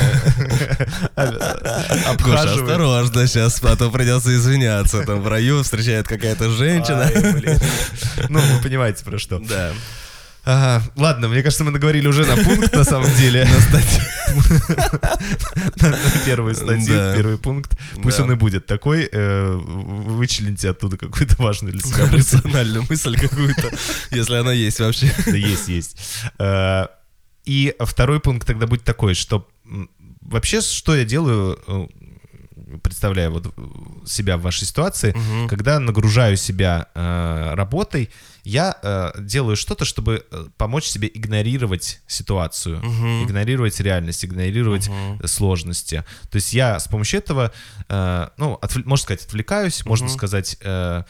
Гоша, 1.16 2.54
осторожно 2.54 3.28
сейчас, 3.28 3.64
а 3.64 3.76
то 3.76 3.90
придется 3.90 4.36
извиняться. 4.36 5.04
Там 5.04 5.22
в 5.22 5.28
раю 5.28 5.64
встречает 5.64 6.08
какая-то 6.08 6.50
женщина. 6.50 7.10
Ну, 8.30 8.40
вы 8.40 8.62
понимаете, 8.62 9.04
про 9.06 9.18
что. 9.18 9.40
Да. 9.40 9.72
Ага, 10.52 10.84
ладно, 10.96 11.28
мне 11.28 11.44
кажется, 11.44 11.64
мы 11.64 11.70
наговорили 11.70 12.08
уже 12.08 12.26
на 12.26 12.36
пункт, 12.44 12.74
на 12.74 12.84
самом 12.84 13.14
деле. 13.18 13.48
На 15.82 15.98
первую 16.26 16.56
статью, 16.56 16.96
первый 17.16 17.38
пункт. 17.38 17.78
Пусть 18.02 18.20
он 18.20 18.32
и 18.32 18.36
будет 18.36 18.66
такой. 18.66 19.08
э, 19.12 19.56
Вычлените 19.56 20.70
оттуда 20.72 20.98
какую-то 20.98 21.36
важную 21.42 21.74
для 21.74 21.82
себя 21.82 22.06
мысль. 22.08 22.38
Рациональную 22.38 22.86
мысль 22.90 23.16
какую-то, 23.16 23.70
если 24.12 24.36
она 24.36 24.54
есть 24.54 24.80
вообще. 24.80 25.12
Есть, 25.28 25.68
есть. 25.68 25.98
Э, 26.40 26.88
И 27.46 27.76
второй 27.80 28.20
пункт 28.20 28.48
тогда 28.48 28.66
будет 28.68 28.84
такой, 28.84 29.14
что 29.14 29.48
вообще, 30.22 30.62
что 30.62 30.96
я 30.96 31.06
делаю, 31.06 31.60
э, 31.68 31.88
представляя 32.84 33.30
вот 33.30 33.54
себя 34.06 34.38
в 34.38 34.42
вашей 34.42 34.66
ситуации, 34.66 35.16
когда 35.48 35.80
нагружаю 35.80 36.38
себя 36.38 36.88
э, 36.96 37.54
работой, 37.56 38.10
я 38.50 38.76
э, 38.82 39.12
делаю 39.22 39.56
что-то, 39.56 39.86
чтобы 39.86 40.26
э, 40.32 40.46
помочь 40.58 40.86
себе 40.86 41.10
игнорировать 41.14 42.02
ситуацию, 42.08 42.80
Мгм. 42.84 43.24
игнорировать 43.26 43.80
реальность, 43.80 44.26
игнорировать 44.26 44.90
э, 44.90 45.28
сложности. 45.28 46.04
То 46.32 46.36
есть 46.38 46.54
я 46.54 46.80
с 46.80 46.88
помощью 46.88 47.20
этого, 47.20 47.52
э, 47.88 48.28
ну, 48.38 48.58
отвл- 48.62 48.84
можно 48.86 49.04
сказать, 49.04 49.26
отвлекаюсь, 49.26 49.86
можно 49.86 50.08
Мгм. 50.08 50.16
сказать, 50.18 50.58
э, 50.62 51.04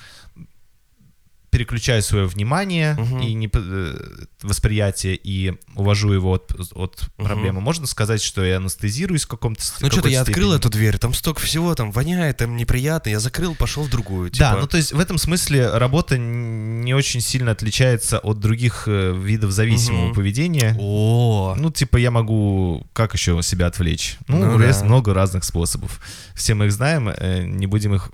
переключаю 1.50 2.02
свое 2.04 2.26
внимание 2.26 2.94
Мгм. 2.94 3.20
и 3.22 3.34
не, 3.34 3.50
э, 3.54 3.98
восприятие 4.44 5.16
и 5.16 5.54
увожу 5.76 6.12
его 6.12 6.34
от, 6.34 6.52
от 6.76 7.02
Мгм. 7.18 7.26
проблемы. 7.26 7.62
Можно 7.62 7.88
сказать, 7.88 8.22
что 8.22 8.44
я 8.44 8.58
анестезируюсь 8.58 9.26
в 9.26 9.28
каком-то 9.28 9.62
Ну 9.82 9.90
что-то 9.92 10.10
я 10.10 10.22
открыл 10.22 10.54
эту 10.54 10.70
дверь, 10.70 10.98
там 10.98 11.14
столько 11.14 11.42
всего, 11.42 11.74
там 11.76 11.92
воняет, 11.92 12.38
там 12.38 12.56
неприятно, 12.56 13.10
я 13.10 13.20
закрыл, 13.20 13.56
пошел 13.56 13.84
в 13.84 13.90
другую. 13.90 14.30
Да, 14.32 14.50
типа. 14.52 14.62
ну 14.62 14.68
то 14.68 14.78
есть 14.78 14.94
в 14.94 15.00
этом 15.00 15.18
смысле 15.18 15.70
работа 15.78 16.18
не 16.18 16.94
очень 16.94 17.22
сильно 17.22 17.52
отличается 17.52 18.20
от 18.20 18.40
других 18.40 18.84
э, 18.88 19.14
видов 19.18 19.52
зависимого 19.52 20.06
Мгм. 20.08 20.16
поведения. 20.16 20.76
О, 20.80 21.56
Ну, 21.58 21.72
типа, 21.72 21.98
я 21.98 22.12
могу 22.12 22.86
как 22.94 23.14
еще 23.14 23.42
себя 23.44 23.68
отвлечь? 23.68 24.18
Ну, 24.28 24.38
Ну 24.38 24.58
да. 24.60 24.84
много 24.86 25.14
разных 25.14 25.44
способов. 25.44 26.00
Все 26.36 26.54
мы 26.54 26.66
их 26.68 26.72
знаем, 26.72 27.10
э, 27.10 27.44
не 27.46 27.66
будем 27.68 27.96
их... 27.96 28.10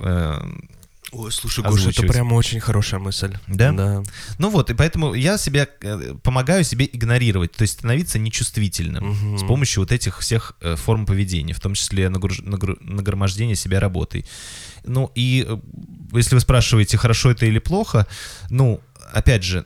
Ой, 1.18 1.32
слушай, 1.32 1.64
Гоша, 1.64 1.90
это 1.92 2.02
прям 2.08 2.34
очень 2.34 2.60
хорошая 2.60 3.00
мысль. 3.00 3.38
Да? 3.48 3.72
Да. 3.72 4.04
Ну 4.38 4.50
вот, 4.50 4.70
и 4.70 4.74
поэтому 4.74 5.14
я 5.14 5.38
себя 5.38 5.66
э, 5.82 6.14
помогаю 6.22 6.64
себе 6.66 6.90
игнорировать, 6.92 7.54
то 7.54 7.62
есть 7.62 7.76
становиться 7.76 8.20
нечувствительным 8.20 9.06
Мгм. 9.12 9.38
с 9.38 9.44
помощью 9.44 9.82
вот 9.84 9.92
этих 9.94 10.20
всех 10.20 10.58
э, 10.62 10.76
форм 10.76 11.06
поведения, 11.06 11.54
в 11.54 11.60
том 11.62 11.74
числе 11.74 12.08
нагруж- 12.10 12.44
нагру- 12.44 12.78
нагромождения 12.82 13.56
себя 13.56 13.80
работой. 13.80 14.26
Ну 14.84 15.10
и 15.16 15.46
э, 15.48 15.58
если 16.12 16.36
вы 16.36 16.42
спрашиваете, 16.42 16.98
хорошо 16.98 17.32
это 17.32 17.46
или 17.46 17.60
плохо, 17.60 18.08
ну, 18.50 18.82
опять 19.14 19.44
же, 19.44 19.66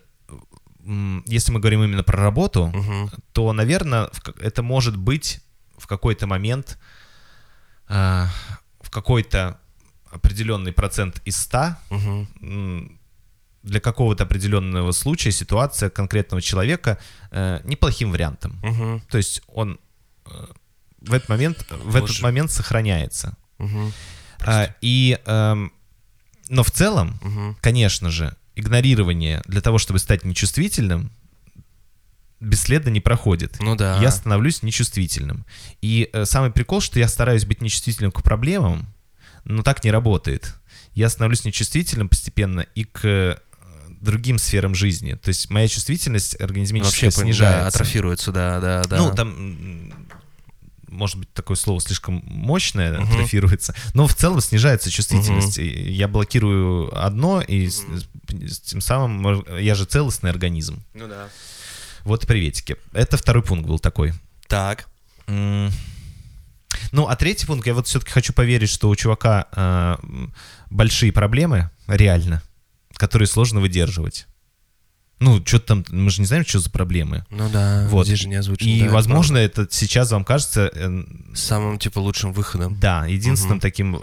если 1.26 1.52
мы 1.52 1.60
говорим 1.60 1.84
именно 1.84 2.04
про 2.04 2.18
работу, 2.22 2.68
Мгм. 2.68 3.10
то, 3.34 3.54
наверное, 3.54 4.10
это 4.40 4.62
может 4.64 4.96
быть 4.98 5.40
в 5.78 5.88
какой-то 5.88 6.28
момент, 6.28 6.78
а, 7.88 8.28
в 8.82 8.90
какой-то 8.92 9.60
определенный 10.12 10.72
процент 10.72 11.22
из 11.26 11.38
100 11.38 11.76
Мгм. 11.90 12.28
м, 12.42 13.00
для 13.64 13.80
какого-то 13.80 14.24
определенного 14.24 14.92
случая 14.94 15.32
ситуация 15.32 15.90
конкретного 15.90 16.42
человека 16.42 16.98
э, 17.32 17.60
неплохим 17.66 18.12
вариантом. 18.12 18.60
Мгм. 18.64 19.02
То 19.10 19.18
есть 19.18 19.42
он 19.48 19.80
э, 20.26 20.30
в 21.02 21.14
этот 21.14 21.30
момент, 21.30 21.66
в 21.70 21.96
этот 21.96 22.22
момент 22.22 22.52
сохраняется. 22.52 23.36
Мгм. 23.58 23.92
А, 24.46 24.74
и, 24.82 25.20
эм, 25.26 25.72
но 26.50 26.64
в 26.64 26.72
целом, 26.72 27.20
Мгм. 27.22 27.58
конечно 27.62 28.10
же, 28.10 28.36
игнорирование 28.56 29.42
для 29.46 29.62
того, 29.62 29.78
чтобы 29.78 30.00
стать 30.00 30.24
нечувствительным, 30.26 31.12
бесследно 32.40 32.90
не 32.90 33.02
проходит. 33.02 33.58
Ну 33.60 33.76
да. 33.76 34.02
Я 34.02 34.12
становлюсь 34.12 34.64
нечувствительным. 34.64 35.46
И 35.82 36.10
э, 36.14 36.26
самый 36.26 36.52
прикол, 36.52 36.80
что 36.82 37.00
я 37.00 37.08
стараюсь 37.08 37.46
быть 37.46 37.62
нечувствительным 37.62 38.12
к 38.12 38.24
проблемам, 38.24 38.88
но 39.50 39.64
так 39.64 39.84
не 39.84 39.92
работает. 39.92 40.56
Я 40.94 41.10
становлюсь 41.10 41.44
нечувствительным 41.44 42.08
постепенно 42.10 42.62
и 42.76 42.84
к 42.84 43.00
э, 43.04 43.38
другим 44.02 44.38
сферам 44.38 44.76
жизни. 44.76 45.14
То 45.16 45.30
есть 45.30 45.50
моя 45.50 45.68
чувствительность 45.68 46.40
организмическая 46.40 47.10
Вообще 47.10 47.22
снижается. 47.24 47.62
да, 47.62 47.68
атрофируется, 47.68 48.32
да, 48.32 48.60
да, 48.60 48.84
да. 48.84 48.98
Ну, 48.98 49.14
там, 49.14 49.92
может 50.88 51.18
быть, 51.18 51.32
такое 51.34 51.56
слово 51.58 51.82
слишком 51.82 52.24
мощное, 52.26 53.00
Мгм. 53.00 53.08
атрофируется, 53.10 53.76
но 53.94 54.08
в 54.08 54.16
целом 54.16 54.42
снижается 54.42 54.90
чувствительность. 54.90 55.58
И 55.60 55.92
Я 55.92 56.08
блокирую 56.08 56.90
одно, 57.04 57.42
и 57.42 57.70
с 57.70 57.84
тем 58.66 58.82
самым 58.82 59.44
я 59.58 59.76
же 59.76 59.86
целостный 59.86 60.30
организм. 60.32 60.84
Ну 60.94 61.08
да. 61.08 61.28
Вот 62.04 62.26
приветики. 62.26 62.78
Это 62.94 63.18
второй 63.18 63.44
пункт 63.44 63.68
был 63.68 63.80
такой. 63.80 64.14
Так. 64.48 64.88
Ну, 66.92 67.08
а 67.08 67.16
третий 67.16 67.46
пункт, 67.46 67.68
я 67.68 67.74
вот 67.74 67.88
все-таки 67.88 68.12
хочу 68.12 68.34
поверить, 68.34 68.70
что 68.70 68.90
у 68.90 68.96
чувака 68.96 69.48
э, 69.52 69.98
большие 70.70 71.12
проблемы, 71.12 71.70
реально, 71.88 72.42
которые 72.96 73.28
сложно 73.28 73.60
выдерживать. 73.60 74.26
Ну, 75.20 75.44
что 75.46 75.60
там, 75.60 75.84
мы 75.90 76.10
же 76.12 76.22
не 76.22 76.28
знаем, 76.28 76.46
что 76.46 76.60
за 76.60 76.70
проблемы. 76.70 77.26
Ну 77.30 77.50
да, 77.50 77.86
Вот. 77.90 78.06
здесь 78.08 78.20
же 78.20 78.30
не 78.30 78.36
озвучено. 78.36 78.70
И, 78.70 78.80
да, 78.80 78.86
это 78.86 78.94
возможно, 78.94 79.38
это 79.38 79.68
сейчас 79.70 80.12
вам 80.12 80.24
кажется, 80.24 80.72
э, 80.74 81.04
самым, 81.36 81.78
типа, 81.78 82.00
лучшим 82.00 82.32
выходом. 82.32 82.80
да, 82.80 83.06
единственным 83.06 83.58
Мгм. 83.58 83.62
таким 83.62 83.96
э, 83.98 84.00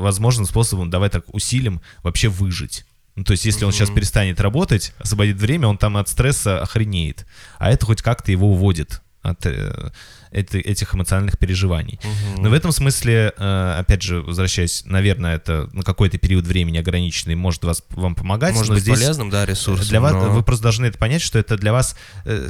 возможным 0.00 0.44
способом, 0.46 0.90
давай 0.90 1.08
так 1.08 1.24
усилим, 1.34 1.80
вообще 2.02 2.28
выжить. 2.28 2.84
Ну, 3.16 3.24
то 3.24 3.32
есть, 3.32 3.46
если 3.46 3.64
он 3.64 3.72
сейчас 3.72 3.90
перестанет 3.90 4.40
работать, 4.40 4.92
освободит 4.98 5.38
время, 5.38 5.66
он 5.68 5.76
там 5.78 5.96
от 5.96 6.08
стресса 6.08 6.60
охренеет. 6.62 7.26
А 7.58 7.70
это 7.70 7.84
хоть 7.86 8.02
как-то 8.02 8.30
его 8.30 8.52
уводит 8.52 9.00
от 9.22 9.44
э, 9.46 9.90
эти- 10.30 10.56
этих 10.58 10.94
эмоциональных 10.94 11.38
переживаний. 11.38 11.98
Мгм. 12.02 12.42
Но 12.44 12.50
в 12.50 12.52
этом 12.52 12.72
смысле, 12.72 13.32
э, 13.36 13.76
опять 13.78 14.02
же, 14.02 14.20
возвращаясь, 14.20 14.82
наверное, 14.84 15.36
это 15.36 15.68
на 15.72 15.82
какой-то 15.82 16.18
период 16.18 16.46
времени 16.46 16.78
ограниченный 16.78 17.34
может 17.34 17.64
вас, 17.64 17.82
вам 17.90 18.14
помогать. 18.14 18.54
Может 18.54 18.74
быть 18.74 18.82
здесь 18.82 18.98
полезным, 18.98 19.30
да, 19.30 19.46
ресурсом, 19.46 19.86
Для 19.88 20.00
вас, 20.00 20.12
но 20.12 20.30
вы 20.30 20.42
просто 20.42 20.62
должны 20.62 20.86
это 20.86 20.98
понять, 20.98 21.22
что 21.22 21.38
это 21.38 21.56
для 21.56 21.72
вас 21.72 21.96
э, 22.24 22.48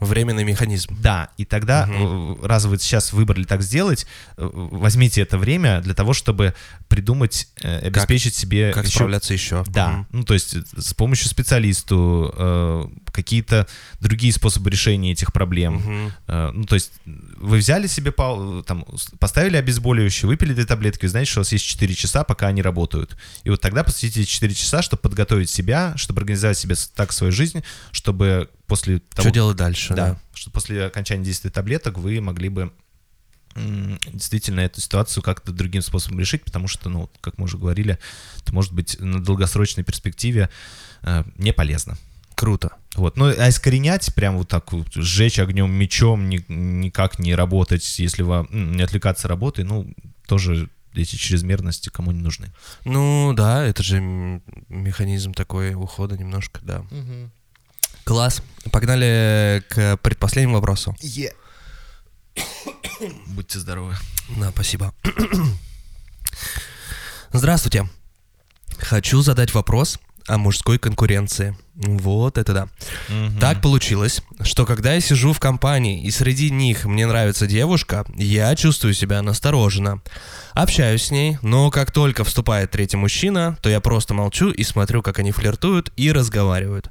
временный 0.00 0.44
механизм. 0.44 0.96
да, 1.00 1.28
и 1.36 1.44
тогда, 1.44 1.88
э, 1.90 2.34
раз 2.42 2.64
вы 2.64 2.78
сейчас 2.78 3.12
выбрали 3.12 3.44
так 3.44 3.62
сделать, 3.62 4.06
возьмите 4.36 5.20
это 5.22 5.38
время 5.38 5.80
для 5.82 5.94
того, 5.94 6.12
чтобы 6.12 6.54
придумать, 6.88 7.48
обеспечить 7.62 8.34
себе 8.34 8.72
Как 8.72 8.84
еще- 8.86 8.94
справляться 8.96 9.32
еще? 9.34 9.64
Да, 9.68 10.06
ну 10.12 10.24
то 10.24 10.34
есть 10.34 10.56
с 10.76 10.94
помощью 10.94 11.28
специалисту, 11.28 12.90
какие-то 13.12 13.66
другие 14.00 14.32
способы 14.32 14.70
решения 14.70 15.12
этих 15.12 15.32
проблем. 15.32 16.12
Э, 16.26 16.50
ну 16.52 16.64
то 16.64 16.74
есть 16.74 16.92
вы 17.04 17.58
взяли 17.58 17.86
себе, 17.86 18.12
там, 18.12 18.84
поставили 19.18 19.56
обезболивающее, 19.56 20.28
выпили 20.28 20.54
две 20.54 20.64
таблетки, 20.64 21.04
вы 21.04 21.08
знаете, 21.08 21.30
что 21.30 21.40
у 21.40 21.42
вас 21.42 21.52
есть 21.52 21.64
4 21.64 21.94
часа, 21.94 22.24
пока 22.24 22.48
они 22.48 22.62
работают. 22.62 23.16
И 23.44 23.50
вот 23.50 23.60
тогда 23.60 23.84
посвятите 23.84 24.24
4 24.24 24.54
часа, 24.54 24.82
чтобы 24.82 25.02
подготовить 25.02 25.50
себя, 25.50 25.94
чтобы 25.96 26.20
организовать 26.20 26.58
себе 26.58 26.74
так 26.94 27.12
свою 27.12 27.32
жизнь, 27.32 27.62
чтобы 27.92 28.50
после 28.66 28.98
того... 28.98 29.28
Что 29.28 29.34
делать 29.34 29.56
дальше? 29.56 29.94
Да, 29.94 30.10
Да. 30.10 30.20
что 30.34 30.50
после 30.50 30.84
окончания 30.84 31.24
действия 31.24 31.50
таблеток 31.50 31.98
вы 31.98 32.20
могли 32.20 32.48
бы 32.48 32.72
действительно 33.56 34.60
эту 34.60 34.80
ситуацию 34.80 35.22
как-то 35.22 35.52
другим 35.52 35.82
способом 35.82 36.20
решить, 36.20 36.44
потому 36.44 36.68
что, 36.68 36.88
ну, 36.88 37.10
как 37.20 37.38
мы 37.38 37.44
уже 37.44 37.56
говорили, 37.56 37.98
это 38.42 38.52
может 38.52 38.72
быть 38.72 39.00
на 39.00 39.22
долгосрочной 39.22 39.82
перспективе 39.82 40.50
э, 41.02 41.24
не 41.36 41.52
полезно. 41.52 41.96
Круто. 42.34 42.72
Вот. 42.96 43.16
Ну, 43.16 43.26
а 43.26 43.48
искоренять, 43.48 44.14
прям 44.14 44.38
вот 44.38 44.48
так 44.48 44.72
вот, 44.72 44.88
сжечь 44.94 45.38
огнем, 45.38 45.70
мечом, 45.70 46.28
ни- 46.28 46.44
никак 46.48 47.18
не 47.18 47.34
работать, 47.34 47.98
если 47.98 48.22
вам 48.22 48.48
не 48.50 48.82
отвлекаться 48.82 49.28
работой, 49.28 49.64
ну, 49.64 49.92
тоже 50.26 50.68
эти 50.94 51.16
чрезмерности 51.16 51.90
кому 51.90 52.10
не 52.10 52.22
нужны. 52.22 52.52
Ну 52.84 53.32
да, 53.36 53.64
это 53.64 53.82
же 53.82 54.00
механизм 54.68 55.34
такой 55.34 55.74
ухода 55.74 56.16
немножко, 56.16 56.60
да. 56.62 56.84
Класс. 58.04 58.42
Погнали 58.72 59.62
к 59.68 59.96
предпоследнему 59.98 60.54
вопросу. 60.54 60.96
Будьте 63.26 63.58
здоровы. 63.58 63.94
Да, 64.38 64.50
спасибо. 64.50 64.94
Здравствуйте. 67.32 67.88
Хочу 68.78 69.20
задать 69.22 69.52
вопрос 69.54 69.98
о 70.26 70.38
мужской 70.38 70.78
конкуренции. 70.78 71.56
Вот 71.76 72.38
это 72.38 72.52
да. 72.52 72.68
Так 73.38 73.60
получилось, 73.60 74.22
что 74.40 74.64
когда 74.64 74.94
я 74.94 75.00
сижу 75.00 75.32
в 75.32 75.40
компании 75.40 76.02
и 76.02 76.10
среди 76.10 76.50
них 76.50 76.86
мне 76.86 77.06
нравится 77.06 77.46
девушка, 77.46 78.06
я 78.16 78.54
чувствую 78.56 78.94
себя 78.94 79.20
настороженно. 79.22 80.00
Общаюсь 80.52 81.04
с 81.04 81.10
ней, 81.10 81.38
но 81.42 81.70
как 81.70 81.92
только 81.92 82.24
вступает 82.24 82.70
третий 82.70 82.96
мужчина, 82.96 83.58
то 83.60 83.68
я 83.68 83.80
просто 83.80 84.14
молчу 84.14 84.50
и 84.50 84.62
смотрю, 84.62 85.02
как 85.02 85.18
они 85.18 85.32
флиртуют 85.32 85.92
и 85.96 86.10
разговаривают. 86.10 86.90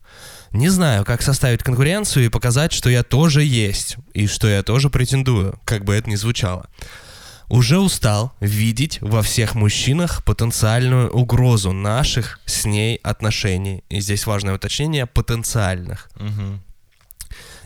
Не 0.52 0.70
знаю, 0.70 1.04
как 1.04 1.22
составить 1.22 1.64
конкуренцию 1.64 2.26
и 2.26 2.30
показать, 2.30 2.72
что 2.72 2.90
я 2.90 3.04
тоже 3.04 3.44
есть, 3.44 3.98
и 4.14 4.28
что 4.28 4.48
я 4.48 4.62
тоже 4.62 4.90
претендую, 4.90 5.60
как 5.66 5.84
бы 5.84 5.96
это 5.96 6.10
ни 6.10 6.16
звучало. 6.16 6.70
Уже 7.50 7.78
устал 7.80 8.34
видеть 8.40 8.98
во 9.02 9.22
всех 9.22 9.56
мужчинах 9.56 10.24
потенциальную 10.24 11.10
угрозу 11.12 11.72
наших 11.74 12.40
с 12.46 12.66
ней 12.66 12.96
отношений. 13.04 13.84
И 13.90 14.00
здесь 14.00 14.26
важное 14.26 14.56
уточнение 14.56 15.06
потенциальных. 15.06 16.10
Мгм. 16.20 16.62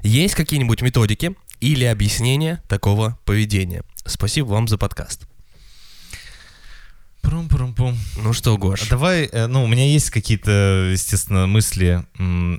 Есть 0.03 0.35
какие-нибудь 0.35 0.81
методики 0.81 1.35
или 1.61 1.85
объяснения 1.85 2.61
такого 2.67 3.17
поведения? 3.25 3.83
Спасибо 4.05 4.47
вам 4.47 4.67
за 4.67 4.77
подкаст. 4.77 5.27
Прум-прум-пум. 7.21 7.97
Ну 8.23 8.33
что, 8.33 8.57
Гош? 8.57 8.83
А 8.83 8.89
Давай, 8.89 9.25
э, 9.25 9.47
ну, 9.47 9.63
у 9.63 9.67
меня 9.67 9.85
есть 9.85 10.09
какие-то, 10.09 10.89
естественно, 10.91 11.47
мысли 11.47 12.03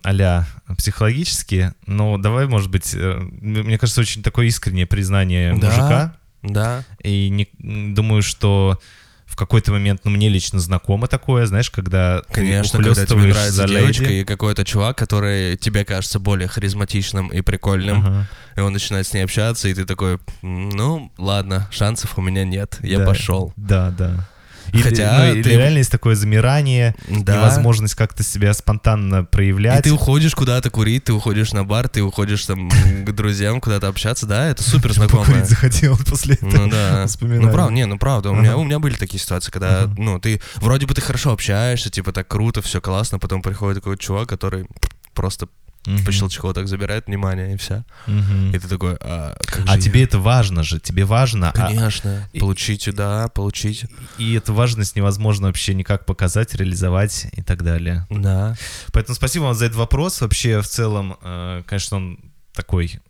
а-ля 0.05 0.47
психологические, 0.77 1.75
но 1.87 2.19
давай, 2.19 2.47
может 2.47 2.71
быть, 2.71 2.95
э, 2.95 3.19
мне 3.41 3.79
кажется, 3.79 4.03
очень 4.03 4.23
такое 4.23 4.47
искреннее 4.47 4.87
признание 4.87 5.55
Да. 5.57 5.67
мужика, 5.67 6.17
Да. 6.43 6.85
и 7.03 7.29
не, 7.29 7.49
думаю, 7.95 8.23
что 8.23 8.79
в 9.27 9.37
какой-то 9.37 9.71
момент, 9.73 10.01
ну, 10.05 10.11
мне 10.11 10.29
лично 10.29 10.59
знакомо 10.59 11.07
такое, 11.07 11.47
знаешь, 11.47 11.71
когда 11.71 12.23
Конечно, 12.33 12.79
когда 12.83 13.07
тебе 13.07 13.19
нравится 13.29 13.53
за 13.53 13.69
девочка 13.69 14.03
леди. 14.05 14.13
и 14.15 14.25
какой-то 14.25 14.65
чувак, 14.65 14.99
который 14.99 15.57
тебе 15.57 15.85
кажется 15.85 16.19
более 16.19 16.49
харизматичным 16.49 17.29
и 17.29 17.41
прикольным, 17.41 18.01
Ага. 18.05 18.29
и 18.57 18.61
он 18.61 18.73
начинает 18.73 19.07
с 19.07 19.13
ней 19.13 19.23
общаться, 19.23 19.69
и 19.69 19.75
ты 19.75 19.85
такой, 19.85 20.19
«М, 20.43 20.71
ну, 20.71 21.13
ладно, 21.17 21.69
шансов 21.71 22.19
у 22.19 22.23
меня 22.23 22.45
нет, 22.45 22.79
я 22.83 22.99
Да. 22.99 23.07
пошел. 23.07 23.53
Да, 23.57 23.91
да. 23.91 24.29
И, 24.73 24.83
Хотя 24.83 25.19
ну, 25.27 25.35
и 25.35 25.43
ты- 25.43 25.51
реально 25.51 25.79
есть 25.79 25.91
такое 25.91 26.15
замирание, 26.15 26.95
Да. 27.09 27.37
невозможность 27.37 27.95
как-то 27.95 28.23
себя 28.23 28.53
спонтанно 28.55 29.21
И 29.21 29.25
проявлять. 29.25 29.85
ты 29.85 29.91
уходишь 29.93 30.35
куда-то 30.35 30.71
курить, 30.71 31.05
ты 31.05 31.13
уходишь 31.13 31.53
на 31.53 31.65
бар, 31.65 31.89
ты 31.89 32.03
уходишь 32.03 32.45
там 32.47 32.71
к 32.71 33.13
друзьям 33.13 33.61
куда-то 33.61 33.89
общаться, 33.89 34.27
да, 34.27 34.47
это 34.49 34.63
супер 34.63 34.93
знакомое. 34.93 35.27
Покурить 35.27 35.47
захотел 35.49 35.99
после 35.99 36.35
этого. 36.37 36.51
Ну 36.67 36.71
да. 36.71 37.07
Ну 37.21 37.51
правда, 37.53 37.73
не, 37.73 37.87
ну 37.87 37.99
правда, 37.99 38.31
у 38.31 38.35
меня, 38.35 38.57
у 38.57 38.65
меня 38.65 38.79
были 38.79 38.95
такие 38.95 39.21
ситуации, 39.21 39.51
когда, 39.51 39.91
ну, 39.97 40.19
ты 40.21 40.41
вроде 40.57 40.87
бы 40.87 40.95
ты 40.95 41.01
хорошо 41.01 41.33
общаешься, 41.33 41.91
типа 41.91 42.13
так 42.13 42.29
круто, 42.29 42.63
все 42.63 42.81
классно, 42.81 43.19
потом 43.19 43.43
приходит 43.43 43.83
такой 43.83 43.97
чувак, 43.99 44.29
который 44.29 44.67
просто 45.15 45.49
Мгм. 45.87 46.05
по 46.05 46.13
щелчку 46.13 46.53
так 46.53 46.69
забирает 46.69 47.07
внимание 47.07 47.55
и 47.55 47.57
все. 47.57 47.85
Мгм. 48.07 48.51
И 48.55 48.59
ты 48.59 48.69
такой, 48.69 48.97
а 49.01 49.35
как 49.47 49.67
же 49.67 49.73
А 49.73 49.77
я?» 49.77 49.81
тебе 49.81 50.03
это 50.05 50.19
важно 50.19 50.63
же, 50.63 50.79
тебе 50.79 51.05
важно. 51.07 51.51
а- 51.51 51.53
Конечно. 51.53 52.29
и- 52.35 52.39
Получить, 52.41 52.89
да, 52.95 53.29
получить. 53.29 53.87
И 54.19 54.35
эту 54.35 54.53
важность 54.53 54.95
невозможно 54.97 55.47
вообще 55.47 55.73
никак 55.75 56.05
показать, 56.05 56.55
реализовать 56.55 57.27
и 57.33 57.43
так 57.43 57.63
далее. 57.63 58.07
Да. 58.11 58.57
Поэтому 58.93 59.15
спасибо 59.17 59.45
вам 59.45 59.55
за 59.55 59.65
этот 59.67 59.79
вопрос. 59.79 60.21
Вообще, 60.21 60.61
в 60.61 60.67
целом, 60.67 61.17
э, 61.23 61.63
конечно, 61.67 61.97
он 61.97 62.19
такой 62.53 63.01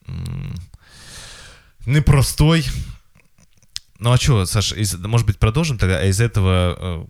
непростой. 1.86 2.64
Ну 3.98 4.12
а 4.12 4.16
что, 4.16 4.46
Саша, 4.46 4.76
из- 4.76 4.94
может 4.94 5.26
быть, 5.26 5.38
продолжим 5.38 5.78
тогда? 5.78 5.98
А 5.98 6.04
из 6.04 6.20
этого 6.20 7.06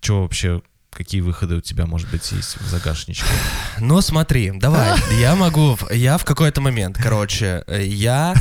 что 0.00 0.22
вообще, 0.22 0.62
какие 0.98 1.20
выходы 1.20 1.54
у 1.54 1.60
тебя, 1.60 1.86
может 1.86 2.10
быть, 2.10 2.32
есть 2.32 2.60
в 2.60 2.68
загашничке? 2.68 3.24
Ну 3.80 4.00
смотри, 4.00 4.50
давай, 4.52 4.98
я 5.20 5.36
могу, 5.36 5.78
я 5.92 6.18
в 6.18 6.24
какой-то 6.24 6.60
момент, 6.60 6.98
короче, 7.00 7.62
э, 7.68 7.84
я... 7.84 8.34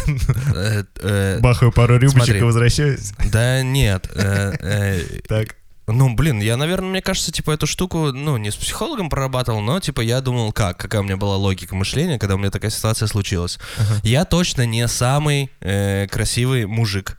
э, 0.56 0.84
э, 1.00 1.40
Бахаю 1.40 1.72
пару 1.72 1.98
рюмочек 1.98 2.24
смотри. 2.24 2.40
и 2.40 2.44
возвращаюсь. 2.44 3.14
Да 3.32 3.62
нет, 3.62 4.10
э, 4.16 4.54
э, 4.60 5.20
Так. 5.28 5.56
Ну, 5.86 6.16
блин, 6.16 6.42
я, 6.42 6.58
наверное, 6.58 6.90
мне 6.90 7.02
кажется, 7.02 7.32
типа, 7.32 7.52
эту 7.52 7.66
штуку, 7.68 8.12
ну, 8.12 8.36
не 8.38 8.52
с 8.52 8.56
психологом 8.56 9.10
прорабатывал, 9.10 9.62
но, 9.62 9.80
типа, 9.80 10.02
я 10.02 10.20
думал, 10.20 10.52
как, 10.52 10.78
какая 10.78 11.00
у 11.00 11.04
меня 11.04 11.16
была 11.16 11.38
логика 11.38 11.76
мышления, 11.76 12.20
когда 12.20 12.36
у 12.36 12.38
меня 12.38 12.52
такая 12.52 12.72
ситуация 12.72 13.08
случилась. 13.08 13.58
Я 14.04 14.26
точно 14.26 14.66
не 14.66 14.86
самый 14.90 15.50
э, 15.62 16.08
красивый 16.08 16.66
мужик. 16.66 17.18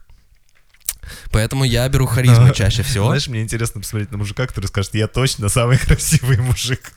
Поэтому 1.31 1.63
я 1.63 1.87
беру 1.89 2.05
харизму 2.05 2.51
чаще 2.53 2.83
всего. 2.83 3.07
Знаешь, 3.07 3.27
мне 3.27 3.41
интересно 3.41 3.81
посмотреть 3.81 4.11
на 4.11 4.17
мужика, 4.17 4.45
который 4.47 4.65
скажет, 4.67 4.93
я 4.95 5.07
точно 5.07 5.49
самый 5.49 5.77
красивый 5.85 6.37
мужик. 6.37 6.91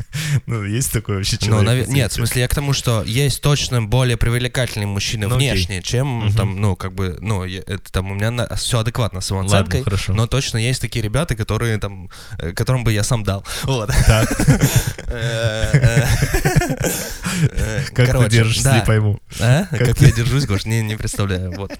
Ну, 0.46 0.64
есть 0.64 0.92
такой 0.92 1.16
вообще 1.16 1.36
Ну, 1.42 1.46
человек? 1.46 1.68
наве- 1.68 1.86
на 1.90 1.92
нет, 1.94 2.10
в 2.12 2.14
смысле, 2.14 2.42
я 2.42 2.48
к 2.48 2.54
тому, 2.54 2.72
что 2.72 3.02
есть 3.04 3.40
точно 3.42 3.82
более 3.82 4.16
привлекательные 4.16 4.86
мужчины 4.86 5.26
Ну, 5.28 5.36
окей. 5.36 5.50
внешне, 5.52 5.82
чем 5.82 6.06
Мгм. 6.26 6.34
там, 6.34 6.60
ну, 6.60 6.76
как 6.76 6.92
бы, 6.94 7.16
ну, 7.20 7.44
я- 7.44 7.60
это 7.66 7.90
там 7.92 8.10
у 8.10 8.14
меня 8.14 8.48
все 8.56 8.78
адекватно 8.80 9.20
с 9.20 9.30
Ладно, 9.30 9.48
самооценкой, 9.48 9.82
хорошо. 9.84 10.12
но 10.14 10.26
точно 10.26 10.58
есть 10.58 10.80
такие 10.80 11.02
ребята, 11.02 11.34
которые 11.34 11.78
там, 11.78 12.10
э, 12.38 12.52
которым 12.52 12.84
бы 12.84 12.92
я 12.92 13.02
сам 13.02 13.22
дал. 13.24 13.44
Вот. 13.64 13.90
Так, 14.06 14.28
Э, 15.14 16.06
э, 17.42 17.82
как 17.94 18.18
ты 18.18 18.28
держишься, 18.30 18.74
не 18.74 18.80
пойму. 18.84 19.20
А? 19.40 19.66
Как 19.70 20.00
я 20.00 20.10
держусь, 20.12 20.46
Гош, 20.46 20.64
не, 20.64 20.96
представляю. 20.96 21.52
Вот. 21.56 21.72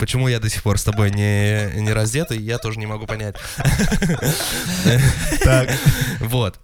Почему 0.00 0.28
я 0.28 0.38
до 0.40 0.48
сих 0.48 0.62
пор 0.62 0.78
с 0.78 0.84
тобой 0.84 1.10
не, 1.10 1.41
не 1.76 1.92
раздетый, 1.92 2.38
я 2.38 2.58
тоже 2.58 2.78
не 2.78 2.86
могу 2.86 3.06
понять. 3.06 3.36
Так. 5.44 5.70
Вот. 6.20 6.58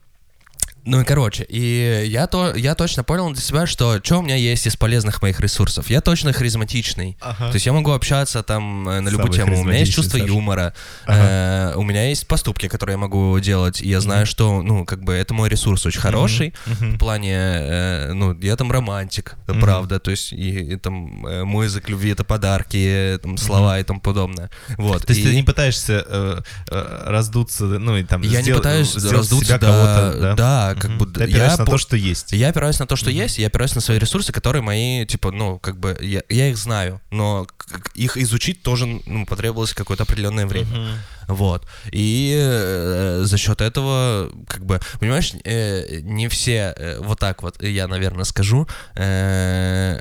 Ну 0.90 1.02
и 1.02 1.04
короче, 1.04 1.44
и 1.44 2.04
я, 2.06 2.26
то, 2.26 2.54
я 2.54 2.74
точно 2.74 3.04
понял 3.04 3.30
для 3.32 3.42
себя, 3.42 3.66
что 3.66 4.00
что 4.02 4.18
у 4.18 4.22
меня 4.22 4.36
есть 4.36 4.66
из 4.66 4.74
полезных 4.76 5.20
моих 5.20 5.38
ресурсов. 5.40 5.90
Я 5.90 6.00
точно 6.00 6.32
харизматичный. 6.32 7.18
Ага. 7.20 7.48
То 7.48 7.54
есть 7.56 7.66
я 7.66 7.72
могу 7.74 7.90
общаться 7.92 8.42
там 8.42 8.88
э, 8.88 9.00
на 9.00 9.10
любую 9.10 9.32
Самый 9.34 9.52
тему. 9.54 9.60
У 9.60 9.64
меня 9.64 9.80
есть 9.80 9.92
чувство 9.92 10.16
Саша. 10.18 10.26
юмора. 10.26 10.72
Ага. 11.04 11.18
э, 11.20 11.72
у 11.76 11.82
меня 11.82 12.08
есть 12.08 12.26
поступки, 12.26 12.68
которые 12.68 12.94
я 12.94 12.98
могу 12.98 13.38
делать. 13.40 13.82
И 13.82 13.88
я 13.88 14.00
знаю, 14.00 14.24
что, 14.24 14.62
ну, 14.62 14.86
как 14.86 15.02
бы 15.04 15.12
это 15.12 15.34
мой 15.34 15.50
ресурс 15.50 15.84
очень 15.84 16.00
хороший. 16.00 16.54
Мгм. 16.66 16.94
В 16.94 16.98
плане, 16.98 17.34
э, 17.36 18.12
ну, 18.14 18.34
я 18.40 18.56
там 18.56 18.72
романтик, 18.72 19.36
это 19.44 19.52
Мгм. 19.52 19.62
правда. 19.62 19.98
То 19.98 20.10
есть, 20.10 20.32
и, 20.32 20.72
и 20.72 20.76
там 20.76 21.26
э, 21.26 21.44
мой 21.44 21.66
язык 21.66 21.88
любви 21.90 22.12
это 22.12 22.24
подарки, 22.24 23.18
там 23.22 23.36
слова 23.36 23.78
и 23.78 23.82
тому 23.82 24.00
подобное. 24.00 24.48
Вот. 24.78 25.04
То 25.04 25.12
есть 25.12 25.24
и 25.26 25.28
ты 25.28 25.34
не 25.34 25.42
пытаешься 25.42 26.02
э, 26.06 26.40
э, 26.70 27.02
раздуться, 27.06 27.64
ну 27.64 27.96
и 27.98 28.04
там 28.04 28.22
я 28.22 28.38
не 28.38 28.42
сделать- 28.42 28.62
пытаюсь 28.62 28.94
раздуться 29.04 29.44
себя 29.46 29.58
до, 29.58 29.66
кого-то, 29.66 30.18
да? 30.20 30.34
да, 30.34 30.74
как 30.78 30.96
бы... 30.96 31.06
Ты 31.06 31.24
опираешься 31.24 31.58
я 31.58 31.64
на 31.64 31.70
то, 31.70 31.78
что 31.78 31.96
есть. 31.96 32.32
Я 32.32 32.48
опираюсь 32.48 32.78
на 32.78 32.86
то, 32.86 32.96
что 32.96 33.10
есть, 33.10 33.38
я 33.38 33.46
опираюсь 33.46 33.74
на 33.74 33.80
свои 33.80 33.98
ресурсы, 33.98 34.32
которые 34.32 34.62
мои, 34.62 35.06
типа, 35.06 35.30
ну, 35.30 35.58
как 35.58 35.78
бы, 35.78 35.96
я, 36.00 36.22
я 36.28 36.48
их 36.48 36.56
знаю, 36.56 37.00
но 37.10 37.46
их 37.94 38.16
изучить 38.16 38.62
тоже 38.62 38.86
ну, 39.06 39.26
потребовалось 39.26 39.74
какое-то 39.74 40.04
определенное 40.04 40.46
время. 40.46 40.98
Вот. 41.28 41.66
И 41.92 42.34
э, 42.40 43.20
за 43.24 43.36
счет 43.36 43.60
этого, 43.60 44.30
как 44.48 44.64
бы, 44.64 44.80
понимаешь, 44.98 45.34
э, 45.44 46.00
не 46.00 46.28
все 46.28 46.74
э, 46.76 46.98
вот 47.00 47.18
так 47.18 47.42
вот, 47.42 47.62
я, 47.62 47.86
наверное, 47.86 48.24
скажу, 48.24 48.66
э, 48.94 50.00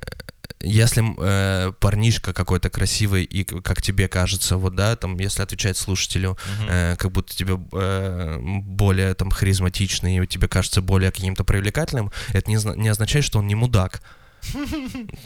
если 0.61 1.03
э, 1.19 1.71
парнишка 1.79 2.33
какой-то 2.33 2.69
красивый 2.69 3.23
и, 3.23 3.43
как 3.43 3.81
тебе 3.81 4.07
кажется, 4.07 4.57
вот, 4.57 4.75
да, 4.75 4.95
там, 4.95 5.17
если 5.17 5.43
отвечать 5.43 5.77
слушателю, 5.77 6.37
Мгм. 6.59 6.69
э, 6.69 6.95
как 6.97 7.11
будто 7.11 7.35
тебе 7.35 7.59
э, 7.73 8.37
более 8.41 9.13
там 9.13 9.29
харизматичный, 9.29 10.17
и 10.17 10.27
тебе 10.27 10.47
кажется 10.47 10.81
более 10.81 11.11
каким-то 11.11 11.43
привлекательным, 11.43 12.11
это 12.29 12.49
не, 12.49 12.57
не 12.79 12.89
означает, 12.89 13.25
что 13.25 13.39
он 13.39 13.47
не 13.47 13.55
мудак. 13.55 14.01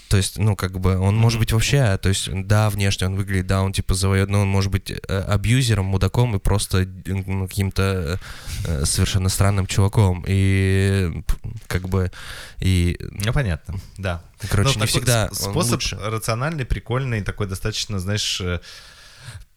То 0.09 0.17
есть, 0.17 0.37
ну, 0.37 0.55
как 0.55 0.79
бы, 0.79 0.97
он 0.97 1.15
может 1.15 1.39
быть 1.39 1.51
вообще, 1.51 1.97
то 1.97 2.09
есть, 2.09 2.29
да, 2.47 2.69
внешне 2.69 3.07
он 3.07 3.15
выглядит, 3.15 3.47
да, 3.47 3.61
он 3.61 3.73
типа 3.73 3.93
завоет, 3.93 4.29
но 4.29 4.41
он 4.41 4.47
может 4.47 4.71
быть 4.71 4.91
э, 4.91 4.97
абьюзером, 5.07 5.85
мудаком 5.85 6.35
и 6.35 6.39
просто 6.39 6.79
э, 6.79 6.85
ну, 7.05 7.47
каким-то 7.47 8.19
э, 8.65 8.85
совершенно 8.85 9.29
странным 9.29 9.67
чуваком. 9.67 10.23
И 10.27 11.23
как 11.67 11.87
бы, 11.87 12.11
и, 12.59 12.97
Ну, 12.99 13.33
понятно, 13.33 13.75
да. 13.97 14.23
короче, 14.49 14.73
Ну, 14.75 14.81
не 14.81 14.87
всегда 14.87 15.29
способ 15.31 15.73
лучше. 15.73 15.97
рациональный, 15.97 16.65
прикольный, 16.65 17.21
такой 17.21 17.47
достаточно, 17.47 17.99
знаешь, 17.99 18.41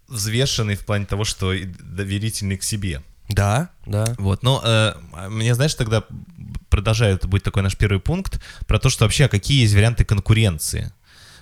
взвешенный 0.08 0.76
в 0.76 0.84
плане 0.84 1.06
того, 1.06 1.24
что 1.24 1.54
доверительный 1.80 2.58
к 2.58 2.62
себе. 2.62 3.02
Да, 3.28 3.70
да. 3.86 4.14
Вот, 4.18 4.42
но 4.42 4.60
э, 4.64 4.94
мне, 5.30 5.54
знаешь, 5.54 5.74
тогда 5.74 6.04
продолжаю, 6.68 7.14
это 7.16 7.26
будет 7.28 7.42
такой 7.42 7.62
наш 7.62 7.76
первый 7.76 8.00
пункт, 8.00 8.40
про 8.66 8.78
то, 8.78 8.90
что 8.90 9.04
вообще, 9.04 9.24
а 9.26 9.28
какие 9.28 9.62
есть 9.62 9.74
варианты 9.74 10.04
конкуренции. 10.04 10.92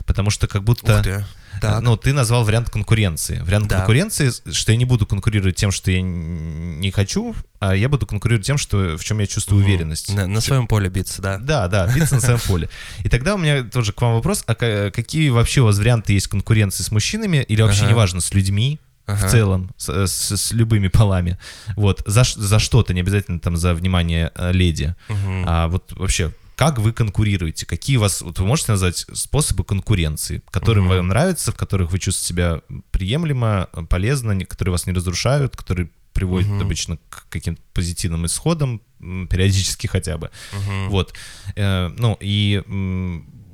Потому 0.07 0.31
что 0.31 0.49
как 0.49 0.65
будто... 0.65 0.97
Ух 0.97 1.03
ты. 1.05 1.11
э, 1.11 1.25
Так. 1.61 1.81
Ну, 1.83 1.97
ты 1.97 2.13
назвал 2.13 2.45
вариант 2.45 2.71
конкуренции. 2.71 3.39
Вариант 3.41 3.69
Да. 3.69 3.79
конкуренции, 3.79 4.31
что 4.53 4.73
я 4.73 4.79
не 4.79 4.85
буду 4.85 5.07
конкурировать 5.07 5.55
тем, 5.55 5.71
что 5.71 5.93
я 5.93 6.03
не 6.03 6.91
хочу, 6.91 7.37
а 7.61 7.75
я 7.77 7.89
буду 7.89 8.05
конкурировать 8.07 8.45
тем, 8.45 8.59
что, 8.59 8.97
в 8.99 9.05
чем 9.05 9.21
я 9.21 9.27
чувствую 9.29 9.61
Мгм. 9.63 9.69
уверенность. 9.71 10.13
На, 10.13 10.27
на 10.27 10.41
своем 10.41 10.67
поле 10.67 10.89
биться, 10.89 11.23
да. 11.23 11.39
Да, 11.39 11.69
да, 11.69 11.87
биться 11.95 12.17
на 12.17 12.21
своем 12.21 12.41
поле. 12.49 12.69
И 13.05 13.09
тогда 13.09 13.37
у 13.37 13.39
меня 13.39 13.63
тоже 13.63 13.93
к 13.93 14.03
вам 14.03 14.15
вопрос, 14.15 14.43
а 14.47 14.55
ка- 14.57 14.91
какие 14.93 15.29
вообще 15.31 15.61
у 15.61 15.67
вас 15.67 15.79
варианты 15.79 16.13
есть 16.15 16.27
конкуренции 16.27 16.83
с 16.83 16.91
мужчинами 16.91 17.39
или 17.49 17.63
вообще 17.63 17.87
неважно, 17.87 18.21
с 18.21 18.35
людьми 18.35 18.81
Ага. 19.13 19.27
в 19.27 19.31
целом, 19.31 19.71
с, 19.77 19.89
с- 20.07 20.37
с 20.37 20.53
любыми 20.53 20.89
полами? 20.89 21.39
Вот, 21.77 22.03
за, 22.07 22.23
за 22.25 22.59
что-то, 22.59 22.95
не 22.95 23.01
обязательно 23.01 23.39
там 23.41 23.57
за 23.57 23.75
внимание 23.75 24.31
э, 24.35 24.53
леди, 24.53 24.95
Мгм. 25.09 25.45
а 25.47 25.69
вот 25.69 25.93
вообще, 25.93 26.33
как 26.57 26.79
вы 26.79 26.93
конкурируете? 26.93 27.67
Какие 27.67 27.97
у 27.97 28.01
вас, 28.01 28.21
вот 28.23 28.39
вы 28.39 28.47
можете 28.47 28.73
назвать 28.73 29.07
способы 29.13 29.65
конкуренции, 29.65 30.43
которые 30.51 30.85
Мгм. 30.85 30.97
вам 30.97 31.09
нравятся, 31.09 31.51
в 31.53 31.57
которых 31.57 31.91
вы 31.93 31.99
чувствуете 31.99 32.29
себя 32.29 32.61
приемлемо, 32.91 33.69
э, 33.73 33.83
полезно, 33.89 34.39
которые 34.45 34.73
вас 34.73 34.87
не 34.87 34.93
разрушают, 34.93 35.57
которые 35.57 35.89
приводят 36.13 36.49
Мгм. 36.51 36.61
обычно 36.61 36.99
к 37.09 37.27
каким-то 37.31 37.63
позитивным 37.73 38.27
исходам, 38.27 38.81
периодически 39.01 39.87
хотя 39.89 40.19
бы. 40.19 40.31
Мгм. 40.53 40.91
Вот. 40.91 41.15
Э, 41.57 41.89
ну, 41.97 42.17
и 42.21 42.63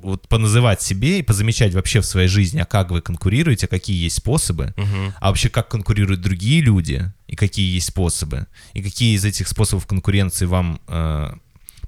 вот 0.01 0.27
поназывать 0.27 0.81
себе 0.81 1.19
и 1.19 1.23
позамечать 1.23 1.73
вообще 1.73 1.99
в 2.01 2.05
своей 2.05 2.27
жизни, 2.27 2.59
а 2.59 2.65
как 2.65 2.91
вы 2.91 3.01
конкурируете, 3.01 3.65
а 3.65 3.69
какие 3.69 4.01
есть 4.03 4.17
способы, 4.17 4.73
Мгм. 4.77 5.13
а 5.19 5.27
вообще 5.29 5.49
как 5.49 5.67
конкурируют 5.69 6.21
другие 6.21 6.61
люди, 6.61 7.11
и 7.27 7.35
какие 7.35 7.73
есть 7.73 7.87
способы, 7.87 8.47
и 8.73 8.81
какие 8.81 9.15
из 9.15 9.25
этих 9.25 9.47
способов 9.47 9.85
конкуренции 9.87 10.45
вам 10.45 10.79
э, 10.87 11.33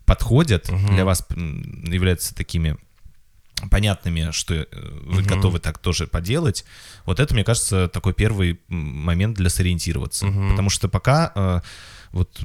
подходят, 0.06 0.70
Мгм. 0.70 0.94
для 0.96 1.06
вас 1.06 1.26
являются 1.30 2.36
такими 2.36 2.78
понятными, 3.70 4.32
что 4.32 4.54
э, 4.56 4.66
вы 5.06 5.22
Мгм. 5.22 5.28
готовы 5.28 5.60
так 5.60 5.78
тоже 5.78 6.08
поделать, 6.08 6.66
вот 7.06 7.20
это, 7.20 7.34
мне 7.34 7.44
кажется, 7.44 7.88
такой 7.88 8.14
первый 8.14 8.60
момент 8.68 9.38
для 9.38 9.50
сориентироваться. 9.50 10.26
Мгм. 10.28 10.50
Потому 10.52 10.70
что 10.70 10.90
пока 10.90 11.32
э, 11.36 11.62
вот 12.12 12.42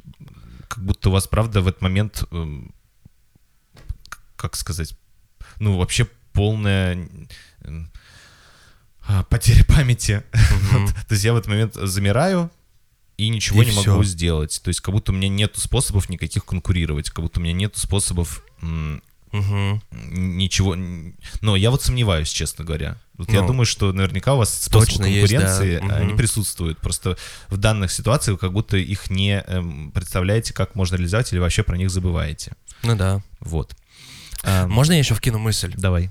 как 0.67 0.83
будто 0.83 1.09
у 1.09 1.11
вас, 1.11 1.27
правда, 1.27 1.61
в 1.61 1.67
этот 1.67 1.81
момент, 1.81 2.23
к- 4.09 4.19
как 4.35 4.55
сказать, 4.55 4.95
ну, 5.59 5.77
вообще 5.77 6.07
полная 6.33 7.07
а, 9.07 9.23
потеря 9.23 9.63
памяти. 9.65 10.23
То 11.07 11.13
есть 11.13 11.23
я 11.23 11.33
в 11.33 11.37
этот 11.37 11.47
момент 11.49 11.75
замираю 11.75 12.51
и 13.17 13.29
ничего 13.29 13.63
И 13.63 13.65
не 13.65 13.71
могу 13.71 14.03
сделать. 14.03 14.61
То 14.63 14.67
есть 14.67 14.81
как 14.81 14.93
будто 14.93 15.11
у 15.11 15.15
меня 15.15 15.29
нет 15.29 15.53
способов 15.55 16.09
никаких 16.09 16.45
конкурировать, 16.45 17.09
как 17.09 17.23
будто 17.23 17.39
у 17.39 17.43
меня 17.43 17.53
нет 17.53 17.75
способов 17.77 18.43
ничего... 19.31 20.75
Но 21.41 21.55
я 21.55 21.71
вот 21.71 21.83
сомневаюсь, 21.83 22.29
честно 22.29 22.63
говоря. 22.63 22.97
Вот 23.17 23.31
я 23.31 23.41
Ну, 23.41 23.47
думаю, 23.47 23.65
что 23.65 23.91
наверняка 23.91 24.35
у 24.35 24.37
вас 24.37 24.53
способы 24.63 24.85
точно 24.85 25.05
есть, 25.05 25.31
да. 25.31 25.39
конкуренции, 25.39 25.79
Мгм. 25.79 25.91
они 25.91 26.13
присутствуют. 26.13 26.79
Просто 26.79 27.17
в 27.49 27.57
данных 27.57 27.91
ситуациях 27.91 28.33
вы 28.33 28.37
как 28.39 28.53
будто 28.53 28.77
их 28.77 29.09
не 29.09 29.43
эм, 29.47 29.91
представляете, 29.91 30.53
как 30.53 30.75
можно 30.75 30.95
реализовать, 30.95 31.31
или 31.33 31.39
вообще 31.39 31.63
про 31.63 31.77
них 31.77 31.89
забываете. 31.89 32.53
Ну 32.83 32.95
да. 32.95 33.21
Вот. 33.39 33.75
А, 34.47 34.65
Можно 34.67 34.93
я 34.93 34.99
еще 34.99 35.13
вкину 35.13 35.39
мысль? 35.39 35.73
Давай. 35.75 36.09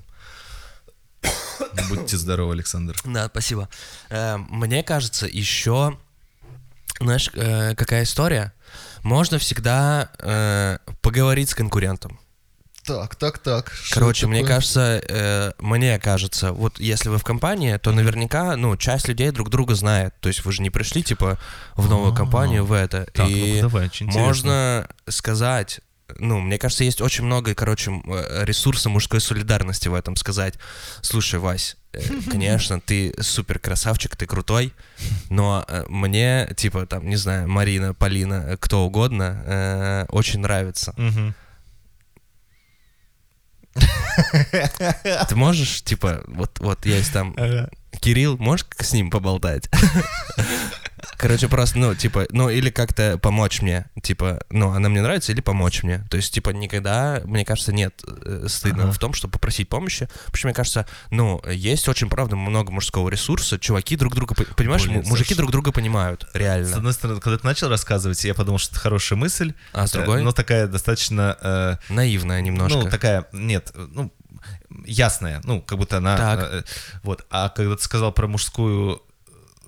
Будьте 1.89 2.17
здоровы, 2.17 2.53
Александр. 2.53 2.97
Да, 3.05 3.29
спасибо. 3.29 3.69
Э, 4.11 4.37
Мне 4.37 4.83
кажется, 4.83 5.27
еще, 5.27 5.97
знаешь, 7.01 7.31
э, 7.35 7.75
какая 7.75 8.03
история? 8.03 8.53
Можно 9.03 9.39
всегда 9.39 10.11
э, 10.19 10.79
поговорить 11.01 11.51
с 11.51 11.55
конкурентом. 11.55 12.19
Так, 12.85 13.17
так, 13.17 13.39
так. 13.39 13.73
Короче, 13.91 14.27
мне 14.29 14.45
кажется, 14.45 15.03
э, 15.09 15.53
мне 15.59 15.99
кажется, 15.99 16.53
вот 16.53 16.79
если 16.79 17.09
вы 17.09 17.19
в 17.19 17.25
компании, 17.25 17.77
то 17.79 17.91
наверняка, 17.91 18.55
ну, 18.57 18.77
часть 18.77 19.09
людей 19.09 19.31
друг 19.33 19.49
друга 19.51 19.75
знает. 19.75 20.15
То 20.21 20.29
есть 20.29 20.45
вы 20.45 20.53
же 20.53 20.63
не 20.63 20.71
пришли, 20.71 21.03
типа, 21.03 21.37
в 21.75 21.89
новую 21.89 22.13
А. 22.13 22.17
компанию, 22.17 22.65
в 22.65 22.73
это. 22.73 23.07
Так, 23.13 23.29
и 23.29 23.55
ну 23.57 23.69
давай, 23.69 23.87
очень 23.87 24.07
интересно. 24.07 24.27
можно 24.29 24.89
сказать, 25.09 25.81
ну, 26.19 26.41
мне 26.41 26.59
кажется, 26.59 26.85
есть 26.85 27.01
очень 27.01 27.25
много, 27.25 27.55
короче, 27.55 27.91
э, 27.91 28.45
ресурса 28.45 28.89
мужской 28.89 29.21
солидарности 29.21 29.89
в 29.89 29.95
этом 29.95 30.17
сказать. 30.17 30.55
Слушай, 31.03 31.41
Вась, 31.41 31.77
э, 31.93 32.01
конечно, 32.31 32.81
ты 32.81 33.15
супер 33.21 33.59
красавчик, 33.59 34.17
ты 34.17 34.27
крутой, 34.27 34.73
но 35.31 35.65
э, 35.69 35.85
мне, 35.89 36.49
типа, 36.57 36.87
там, 36.87 37.09
не 37.09 37.17
знаю, 37.17 37.49
Марина, 37.49 37.95
Полина, 37.95 38.57
кто 38.61 38.85
угодно, 38.85 39.43
э, 39.47 40.07
очень 40.09 40.41
нравится. 40.41 40.95
Ты 45.29 45.37
можешь, 45.37 45.83
типа, 45.83 46.25
вот, 46.29 46.59
вот 46.61 46.87
есть 46.87 47.13
там. 47.13 47.37
Кирилл, 48.01 48.39
можешь 48.39 48.67
с 48.79 48.93
ним 48.93 49.11
поболтать? 49.11 49.69
Короче, 51.19 51.49
просто, 51.49 51.79
ну, 51.79 51.95
типа, 51.95 52.27
ну, 52.31 52.49
или 52.49 52.71
как-то 52.71 53.19
помочь 53.19 53.61
мне, 53.63 53.87
типа, 54.03 54.41
ну, 54.51 54.71
она 54.71 54.89
мне 54.89 55.03
нравится, 55.03 55.33
или 55.33 55.41
помочь 55.41 55.83
мне. 55.83 56.07
То 56.11 56.17
есть, 56.17 56.33
типа, 56.33 56.51
никогда, 56.51 57.21
мне 57.25 57.45
кажется, 57.45 57.73
нет 57.73 58.03
э, 58.07 58.47
стыдного 58.49 58.89
Ага. 58.89 58.93
в 58.97 58.99
том, 58.99 59.13
чтобы 59.13 59.33
попросить 59.33 59.69
помощи. 59.69 60.09
Почему, 60.33 60.49
мне 60.49 60.55
кажется, 60.55 60.87
ну, 61.11 61.43
есть 61.51 61.89
очень, 61.89 62.09
правда, 62.09 62.37
много 62.37 62.73
мужского 62.73 63.09
ресурса, 63.09 63.59
чуваки 63.59 63.97
друг 63.97 64.15
друга, 64.15 64.35
по- 64.35 64.45
понимаешь, 64.55 64.85
Блин, 64.85 65.03
му- 65.03 65.09
мужики 65.09 65.31
Саш. 65.35 65.39
друг 65.39 65.51
друга 65.51 65.73
понимают, 65.73 66.27
С 66.33 66.35
реально. 66.35 66.77
одной 66.77 66.93
стороны, 66.93 67.21
когда 67.21 67.39
ты 67.39 67.47
начал 67.47 67.69
рассказывать, 67.69 68.25
я 68.25 68.35
подумал, 68.35 68.59
что 68.59 68.73
это 68.73 68.81
хорошая 68.81 69.19
мысль. 69.19 69.53
А 69.73 69.87
с 69.87 69.95
э, 69.95 69.99
другой, 69.99 70.23
Но 70.23 70.33
такая 70.33 70.67
достаточно... 70.67 71.37
э, 71.41 71.77
наивная 71.93 72.41
немножко. 72.41 72.79
Ну, 72.79 72.91
такая, 72.91 73.27
нет, 73.33 73.73
ну, 73.75 74.13
ясная, 74.85 75.41
ну, 75.45 75.61
как 75.61 75.79
будто 75.79 75.99
она... 75.99 76.17
Так. 76.17 76.41
э, 76.53 76.63
вот, 77.03 77.27
а 77.31 77.49
когда 77.49 77.77
ты 77.77 77.83
сказал 77.83 78.13
про 78.13 78.27
мужскую, 78.27 79.03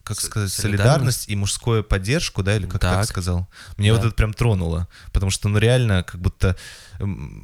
как 0.08 0.20
сказать, 0.20 0.50
солидарность? 0.52 0.82
солидарность 0.82 1.28
и 1.28 1.36
мужскую 1.36 1.84
поддержку, 1.84 2.42
да, 2.42 2.56
или 2.56 2.66
как 2.66 2.80
так 2.80 2.96
Так. 3.00 3.06
сказал, 3.06 3.48
мне 3.76 3.92
Да. 3.92 3.98
вот 3.98 4.06
это 4.06 4.14
прям 4.14 4.32
тронуло, 4.34 4.88
потому 5.12 5.30
что, 5.30 5.48
ну, 5.48 5.58
реально, 5.58 6.02
как 6.02 6.20
будто 6.20 6.56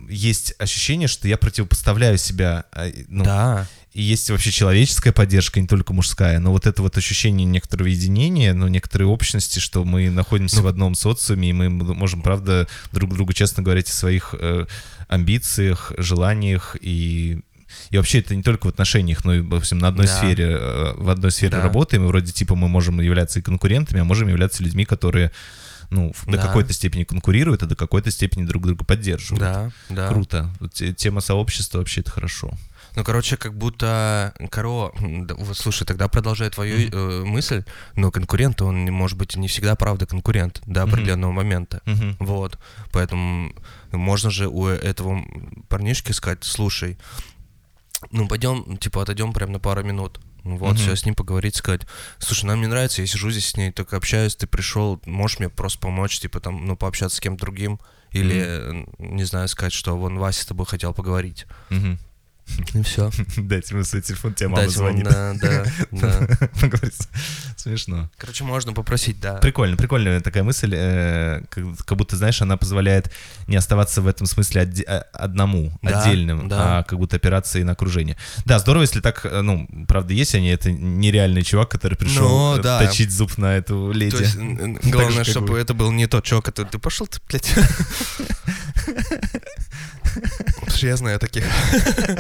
есть 0.09 0.55
ощущение, 0.59 1.09
что 1.09 1.29
я 1.29 1.37
противопоставляю 1.37 2.19
себя, 2.19 2.65
а, 2.73 2.91
ну, 3.09 3.25
Да, 3.25 3.67
и 3.93 4.03
есть 4.03 4.29
вообще 4.31 4.51
человеческая 4.51 5.13
поддержка, 5.13 5.61
не 5.61 5.69
только 5.69 5.93
мужская, 5.93 6.41
но 6.41 6.51
вот 6.51 6.67
это 6.67 6.83
вот 6.83 6.97
ощущение 6.99 7.45
некоторого 7.47 7.87
единения, 7.87 8.53
ну, 8.53 8.67
некоторой 8.67 9.07
общности, 9.07 9.61
что 9.61 9.85
мы 9.85 10.11
находимся 10.11 10.57
Ну. 10.57 10.63
в 10.63 10.67
одном 10.67 10.95
социуме, 10.97 11.51
и 11.51 11.53
мы 11.53 11.71
можем, 11.71 12.23
правда, 12.23 12.67
друг 12.93 13.15
другу 13.15 13.33
честно 13.33 13.63
говорить 13.63 13.89
о 13.89 13.93
своих 13.93 14.35
э, 14.37 14.67
амбициях, 15.09 15.93
желаниях 15.99 16.77
и 16.81 17.43
и 17.91 17.97
вообще 17.97 18.21
это 18.21 18.35
не 18.35 18.43
только 18.43 18.67
в 18.67 18.69
отношениях, 18.69 19.25
но 19.25 19.35
и, 19.35 19.41
допустим, 19.43 19.79
на 19.79 19.89
одной 19.89 20.07
Да. 20.07 20.17
сфере, 20.19 20.57
э, 20.59 20.95
в 20.97 21.09
одной 21.09 21.31
сфере 21.31 21.51
Да. 21.53 21.63
работаем, 21.63 22.05
и 22.05 22.07
вроде 22.07 22.33
типа 22.33 22.55
мы 22.55 22.69
можем 22.69 23.01
являться 23.01 23.39
и 23.39 23.43
конкурентами, 23.43 24.01
а 24.01 24.05
можем 24.05 24.29
являться 24.29 24.63
людьми, 24.63 24.85
которые, 24.85 25.31
ну, 25.91 26.13
в- 26.15 26.27
до 26.27 26.37
Да. 26.39 26.43
какой-то 26.47 26.73
степени 26.73 27.05
конкурируют, 27.05 27.63
а 27.63 27.67
до 27.67 27.77
какой-то 27.77 28.11
степени 28.11 28.45
друг 28.47 28.67
друга 28.67 28.85
поддерживают. 28.85 29.41
да, 29.41 29.71
да. 29.91 30.09
Круто. 30.09 30.51
Тема 30.97 31.21
сообщества 31.21 31.79
вообще 31.79 32.01
это 32.01 32.11
хорошо. 32.11 32.51
Ну, 32.97 33.03
короче, 33.03 33.37
как 33.37 33.55
будто, 33.59 34.33
коро, 34.53 34.93
да, 35.01 35.35
слушай, 35.55 35.85
тогда 35.85 36.07
продолжай 36.07 36.49
твою 36.51 36.89
э, 36.93 37.25
мысль, 37.25 37.65
но 37.97 38.13
конкурент, 38.13 38.63
он, 38.63 38.85
может 38.93 39.19
быть, 39.19 39.35
не 39.37 39.49
всегда 39.49 39.75
правда 39.75 40.07
конкурент 40.07 40.63
до 40.67 40.85
определенного 40.85 41.33
момента. 41.33 41.81
Мгм. 41.87 42.17
Вот, 42.21 42.57
поэтому 42.93 43.53
можно 43.91 44.31
же 44.31 44.47
у 44.47 44.67
этого 44.69 45.25
парнишки 45.69 46.13
сказать, 46.13 46.45
слушай, 46.45 46.97
ну 48.11 48.29
пойдем, 48.29 48.77
типа 48.79 49.03
отойдем 49.03 49.33
прям 49.33 49.53
на 49.53 49.59
пару 49.59 49.83
минут. 49.85 50.21
Ну 50.45 50.57
Вот, 50.59 50.75
Мгм. 50.75 50.77
все 50.79 50.95
с 50.95 51.07
ним 51.07 51.15
поговорить, 51.15 51.57
сказать, 51.57 51.83
слушай, 52.19 52.45
нам 52.45 52.61
не 52.61 52.67
нравится, 52.67 53.01
я 53.01 53.07
сижу 53.07 53.31
здесь 53.31 53.49
с 53.49 53.57
ней, 53.57 53.73
только 53.73 53.97
общаюсь, 53.97 54.37
ты 54.37 54.47
пришел, 54.47 55.01
можешь 55.07 55.39
мне 55.39 55.49
просто 55.49 55.79
помочь, 55.79 56.19
типа 56.21 56.39
там, 56.41 56.67
ну, 56.67 56.77
пообщаться 56.77 57.17
с 57.17 57.21
кем-то 57.21 57.47
другим, 57.47 57.81
или, 58.11 58.45
э, 58.47 58.85
не 58.99 59.25
знаю, 59.25 59.49
сказать, 59.49 59.73
что 59.73 59.97
вон 59.97 60.19
Вася 60.19 60.43
с 60.43 60.47
тобой 60.47 60.67
хотел 60.67 60.93
поговорить. 60.93 61.47
Мгм. 61.71 61.99
И 62.75 62.83
все. 62.83 63.11
Дайте 63.39 63.75
ему 63.75 63.85
свой 63.85 64.03
телефон, 64.03 64.35
тебе 64.35 64.49
мама 64.49 64.69
звонит. 64.69 65.05
да, 65.05 65.33
да, 65.41 65.65
да. 65.93 66.29
Смешно. 67.65 68.11
Короче, 68.19 68.45
можно 68.45 68.75
попросить, 68.75 69.19
да. 69.21 69.37
Прикольно, 69.37 69.79
прикольная 69.79 70.21
такая 70.21 70.43
мысль, 70.43 70.75
э, 70.77 71.41
как, 71.49 71.65
как 71.87 71.97
будто, 71.97 72.15
знаешь, 72.15 72.43
она 72.43 72.59
позволяет 72.59 73.11
не 73.47 73.57
оставаться 73.57 74.03
в 74.03 74.07
этом 74.07 74.27
смысле 74.27 74.65
отде- 74.65 74.85
а- 74.85 75.07
одному, 75.15 75.73
Да, 75.81 76.03
отдельным, 76.03 76.47
да. 76.47 76.81
а 76.81 76.83
как 76.83 76.99
будто 76.99 77.17
опираться 77.17 77.59
и 77.59 77.65
на 77.65 77.73
окружение. 77.73 78.19
Да, 78.45 78.59
здорово, 78.59 78.83
если 78.83 79.01
так, 79.01 79.25
э, 79.25 79.41
ну, 79.41 79.67
правда, 79.89 80.13
есть 80.13 80.35
они, 80.35 80.49
это 80.49 80.71
нереальный 80.71 81.43
чувак, 81.43 81.71
который 81.71 81.97
пришел 81.97 82.29
Ну, 82.29 82.59
э, 82.59 82.63
да. 82.63 82.87
точить 82.87 83.11
зуб 83.11 83.39
на 83.39 83.57
эту 83.57 83.93
леди. 83.93 84.15
То 84.15 84.23
есть, 84.23 84.35
же, 84.35 84.41
главное, 84.91 85.25
чтобы 85.25 85.55
вы. 85.55 85.59
это 85.59 85.73
был 85.73 85.91
не 85.91 86.07
тот 86.07 86.23
чувак, 86.27 86.45
который 86.45 86.69
ты 86.69 86.79
пошел 86.79 87.07
ты, 87.07 87.19
блядь. 87.31 87.51
Я 90.83 90.97
знаю 90.99 91.19
таких. 91.19 91.45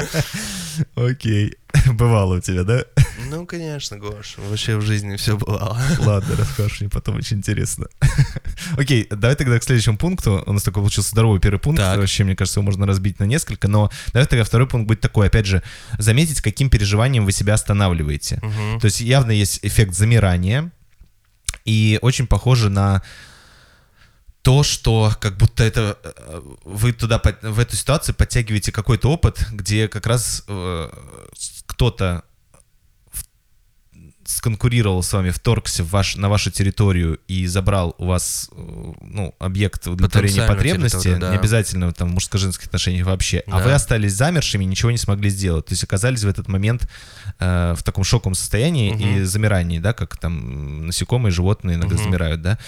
Окей. 0.95 1.55
Бывало 1.93 2.37
у 2.37 2.41
тебя, 2.41 2.64
да? 2.64 2.85
Ну, 3.30 3.47
конечно, 3.47 3.99
Гош, 3.99 4.37
вообще 4.39 4.76
в 4.76 4.82
жизни 4.82 5.16
все 5.16 5.37
бывало. 5.37 5.78
Ладно, 5.99 6.37
расскажешь 6.37 6.80
мне 6.80 6.91
потом, 6.91 7.16
очень 7.16 7.39
интересно. 7.39 7.87
Окей, 8.76 9.07
давай 9.11 9.37
тогда 9.37 9.59
к 9.59 9.62
следующему 9.62 9.97
пункту. 9.97 10.43
У 10.47 10.53
нас 10.53 10.62
такой 10.62 10.82
получился 10.82 11.11
здоровый 11.11 11.41
первый 11.41 11.59
пункт. 11.59 11.80
Так. 11.80 11.99
Вообще, 11.99 12.24
мне 12.24 12.37
кажется, 12.37 12.61
его 12.61 12.66
можно 12.66 12.87
разбить 12.87 13.18
на 13.18 13.24
несколько. 13.24 13.68
Но 13.68 13.91
давай 14.12 14.26
тогда 14.26 14.45
второй 14.45 14.66
пункт 14.66 14.89
будет 14.89 15.01
такой. 15.01 15.26
Опять 15.26 15.47
же, 15.47 15.62
заметить, 15.99 16.41
каким 16.41 16.70
переживанием 16.70 17.24
вы 17.24 17.32
себя 17.32 17.55
останавливаете. 17.55 18.41
Мгм. 18.43 18.80
То 18.80 18.87
есть 18.87 19.01
явно 19.01 19.30
есть 19.30 19.61
эффект 19.62 19.95
замирания. 19.95 20.70
И 21.64 21.99
очень 22.03 22.26
похоже 22.26 22.68
на 22.68 23.03
то, 24.45 24.62
что 24.62 25.11
как 25.20 25.38
будто 25.38 25.64
это 25.64 25.97
э, 26.05 26.40
вы 26.64 26.92
туда 26.92 27.20
в 27.42 27.59
эту 27.59 27.76
ситуацию 27.76 28.14
подтягиваете 28.14 28.72
какой-то 28.72 29.11
опыт, 29.11 29.49
где 29.51 29.88
как 29.88 30.07
раз 30.07 30.45
э, 30.47 30.90
кто-то 31.66 32.24
сконкурировал 34.26 35.03
с 35.03 35.12
вами, 35.12 35.30
вторгся 35.30 35.84
в 35.84 35.90
ваш, 35.90 36.16
на 36.16 36.28
вашу 36.28 36.51
территорию 36.51 37.20
и 37.28 37.47
забрал 37.47 37.95
у 37.99 38.07
вас 38.07 38.51
э, 38.53 38.92
ну, 39.03 39.34
объект 39.38 39.86
удовлетворения 39.86 40.47
потребности, 40.47 41.16
да. 41.16 41.30
не 41.30 41.36
обязательно 41.36 41.92
там 41.92 42.09
в 42.11 42.12
мужско-женских 42.12 42.66
отношениях 42.66 43.07
вообще, 43.07 43.42
а 43.47 43.59
Да. 43.59 43.64
вы 43.64 43.72
остались 43.72 44.12
замершими 44.12 44.64
и 44.64 44.66
ничего 44.66 44.90
не 44.90 44.99
смогли 44.99 45.28
сделать. 45.28 45.66
То 45.66 45.72
есть 45.72 45.84
оказались 45.84 46.24
в 46.24 46.28
этот 46.28 46.49
момент 46.49 46.88
э, 47.38 47.74
в 47.76 47.82
таком 47.82 48.05
шоковом 48.05 48.34
состоянии 48.34 48.90
и 48.90 49.16
Мгм. 49.16 49.26
замирании, 49.26 49.78
да, 49.78 49.92
как 49.92 50.16
там 50.16 50.86
насекомые, 50.86 51.30
животные 51.32 51.76
иногда 51.76 51.95
Мгм. 51.95 52.05
замирают, 52.05 52.42
да, 52.42 52.59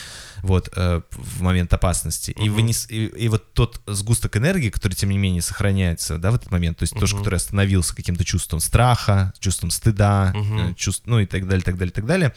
вот, 0.43 0.70
э, 0.76 1.01
в 1.11 1.43
момент 1.43 1.72
опасности. 1.72 2.30
И, 2.32 2.49
вы 2.49 2.62
не 2.62 2.72
и, 2.89 3.07
и 3.07 3.28
вот 3.28 3.53
тот 3.55 3.80
сгусток 3.87 4.37
энергии, 4.37 4.70
который, 4.70 4.95
тем 4.95 5.11
не 5.11 5.18
менее, 5.18 5.43
сохраняется, 5.43 6.18
да, 6.18 6.30
в 6.30 6.34
этот 6.37 6.51
момент, 6.51 6.78
то 6.78 6.82
есть 6.84 6.95
тоже, 6.95 7.14
Мгм. 7.14 7.24
который 7.24 7.37
остановился 7.37 7.95
каким-то 7.95 8.24
чувством 8.24 8.61
страха, 8.61 9.32
чувством 9.39 9.70
стыда, 9.70 10.32
Мгм. 10.34 10.59
э, 10.59 10.74
чувств, 10.74 11.03
ну 11.07 11.18
и 11.20 11.26
так 11.26 11.47
далее, 11.47 11.62
так 11.62 11.76
далее, 11.76 11.93
так 11.93 12.07
далее, 12.07 12.34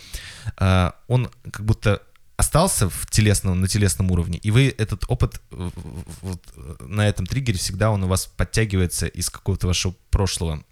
э, 0.58 0.92
он 1.08 1.30
как 1.52 1.66
будто 1.66 2.02
остался 2.38 2.90
в 2.90 3.06
телесном, 3.10 3.60
на 3.60 3.68
телесном 3.68 4.12
уровне, 4.12 4.40
и 4.42 4.50
вы 4.52 4.74
этот 4.78 5.04
опыт 5.10 5.42
э, 5.52 5.70
вот, 6.22 6.42
э, 6.56 6.76
на 6.88 7.06
этом 7.06 7.26
триггере 7.26 7.58
всегда 7.58 7.92
он 7.92 8.04
у 8.04 8.08
вас 8.08 8.28
подтягивается 8.28 9.08
из 9.08 9.30
какого-то 9.30 9.68
вашего 9.68 9.94
прошлого 10.10 10.64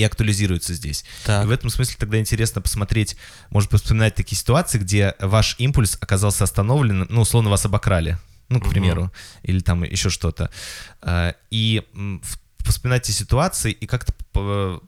и 0.00 0.04
актуализируется 0.04 0.74
здесь. 0.74 1.04
Так. 1.24 1.44
И 1.44 1.46
в 1.46 1.50
этом 1.50 1.70
смысле 1.70 1.96
тогда 1.98 2.18
интересно 2.18 2.60
посмотреть, 2.60 3.16
может 3.50 3.70
вспоминать 3.72 4.14
такие 4.14 4.38
ситуации, 4.38 4.78
где 4.78 5.14
ваш 5.20 5.56
импульс 5.58 5.98
оказался 6.00 6.44
остановлен, 6.44 7.06
ну, 7.10 7.20
условно, 7.20 7.50
вас 7.50 7.64
обокрали, 7.66 8.18
ну, 8.48 8.58
к 8.60 8.64
Мгм. 8.64 8.70
примеру, 8.70 9.12
или 9.42 9.60
там 9.60 9.84
еще 9.84 10.10
что-то. 10.10 10.50
А, 11.02 11.34
И 11.50 11.82
вспоминать 12.60 13.08
эти 13.08 13.16
ситуации 13.16 13.72
и 13.72 13.86
как-то 13.86 14.12
п- 14.32 14.80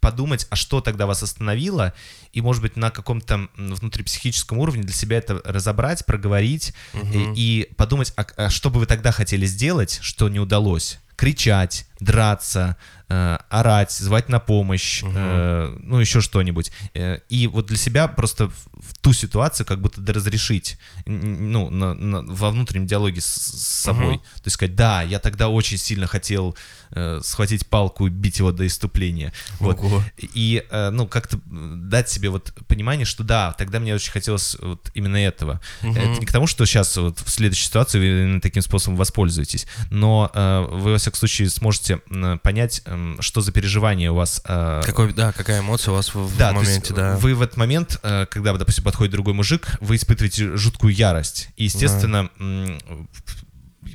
подумать, 0.00 0.46
а 0.50 0.56
что 0.56 0.80
тогда 0.80 1.06
вас 1.06 1.22
остановило, 1.22 1.92
и, 2.32 2.40
может 2.40 2.60
быть, 2.62 2.76
на 2.76 2.90
каком-то 2.90 3.48
внутрипсихическом 3.56 4.58
уровне 4.58 4.82
для 4.82 4.92
себя 4.92 5.18
это 5.18 5.40
разобрать, 5.44 6.04
проговорить, 6.06 6.74
Мгм. 6.92 7.34
и, 7.34 7.62
и 7.62 7.72
подумать, 7.74 8.12
а, 8.16 8.26
а 8.36 8.50
что 8.50 8.70
бы 8.70 8.80
вы 8.80 8.86
тогда 8.86 9.12
хотели 9.12 9.46
сделать, 9.46 10.00
что 10.02 10.28
не 10.28 10.40
удалось? 10.40 10.98
Кричать, 11.16 11.86
драться, 12.04 12.76
э, 13.08 13.38
орать, 13.50 13.92
звать 13.92 14.28
на 14.28 14.38
помощь, 14.40 15.02
Мгм. 15.02 15.14
э, 15.16 15.76
ну 15.82 15.98
еще 15.98 16.20
что-нибудь. 16.20 16.72
Э, 16.94 17.18
и 17.28 17.46
вот 17.46 17.66
для 17.66 17.76
себя 17.76 18.08
просто 18.08 18.48
в, 18.48 18.54
в 18.74 18.98
ту 19.00 19.12
ситуацию 19.12 19.66
как 19.66 19.80
будто 19.80 20.00
доразрешить, 20.00 20.78
н- 21.06 21.52
ну, 21.52 21.70
на- 21.70 21.94
на- 21.94 22.22
во 22.22 22.50
внутреннем 22.50 22.86
диалоге 22.86 23.20
с, 23.20 23.26
с 23.26 23.66
собой. 23.82 24.14
Мгм. 24.14 24.18
То 24.18 24.42
есть 24.46 24.54
сказать, 24.54 24.74
да, 24.74 25.02
я 25.02 25.18
тогда 25.18 25.48
очень 25.48 25.76
сильно 25.78 26.06
хотел 26.06 26.56
э, 26.94 27.20
схватить 27.24 27.66
палку 27.66 28.06
и 28.06 28.10
бить 28.10 28.38
его 28.38 28.52
до 28.52 28.66
иступления. 28.66 29.32
Вот. 29.60 29.78
Ого. 29.78 30.02
И, 30.18 30.62
э, 30.70 30.90
ну, 30.90 31.06
как-то 31.06 31.38
дать 31.46 32.08
себе 32.10 32.28
вот 32.30 32.52
понимание, 32.66 33.06
что 33.06 33.24
да, 33.24 33.52
тогда 33.52 33.80
мне 33.80 33.94
очень 33.94 34.12
хотелось 34.12 34.56
вот 34.60 34.90
именно 34.94 35.16
этого. 35.16 35.60
Мгм. 35.82 35.96
Это 35.96 36.20
не 36.20 36.26
к 36.26 36.32
тому, 36.32 36.46
что 36.46 36.64
сейчас 36.66 36.96
вот 36.96 37.18
в 37.20 37.30
следующей 37.30 37.66
ситуации 37.66 37.98
вы 38.34 38.40
таким 38.40 38.62
способом 38.62 38.96
воспользуетесь, 38.96 39.66
но 39.90 40.30
э, 40.34 40.66
вы, 40.70 40.92
во 40.92 40.98
всяком 40.98 41.18
случае, 41.18 41.48
сможете 41.50 41.91
м, 42.10 42.38
понять, 42.38 42.82
что 43.20 43.40
за 43.40 43.52
переживание 43.52 44.10
у 44.10 44.14
вас. 44.14 44.42
э, 44.46 44.82
Какой, 44.84 45.12
да, 45.12 45.32
какая 45.32 45.60
эмоция 45.60 45.92
у 45.92 45.94
вас 45.94 46.14
в, 46.14 46.26
в 46.26 46.36
да, 46.36 46.50
есть 46.50 46.56
моменте, 46.66 46.94
да. 46.94 47.16
вы 47.16 47.34
в 47.34 47.42
этот 47.42 47.56
момент, 47.56 47.98
э, 48.02 48.26
когда, 48.30 48.52
допустим, 48.56 48.84
подходит 48.84 49.12
другой 49.12 49.34
мужик, 49.34 49.66
вы 49.80 49.96
испытываете 49.96 50.56
жуткую 50.56 50.94
ярость. 50.94 51.48
И, 51.56 51.64
естественно, 51.64 52.30
м, 52.38 52.78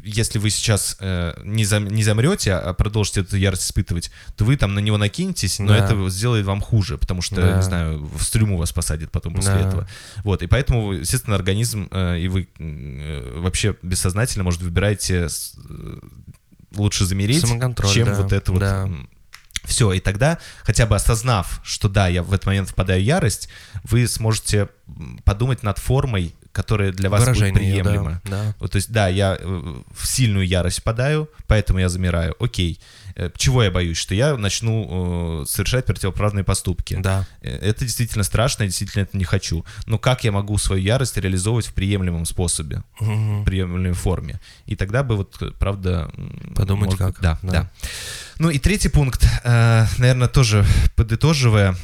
если 0.03 0.37
вы 0.39 0.49
сейчас 0.49 0.97
э, 0.99 1.33
не, 1.45 1.63
зам- 1.63 1.89
не 1.89 2.03
замрете, 2.03 2.53
а 2.53 2.73
продолжите 2.73 3.21
эту 3.21 3.37
ярость 3.37 3.63
испытывать, 3.63 4.11
то 4.35 4.43
вы 4.45 4.57
там 4.57 4.73
на 4.73 4.79
него 4.79 4.97
накинетесь, 4.97 5.59
но 5.59 5.69
Да. 5.69 5.77
это 5.77 6.09
сделает 6.09 6.45
вам 6.45 6.59
хуже, 6.61 6.97
потому 6.97 7.21
что, 7.21 7.35
Да. 7.37 7.55
не 7.57 7.63
знаю, 7.63 8.05
в 8.05 8.21
стрюму 8.23 8.57
вас 8.57 8.73
посадит 8.73 9.11
потом 9.11 9.33
после 9.33 9.53
Да. 9.53 9.59
этого. 9.67 9.87
Вот, 10.23 10.43
и 10.43 10.47
поэтому, 10.47 10.91
естественно, 10.93 11.35
организм, 11.37 11.87
э, 11.91 12.19
и 12.19 12.27
вы 12.27 12.47
э, 12.59 13.39
вообще 13.39 13.75
бессознательно, 13.81 14.43
может, 14.43 14.61
выбираете 14.61 15.27
лучше 16.75 17.05
замереть, 17.05 17.41
Самоконтроль, 17.41 17.93
чем 17.93 18.05
да, 18.05 18.21
вот 18.21 18.31
это 18.33 18.51
вот 18.51 18.59
да. 18.59 18.89
все, 19.63 19.93
и 19.93 19.99
тогда, 19.99 20.39
хотя 20.63 20.85
бы 20.85 20.95
осознав, 20.95 21.61
что 21.63 21.89
да, 21.89 22.07
я 22.07 22.23
в 22.23 22.33
этот 22.33 22.45
момент 22.45 22.69
впадаю 22.69 23.01
в 23.01 23.05
ярость, 23.05 23.49
вы 23.83 24.07
сможете 24.07 24.69
подумать 25.23 25.63
над 25.63 25.77
формой, 25.77 26.33
которая 26.51 26.91
для 26.91 27.09
вас 27.09 27.23
будет 27.23 27.35
Выражение 27.37 27.83
да, 27.83 27.89
приемлема. 27.89 28.21
да. 28.25 28.55
Вот, 28.59 28.71
то 28.71 28.77
есть, 28.77 28.91
да, 28.91 29.07
я 29.07 29.37
э, 29.39 29.81
в 29.95 30.07
сильную 30.07 30.47
ярость 30.47 30.79
впадаю, 30.79 31.29
поэтому 31.45 31.79
я 31.79 31.87
замираю. 31.87 32.35
Окей. 32.39 32.79
Э, 33.17 33.31
Чего 33.35 33.63
я 33.63 33.71
боюсь? 33.71 33.97
Что 33.97 34.13
я 34.13 34.37
начну 34.37 35.41
э, 35.41 35.45
совершать 35.47 35.85
противоправные 35.85 36.43
поступки. 36.43 36.97
Да. 37.01 37.25
Э, 37.41 37.49
Это 37.57 37.83
действительно 37.83 38.23
страшно, 38.23 38.63
я 38.63 38.67
действительно 38.69 39.03
это 39.03 39.17
не 39.17 39.23
хочу. 39.23 39.65
Но 39.87 39.97
как 39.97 40.23
я 40.23 40.31
могу 40.31 40.55
свою 40.59 40.83
ярость 40.83 41.17
реализовывать 41.17 41.65
в 41.65 41.73
приемлемом 41.73 42.25
способе, 42.25 42.83
Мгм. 42.99 43.41
в 43.41 43.45
приемлемой 43.45 43.93
форме? 43.93 44.39
И 44.67 44.75
тогда 44.75 45.01
бы 45.01 45.15
вот, 45.17 45.41
правда... 45.57 46.11
Подумать 46.55 46.91
может 46.91 46.99
как, 46.99 47.19
Да, 47.21 47.39
да. 47.41 47.51
да. 47.51 47.71
Ну 48.37 48.51
и 48.51 48.59
третий 48.59 48.89
пункт, 48.89 49.25
наверное, 49.43 50.27
тоже 50.27 50.63
подытоживая, 50.95 51.75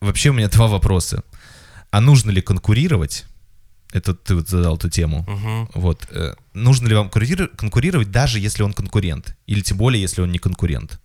вообще 0.00 0.30
у 0.30 0.32
меня 0.32 0.48
два 0.48 0.68
вопроса. 0.68 1.22
А 1.90 2.00
нужно 2.00 2.30
ли 2.30 2.40
конкурировать? 2.40 3.26
Это 3.92 4.14
ты 4.14 4.34
вот 4.34 4.48
задал 4.48 4.76
эту 4.76 4.90
тему. 4.90 5.24
Мгм. 5.28 5.70
Вот. 5.74 6.06
э, 6.10 6.34
Нужно 6.54 6.88
ли 6.88 6.94
вам 6.94 7.08
конкурировать, 7.10 8.10
даже 8.10 8.40
если 8.40 8.62
он 8.62 8.72
конкурент? 8.72 9.36
Или 9.46 9.60
тем 9.60 9.76
более, 9.76 10.00
если 10.02 10.22
он 10.22 10.32
не 10.32 10.38
конкурент? 10.38 11.00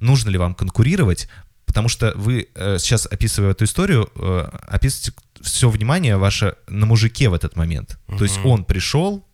Нужно 0.00 0.30
ли 0.30 0.38
вам 0.38 0.54
конкурировать? 0.54 1.28
Потому 1.64 1.88
что 1.88 2.12
вы 2.16 2.48
э, 2.54 2.78
сейчас, 2.78 3.06
описывая 3.06 3.52
эту 3.52 3.64
историю, 3.64 4.10
э, 4.16 4.48
описываете 4.68 5.12
все 5.40 5.70
внимание 5.70 6.16
ваше 6.16 6.56
на 6.68 6.86
мужике 6.86 7.28
в 7.28 7.34
этот 7.34 7.56
момент. 7.56 7.98
То 8.18 8.24
есть 8.24 8.38
он 8.44 8.64
пришел, 8.64 9.24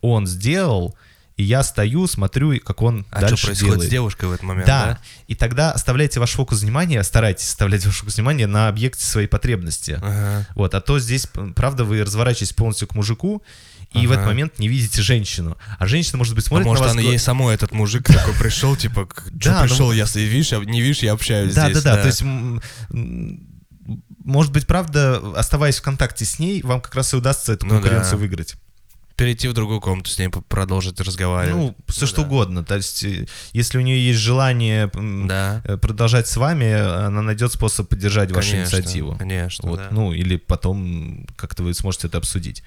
он 0.00 0.26
сделал, 0.26 0.96
и 1.36 1.42
я 1.42 1.62
стою, 1.62 2.06
смотрю, 2.06 2.58
как 2.60 2.80
он 2.82 3.04
А 3.10 3.20
дальше 3.20 3.36
что 3.36 3.46
происходит 3.48 3.72
делает. 3.74 3.88
с 3.88 3.90
девушкой 3.90 4.24
в 4.28 4.32
этот 4.32 4.42
момент, 4.44 4.66
Да. 4.66 4.84
да? 4.86 4.98
И 5.28 5.34
тогда 5.34 5.72
оставляйте 5.72 6.18
ваш 6.18 6.30
фокус 6.32 6.62
внимания, 6.62 7.02
старайтесь 7.02 7.46
оставлять 7.48 7.84
ваш 7.84 7.96
фокус 7.98 8.16
внимания 8.16 8.46
на 8.46 8.68
объекте 8.68 9.04
своей 9.04 9.26
потребности. 9.28 9.98
Ага. 10.02 10.46
Вот, 10.54 10.74
а 10.74 10.80
то 10.80 10.98
здесь, 10.98 11.26
правда, 11.54 11.84
вы 11.84 12.02
разворачиваетесь 12.02 12.54
полностью 12.54 12.88
к 12.88 12.94
мужику, 12.94 13.42
и 13.92 14.06
в 14.06 14.10
этот 14.10 14.22
Ага. 14.24 14.30
момент 14.32 14.58
не 14.58 14.68
видите 14.68 15.00
женщину. 15.02 15.56
А 15.78 15.86
женщина, 15.86 16.18
может 16.18 16.34
быть, 16.34 16.44
А 16.46 16.48
смотрит 16.48 16.66
может, 16.66 16.80
на 16.80 16.86
вас... 16.88 16.92
она 16.94 17.02
гла- 17.02 17.10
ей 17.12 17.18
самой 17.18 17.54
этот 17.54 17.72
мужик 17.72 18.06
такой 18.06 18.34
пришел, 18.34 18.74
типа, 18.74 19.06
что 19.40 19.62
пришел, 19.62 19.92
я 19.92 20.06
с- 20.06 20.16
видишь, 20.16 20.52
не 20.52 20.80
видишь, 20.80 20.98
я 21.02 21.12
общаюсь 21.12 21.52
здесь. 21.52 21.82
да, 21.82 21.96
да. 21.96 22.02
То 22.02 22.06
есть, 22.08 22.22
может 24.24 24.52
быть, 24.52 24.66
правда, 24.66 25.20
оставаясь 25.36 25.76
в 25.78 25.82
контакте 25.82 26.24
с 26.24 26.38
ней, 26.38 26.62
вам 26.62 26.80
как 26.80 26.94
раз 26.94 27.12
и 27.14 27.16
удастся 27.16 27.52
эту 27.52 27.66
Ну 27.66 27.74
конкуренцию 27.74 28.12
да. 28.12 28.16
выиграть. 28.18 28.56
Перейти 29.16 29.48
в 29.48 29.54
другую 29.54 29.80
комнату 29.80 30.10
с 30.10 30.18
ней 30.18 30.28
продолжить 30.28 31.00
разговаривать. 31.00 31.56
Ну, 31.56 31.76
все 31.88 32.02
Ну 32.02 32.06
что 32.06 32.16
да. 32.22 32.26
угодно. 32.28 32.64
То 32.64 32.76
есть, 32.76 33.02
э, 33.04 33.26
если 33.52 33.78
у 33.78 33.80
нее 33.80 34.06
есть 34.06 34.20
желание 34.20 34.90
Да. 35.26 35.62
э, 35.64 35.76
продолжать 35.78 36.28
с 36.28 36.36
вами, 36.36 36.70
она 36.72 37.22
найдет 37.22 37.52
способ 37.52 37.88
поддержать 37.88 38.30
вашу 38.30 38.50
Конечно, 38.52 38.76
инициативу. 38.76 39.16
Конечно, 39.16 39.68
Вот, 39.70 39.78
да. 39.78 39.88
Ну, 39.90 40.12
или 40.12 40.36
потом 40.36 41.26
как-то 41.36 41.62
вы 41.62 41.72
сможете 41.74 42.08
это 42.08 42.18
обсудить. 42.18 42.62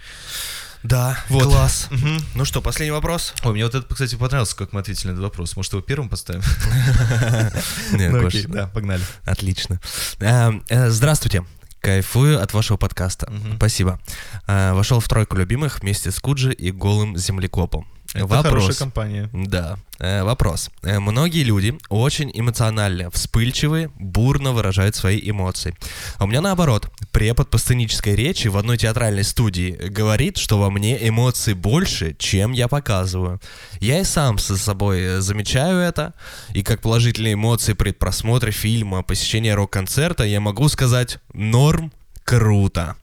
Да, 0.82 1.18
Вот. 1.30 1.44
класс. 1.44 1.88
Мгм. 1.92 2.20
Ну 2.36 2.46
что, 2.46 2.62
последний 2.62 2.92
вопрос? 2.94 3.34
Ой, 3.44 3.54
мне 3.54 3.66
вот 3.66 3.76
это, 3.76 3.86
кстати, 3.94 4.16
понравилось, 4.16 4.54
как 4.54 4.72
мы 4.74 4.80
ответили 4.80 5.08
на 5.08 5.12
этот 5.12 5.24
вопрос. 5.26 5.56
Может, 5.56 5.74
его 5.74 5.82
первым 5.82 6.10
поставим? 6.10 6.42
Нет, 7.92 8.12
Ну, 8.12 8.54
да, 8.54 8.68
погнали. 8.68 9.04
Отлично. 9.26 9.80
Э, 10.20 10.52
э, 10.70 10.90
Здравствуйте. 10.90 11.44
Кайфую 11.80 12.42
от 12.42 12.54
вашего 12.54 12.78
подкаста. 12.78 13.30
Мгм. 13.32 13.56
Спасибо. 13.56 14.00
Э, 14.48 14.74
Вошел 14.74 15.00
в 15.00 15.08
тройку 15.08 15.38
любимых 15.38 15.80
вместе 15.82 16.12
с 16.12 16.20
Куджи 16.20 16.52
и 16.54 16.72
голым 16.72 17.18
землекопом. 17.18 17.88
Это 18.14 18.28
хорошая 18.44 18.76
компания. 18.76 19.30
Да. 19.34 19.78
Э, 20.00 20.24
вопрос. 20.24 20.72
Э, 20.82 21.00
многие 21.00 21.44
люди 21.44 21.78
очень 21.90 22.32
эмоциональны, 22.34 23.12
вспыльчивые, 23.12 23.92
бурно 24.00 24.52
выражают 24.52 24.96
свои 24.96 25.20
эмоции. 25.24 25.76
А 26.18 26.24
у 26.24 26.28
меня 26.28 26.42
наоборот. 26.42 26.90
Препод 27.12 27.50
по 27.50 27.58
сценической 27.58 28.16
речи 28.16 28.48
в 28.48 28.58
одной 28.58 28.78
театральной 28.78 29.24
студии 29.24 29.72
говорит, 29.72 30.38
что 30.38 30.58
во 30.58 30.72
мне 30.72 31.08
эмоций 31.08 31.54
больше, 31.54 32.16
чем 32.18 32.52
я 32.52 32.68
показываю. 32.68 33.40
Я 33.80 34.00
и 34.00 34.04
сам 34.04 34.40
со 34.40 34.58
собой 34.58 35.02
э, 35.02 35.22
замечаю 35.22 35.80
это, 35.80 36.14
и 36.54 36.64
как 36.64 36.82
положительные 36.82 37.34
эмоции 37.34 37.74
при 37.74 37.92
просмотре 37.92 38.52
фильма, 38.52 39.04
посещении 39.04 39.52
рок-концерта 39.52 40.24
я 40.24 40.40
могу 40.40 40.68
сказать 40.70 41.20
«норм, 41.34 41.92
круто». 42.24 42.96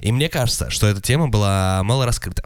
И 0.00 0.10
мне 0.10 0.28
кажется, 0.28 0.68
что 0.68 0.88
эта 0.88 1.00
тема 1.00 1.28
была 1.28 1.80
мало 1.84 2.06
раскрыта. 2.06 2.42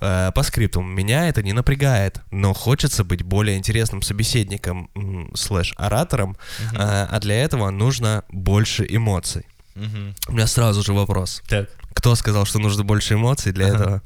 Э, 0.00 0.30
По 0.34 0.42
скрипту, 0.42 0.80
меня 0.80 1.28
это 1.28 1.42
не 1.42 1.52
напрягает, 1.52 2.20
но 2.30 2.52
хочется 2.54 3.04
быть 3.04 3.22
более 3.22 3.56
интересным 3.58 4.02
собеседником 4.02 4.90
м, 4.94 5.30
слэш-оратором, 5.34 6.36
э, 6.72 6.76
а 6.78 7.18
для 7.20 7.42
этого 7.42 7.70
нужно 7.70 8.24
больше 8.30 8.86
эмоций. 8.88 9.46
Мгм. 9.74 10.14
У 10.28 10.32
меня 10.32 10.46
сразу 10.46 10.82
же 10.82 10.92
вопрос. 10.92 11.42
Так. 11.48 11.68
Кто 11.94 12.14
сказал, 12.14 12.44
что 12.46 12.58
нужно 12.58 12.82
больше 12.84 13.14
эмоций 13.14 13.52
для 13.52 13.66
Ага. 13.66 13.76
этого? 13.76 14.02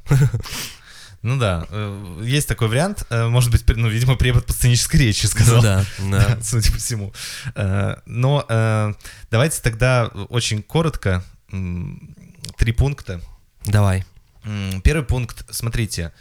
Ну 1.21 1.37
да, 1.39 1.65
э, 1.69 2.21
есть 2.23 2.47
такой 2.47 2.67
вариант. 2.67 3.03
Э, 3.09 3.27
Может 3.27 3.49
быть, 3.51 3.63
ну, 3.67 3.87
видимо, 3.87 4.15
препод 4.15 4.45
по 4.45 4.53
сценической 4.53 4.99
речи 4.99 5.25
сказал. 5.25 5.55
Ну 5.57 5.61
да, 5.63 5.85
да. 6.11 6.37
судя 6.43 6.71
по 6.71 6.77
всему. 6.77 7.13
Э, 7.55 7.95
Но 8.05 8.45
давайте 9.31 9.61
тогда 9.61 10.07
очень 10.29 10.61
коротко 10.61 11.23
три 12.57 12.71
пункта. 12.73 13.21
Давай. 13.65 14.05
Первый 14.83 15.05
пункт, 15.05 15.45
смотрите, 15.49 16.11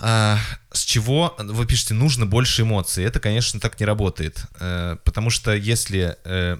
а, 0.00 0.38
с 0.72 0.82
чего 0.82 1.34
вы 1.38 1.66
пишете 1.66 1.94
нужно 1.94 2.26
больше 2.26 2.62
эмоций. 2.62 3.04
Это, 3.04 3.20
конечно, 3.20 3.60
так 3.60 3.78
не 3.78 3.86
работает, 3.86 4.46
Э, 4.58 4.96
потому 5.04 5.30
что 5.30 5.52
если 5.54 6.16
э, 6.24 6.58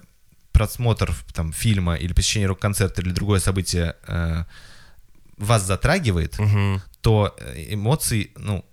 просмотр 0.51 1.13
там 1.33 1.51
фильма 1.51 1.95
или 1.95 2.13
посещение 2.13 2.47
рок-концерта 2.47 3.01
или 3.01 3.11
другое 3.11 3.39
событие 3.39 3.95
э, 4.07 4.43
вас 5.37 5.63
затрагивает, 5.63 6.37
Мгм. 6.37 6.81
то 7.01 7.35
эмоций, 7.69 8.31
ну, 8.37 8.63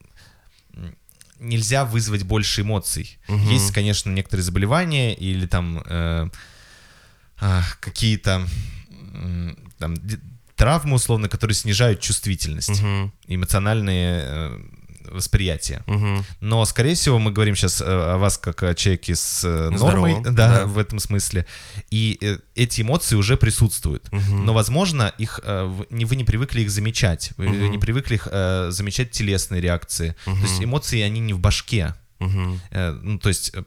нельзя 1.39 1.87
вызвать 1.87 2.25
больше 2.25 2.61
эмоций. 2.61 3.19
Мгм. 3.29 3.49
Есть, 3.49 3.73
конечно, 3.73 4.11
некоторые 4.11 4.45
заболевания 4.45 5.15
или 5.15 5.47
там 5.47 5.83
а, 7.43 7.63
какие-то 7.81 8.47
там, 9.79 9.95
травмы, 10.61 10.95
условно, 10.97 11.29
которые 11.29 11.55
снижают 11.55 12.01
чувствительность, 12.01 12.83
Мгм. 12.83 13.13
эмоциональные 13.29 14.23
э, 14.25 14.61
восприятия. 15.11 15.83
Мгм. 15.87 16.25
Но, 16.41 16.65
скорее 16.67 16.95
всего, 16.95 17.19
мы 17.19 17.33
говорим 17.33 17.57
сейчас 17.57 17.83
о 17.85 18.17
вас 18.19 18.39
как 18.39 18.63
о 18.63 18.75
человеке 18.75 19.15
с 19.17 19.43
э, 19.45 19.71
нормой, 19.71 19.79
Здоровым, 20.13 20.23
да, 20.35 20.59
да. 20.61 20.67
в 20.67 20.79
этом 20.79 21.01
смысле. 21.01 21.47
И 21.91 22.19
э, 22.21 22.39
эти 22.55 22.83
эмоции 22.83 23.17
уже 23.17 23.37
присутствуют. 23.37 24.13
Мгм. 24.13 24.45
Но, 24.45 24.53
возможно, 24.55 25.13
их, 25.19 25.41
э, 25.43 25.65
вы 25.91 26.17
не 26.17 26.25
привыкли 26.25 26.61
их 26.61 26.71
замечать. 26.71 27.33
Вы 27.39 27.49
Мгм. 27.49 27.71
не 27.73 27.79
привыкли 27.79 28.15
их, 28.15 28.29
э, 28.31 28.69
замечать 28.71 29.11
телесные 29.11 29.61
реакции. 29.61 30.15
То 30.25 30.31
есть 30.43 30.63
эмоции, 30.63 31.01
они 31.01 31.21
не 31.21 31.33
в 31.33 31.39
башке. 31.41 31.95
Э, 32.71 32.91
Ну, 33.03 33.19
то 33.19 33.31
есть 33.31 33.51
э, 33.55 33.63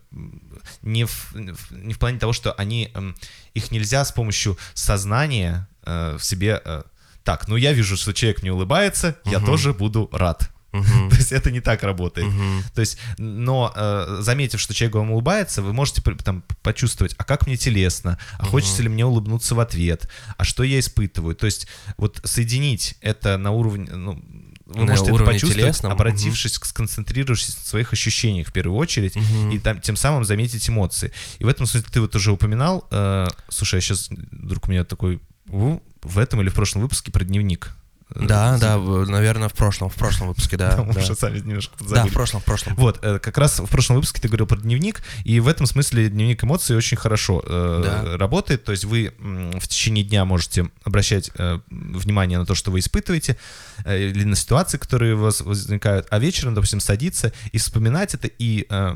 не 0.81 1.05
в, 1.05 1.33
не 1.71 1.93
в 1.93 1.99
плане 1.99 2.19
того, 2.19 2.33
что 2.33 2.53
они, 2.53 2.89
эм, 2.93 3.15
их 3.53 3.71
нельзя 3.71 4.03
с 4.05 4.11
помощью 4.11 4.57
сознания 4.73 5.67
э, 5.85 6.17
в 6.17 6.23
себе... 6.23 6.61
э, 6.63 6.83
Так, 7.23 7.47
ну 7.47 7.55
я 7.57 7.73
вижу, 7.73 7.95
что 7.97 8.13
человек 8.13 8.41
мне 8.41 8.51
улыбается, 8.51 9.15
я 9.25 9.37
Мгм. 9.39 9.45
тоже 9.47 9.73
буду 9.73 10.09
рад. 10.11 10.49
Мгм. 10.73 11.09
То 11.11 11.15
есть 11.17 11.31
это 11.31 11.51
не 11.51 11.61
так 11.61 11.83
работает. 11.83 12.27
Мгм. 12.27 12.63
То 12.73 12.81
есть, 12.81 12.97
но 13.19 13.71
э, 13.75 14.17
заметив, 14.21 14.59
что 14.59 14.73
человек 14.73 14.95
вам 14.95 15.11
улыбается, 15.11 15.61
вы 15.61 15.71
можете 15.71 16.01
там 16.23 16.43
почувствовать, 16.63 17.15
а 17.19 17.23
как 17.23 17.45
мне 17.47 17.57
телесно, 17.57 18.17
а 18.39 18.45
хочется 18.45 18.81
ли 18.81 18.89
мне 18.89 19.05
улыбнуться 19.05 19.53
в 19.55 19.59
ответ, 19.59 20.09
а 20.37 20.43
что 20.43 20.63
я 20.63 20.79
испытываю. 20.79 21.35
То 21.35 21.45
есть 21.45 21.67
вот 21.97 22.19
соединить 22.23 22.95
это 23.01 23.37
на 23.37 23.51
уровне, 23.51 23.91
ну, 23.93 24.19
вы 24.65 24.85
На 24.85 24.91
можете 24.93 25.11
это 25.11 25.23
почувствовать, 25.25 25.55
телесном, 25.57 25.91
обратившись, 25.91 26.53
сконцентрируешься 26.53 27.51
на 27.57 27.65
своих 27.65 27.91
ощущениях 27.93 28.47
в 28.47 28.53
первую 28.53 28.77
очередь, 28.77 29.15
Мгм. 29.15 29.51
и 29.51 29.59
там, 29.59 29.81
тем 29.81 29.95
самым 29.95 30.23
заметить 30.23 30.69
эмоции. 30.69 31.11
И 31.39 31.43
в 31.43 31.47
этом 31.47 31.65
смысле 31.65 31.89
ты 31.91 31.99
вот 32.01 32.15
уже 32.15 32.31
упоминал, 32.31 32.87
э, 32.91 33.27
слушай, 33.49 33.75
я 33.75 33.81
сейчас 33.81 34.09
вдруг 34.09 34.67
у 34.67 34.71
меня 34.71 34.83
такой, 34.85 35.19
в 35.47 36.17
этом 36.17 36.41
или 36.41 36.49
в 36.49 36.53
прошлом 36.53 36.81
выпуске 36.81 37.11
про 37.11 37.23
дневник. 37.25 37.75
Э, 38.15 38.25
Да, 38.25 38.57
да, 38.57 38.77
наверное, 38.77 39.49
в 39.49 39.53
прошлом, 39.53 39.89
в 39.89 39.95
прошлом 39.95 40.29
выпуске, 40.29 40.57
да. 40.57 40.75
Да. 40.93 41.01
что 41.01 41.15
сами 41.15 41.39
немножко 41.39 41.73
Да, 41.79 41.83
подзабыли. 41.85 42.09
в 42.11 42.13
прошлом, 42.13 42.41
в 42.41 42.43
прошлом. 42.45 42.75
Вот, 42.75 42.99
э, 43.01 43.19
как 43.19 43.37
раз 43.37 43.59
в 43.59 43.67
прошлом 43.67 43.95
выпуске 43.97 44.21
ты 44.21 44.27
говорил 44.27 44.47
про 44.47 44.57
дневник, 44.57 45.01
и 45.23 45.39
в 45.39 45.47
этом 45.47 45.65
смысле 45.65 46.09
дневник 46.09 46.43
эмоций 46.43 46.75
очень 46.75 46.97
хорошо 46.97 47.43
э, 47.45 47.81
Да. 47.83 48.17
работает. 48.17 48.63
То 48.63 48.71
есть 48.71 48.85
вы 48.85 49.13
в 49.19 49.67
течение 49.67 50.03
дня 50.03 50.25
можете 50.25 50.69
обращать 50.83 51.31
внимание 51.69 52.37
на 52.39 52.45
то, 52.45 52.55
что 52.55 52.71
вы 52.71 52.79
испытываете, 52.79 53.37
или 53.85 54.23
на 54.23 54.35
ситуации, 54.35 54.77
которые 54.77 55.15
у 55.15 55.19
вас 55.19 55.41
возникают, 55.41 56.07
а 56.09 56.19
вечером, 56.19 56.53
допустим, 56.53 56.79
садиться 56.79 57.33
и 57.51 57.57
вспоминать 57.57 58.13
это, 58.13 58.27
и 58.27 58.65
э, 58.69 58.95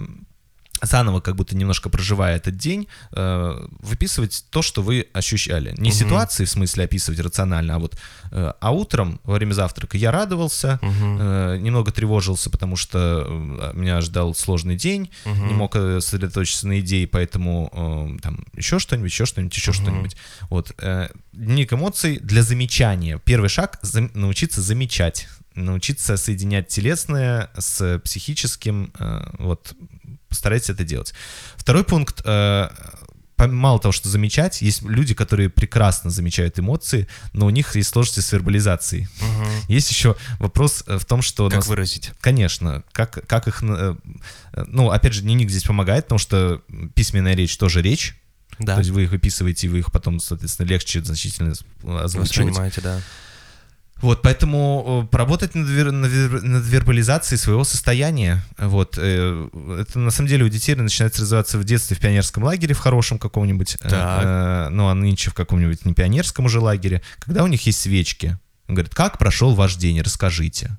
заново, 0.81 1.19
как 1.21 1.35
будто 1.35 1.55
немножко 1.55 1.89
проживая 1.89 2.37
этот 2.37 2.57
день, 2.57 2.87
э, 3.13 3.67
выписывать 3.79 4.45
то, 4.49 4.61
что 4.61 4.81
вы 4.81 5.07
ощущали. 5.13 5.73
Не 5.77 5.89
Мгм. 5.89 5.97
ситуации, 5.97 6.45
в 6.45 6.49
смысле, 6.49 6.83
описывать 6.85 7.19
рационально, 7.19 7.75
а 7.75 7.79
вот 7.79 7.97
э, 8.31 8.53
а 8.59 8.71
утром 8.71 9.19
во 9.23 9.35
время 9.35 9.53
завтрака 9.53 9.97
я 9.97 10.11
радовался, 10.11 10.79
Мгм. 10.81 11.17
Э, 11.19 11.57
немного 11.59 11.91
тревожился, 11.91 12.49
потому 12.49 12.75
что 12.75 13.25
э, 13.27 13.71
меня 13.73 14.01
ждал 14.01 14.35
сложный 14.35 14.75
день, 14.75 15.09
Мгм. 15.25 15.47
не 15.47 15.53
мог 15.53 15.75
э, 15.75 16.01
сосредоточиться 16.01 16.67
на 16.67 16.79
идее, 16.79 17.07
поэтому 17.07 17.69
э, 18.17 18.21
там 18.21 18.45
еще 18.55 18.79
что-нибудь, 18.79 19.11
еще 19.11 19.25
что-нибудь, 19.25 19.55
еще 19.55 19.71
Мгм. 19.71 19.81
что-нибудь. 19.81 20.17
Вот. 20.49 20.73
э, 20.79 21.07
Дневник 21.33 21.71
эмоций 21.73 22.17
для 22.21 22.41
замечания. 22.41 23.19
Первый 23.23 23.49
шаг 23.49 23.77
зам- 23.83 24.09
научиться 24.15 24.61
замечать, 24.61 25.27
научиться 25.55 26.17
соединять 26.17 26.67
телесное 26.67 27.49
с 27.57 27.99
психическим. 28.03 28.91
э, 28.99 29.21
Вот 29.39 29.73
постарайтесь 30.37 30.69
это 30.69 30.83
делать. 30.83 31.13
Второй 31.57 31.83
пункт. 31.83 32.21
э, 32.23 32.69
Мало 33.39 33.79
того, 33.79 33.91
что 33.91 34.09
замечать, 34.09 34.63
есть 34.63 34.81
люди, 34.81 35.13
которые 35.13 35.49
прекрасно 35.49 36.09
замечают 36.09 36.57
эмоции, 36.57 37.07
но 37.33 37.45
у 37.45 37.51
них 37.51 37.75
есть 37.75 37.89
сложности 37.89 38.19
с 38.21 38.31
вербализацией. 38.31 39.07
Мгм. 39.21 39.47
Есть 39.67 39.91
еще 39.91 40.15
вопрос 40.39 40.83
э, 40.87 40.97
в 40.97 41.05
том, 41.05 41.21
что... 41.21 41.47
Как 41.47 41.57
нас- 41.57 41.67
выразить? 41.67 42.11
Конечно, 42.19 42.83
как, 42.91 43.27
как 43.27 43.47
их... 43.47 43.61
э, 43.61 43.95
Ну, 44.65 44.89
опять 44.89 45.13
же, 45.13 45.21
дневник 45.21 45.51
здесь 45.51 45.63
помогает, 45.63 46.05
потому 46.05 46.17
что 46.17 46.63
письменная 46.95 47.35
речь 47.35 47.55
тоже 47.57 47.83
речь. 47.83 48.15
Да, 48.57 48.73
То 48.73 48.79
есть 48.79 48.89
вы 48.89 49.03
их 49.03 49.11
выписываете, 49.11 49.67
вы 49.67 49.79
их 49.79 49.91
потом, 49.91 50.19
соответственно, 50.19 50.65
легче 50.67 51.03
значительно 51.03 51.51
озвучиваете. 51.51 52.19
воспринимаете, 52.19 52.81
да. 52.81 53.01
Вот, 54.01 54.21
поэтому 54.21 55.03
э, 55.03 55.07
поработать 55.11 55.55
над, 55.55 55.67
вер- 55.67 55.91
над 55.91 56.11
вер- 56.11 56.41
над 56.41 56.65
вербализацией 56.65 57.39
своего 57.39 57.63
состояния. 57.63 58.43
Вот, 58.57 58.97
э, 58.97 59.49
это 59.81 59.99
на 59.99 60.11
самом 60.11 60.29
деле 60.29 60.45
у 60.45 60.49
детей 60.49 60.75
начинается 60.75 61.21
развиваться 61.21 61.57
в 61.57 61.63
детстве 61.63 61.95
в 61.95 61.99
пионерском 61.99 62.43
лагере 62.43 62.75
в 62.75 62.79
хорошем 62.79 63.17
каком-нибудь, 63.17 63.77
э, 63.81 63.89
э, 63.89 64.69
ну 64.69 64.87
а 64.87 64.93
нынче 64.93 65.31
в 65.31 65.33
каком-нибудь 65.33 65.85
не 65.85 65.93
пионерском 65.93 66.45
уже 66.45 66.59
лагере, 66.59 67.01
когда 67.19 67.43
у 67.43 67.47
них 67.47 67.65
есть 67.65 67.79
свечки. 67.81 68.37
Он 68.67 68.75
говорит, 68.75 68.93
как 68.93 69.17
прошел 69.17 69.55
ваш 69.55 69.75
день, 69.75 70.01
расскажите. 70.01 70.77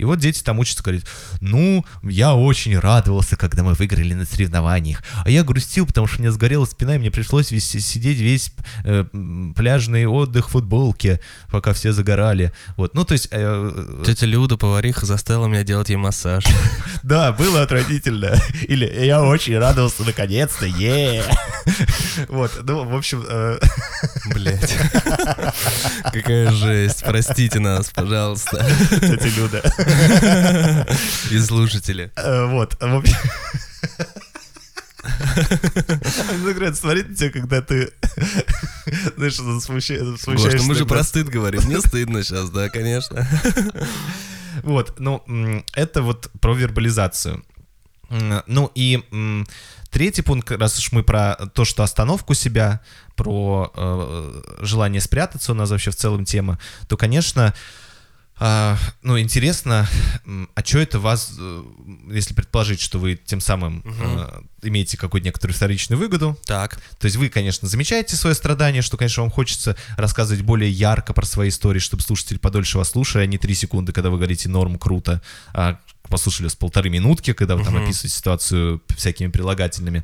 И 0.00 0.04
вот 0.04 0.18
дети 0.18 0.42
там 0.42 0.58
учатся 0.58 0.82
говорить, 0.82 1.04
ну, 1.42 1.84
я 2.02 2.34
очень 2.34 2.78
радовался, 2.78 3.36
когда 3.36 3.62
мы 3.62 3.74
выиграли 3.74 4.14
на 4.14 4.24
соревнованиях, 4.24 5.02
а 5.26 5.28
я 5.28 5.44
грустил, 5.44 5.86
потому 5.86 6.06
что 6.06 6.20
мне 6.20 6.32
сгорела 6.32 6.64
спина, 6.64 6.94
и 6.94 6.98
мне 6.98 7.10
пришлось 7.10 7.50
весь, 7.50 7.68
сидеть 7.68 8.16
весь 8.16 8.50
э, 8.84 9.04
пляжный 9.54 10.06
отдых 10.06 10.48
в 10.48 10.52
футболке, 10.52 11.20
пока 11.50 11.74
все 11.74 11.92
загорали. 11.92 12.50
Вот, 12.78 12.94
ну, 12.94 13.04
то 13.04 13.12
есть... 13.12 13.28
Э, 13.30 14.02
Тетя 14.06 14.24
Люда, 14.24 14.56
повариха, 14.56 15.04
заставила 15.04 15.48
меня 15.48 15.64
делать 15.64 15.90
ей 15.90 15.96
массаж. 15.96 16.44
Да, 17.02 17.32
было 17.32 17.62
отвратительно. 17.62 18.34
Или 18.68 18.86
я 19.04 19.22
очень 19.22 19.58
радовался, 19.58 20.04
наконец-то, 20.04 20.66
е 20.66 21.22
Вот, 22.28 22.52
ну, 22.62 22.84
в 22.84 22.94
общем... 22.94 23.24
э, 23.28 23.58
Блять. 24.34 24.76
Какая 26.12 26.50
жесть. 26.52 27.02
Простите 27.04 27.58
нас, 27.58 27.90
пожалуйста. 27.90 28.66
Тетя 28.90 29.28
Люда. 29.36 29.62
И 31.30 31.38
слушатели. 31.38 32.10
Э, 32.16 32.46
Вот, 32.46 32.76
нравится 36.54 36.80
смотреть 36.82 37.08
на 37.10 37.16
тебя, 37.16 37.30
когда 37.30 37.62
ты, 37.62 37.92
знаешь, 39.16 39.34
смущаешь, 39.62 40.02
Гош, 40.02 40.20
смущаешься. 40.20 40.58
ну 40.58 40.64
мы 40.64 40.74
же 40.74 40.86
про 40.86 41.02
стыд 41.02 41.28
говорим. 41.28 41.62
Мне 41.62 41.80
стыдно 41.80 42.22
сейчас, 42.22 42.50
да, 42.50 42.68
конечно. 42.68 43.26
Вот, 44.62 44.98
ну, 44.98 45.22
это 45.74 46.02
вот 46.02 46.30
про 46.40 46.54
вербализацию. 46.54 47.42
Ну 48.10 48.70
и 48.74 49.02
третий 49.90 50.22
пункт, 50.22 50.50
раз 50.50 50.78
уж 50.78 50.92
мы 50.92 51.02
про 51.02 51.36
то, 51.54 51.64
что 51.64 51.82
остановку 51.82 52.34
себя, 52.34 52.80
про 53.14 53.70
э, 53.74 54.42
желание 54.62 55.00
спрятаться, 55.00 55.52
у 55.52 55.54
нас 55.54 55.70
вообще 55.70 55.90
в 55.90 55.96
целом 55.96 56.24
тема, 56.24 56.58
то, 56.88 56.96
конечно, 56.96 57.54
а, 58.40 58.78
ну, 59.02 59.18
интересно, 59.20 59.86
а 60.54 60.64
что 60.64 60.78
это 60.78 60.98
вас, 60.98 61.34
э, 61.38 61.64
если 62.10 62.32
предположить, 62.32 62.80
что 62.80 62.98
вы 62.98 63.14
тем 63.16 63.40
самым 63.40 63.84
э, 63.84 64.40
имеете 64.62 64.96
какую-то 64.96 65.26
некоторую 65.26 65.54
вторичную 65.54 65.98
выгоду, 65.98 66.38
Так. 66.46 66.80
то 66.98 67.04
есть 67.04 67.16
вы, 67.16 67.28
конечно, 67.28 67.68
замечаете 67.68 68.16
свое 68.16 68.34
страдание, 68.34 68.80
что, 68.80 68.96
конечно, 68.96 69.22
вам 69.22 69.30
хочется 69.30 69.76
рассказывать 69.96 70.42
более 70.42 70.70
ярко 70.70 71.12
про 71.12 71.26
свои 71.26 71.50
истории, 71.50 71.80
чтобы 71.80 72.02
слушатель 72.02 72.38
подольше 72.38 72.78
вас 72.78 72.90
слушали, 72.90 73.24
а 73.24 73.26
не 73.26 73.36
три 73.36 73.54
секунды, 73.54 73.92
когда 73.92 74.08
вы 74.08 74.16
говорите 74.16 74.48
«норм, 74.48 74.78
круто», 74.78 75.20
а 75.52 75.78
послушали 76.08 76.48
с 76.48 76.56
полторы 76.56 76.88
минутки, 76.88 77.34
когда 77.34 77.56
вы 77.56 77.64
там 77.64 77.74
Мгм. 77.74 77.84
описываете 77.84 78.16
ситуацию 78.16 78.82
всякими 78.96 79.28
прилагательными. 79.28 80.02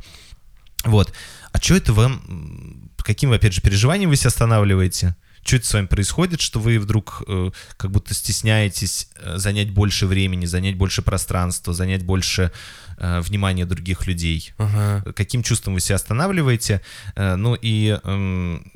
Вот. 0.85 1.13
А 1.53 1.59
что 1.59 1.75
это 1.75 1.93
вам, 1.93 2.91
каким, 2.99 3.33
опять 3.33 3.55
же, 3.55 3.61
переживанием 3.63 4.11
вы 4.11 4.17
себя 4.17 4.29
останавливаете? 4.29 5.17
Что 5.47 5.57
это 5.57 5.67
с 5.67 5.75
вами 5.75 5.87
происходит, 5.87 6.41
что 6.41 6.59
вы 6.59 6.81
вдруг 6.81 7.23
э, 7.29 7.51
как 7.77 7.93
будто 7.93 8.15
стесняетесь 8.15 9.09
э, 9.21 9.39
занять 9.39 9.71
больше 9.71 10.07
времени, 10.07 10.45
занять 10.45 10.75
больше 10.75 11.03
пространства, 11.03 11.73
занять 11.73 12.03
больше 12.03 12.51
э, 12.99 13.21
внимания 13.21 13.65
других 13.65 14.09
людей? 14.09 14.53
Ага. 14.59 15.05
каким 15.13 15.45
чувством 15.45 15.75
вы 15.75 15.81
себя 15.81 15.97
останавливаете, 15.97 16.81
э, 17.15 17.37
ну 17.37 17.55
и 17.55 17.97
эм, 18.03 18.73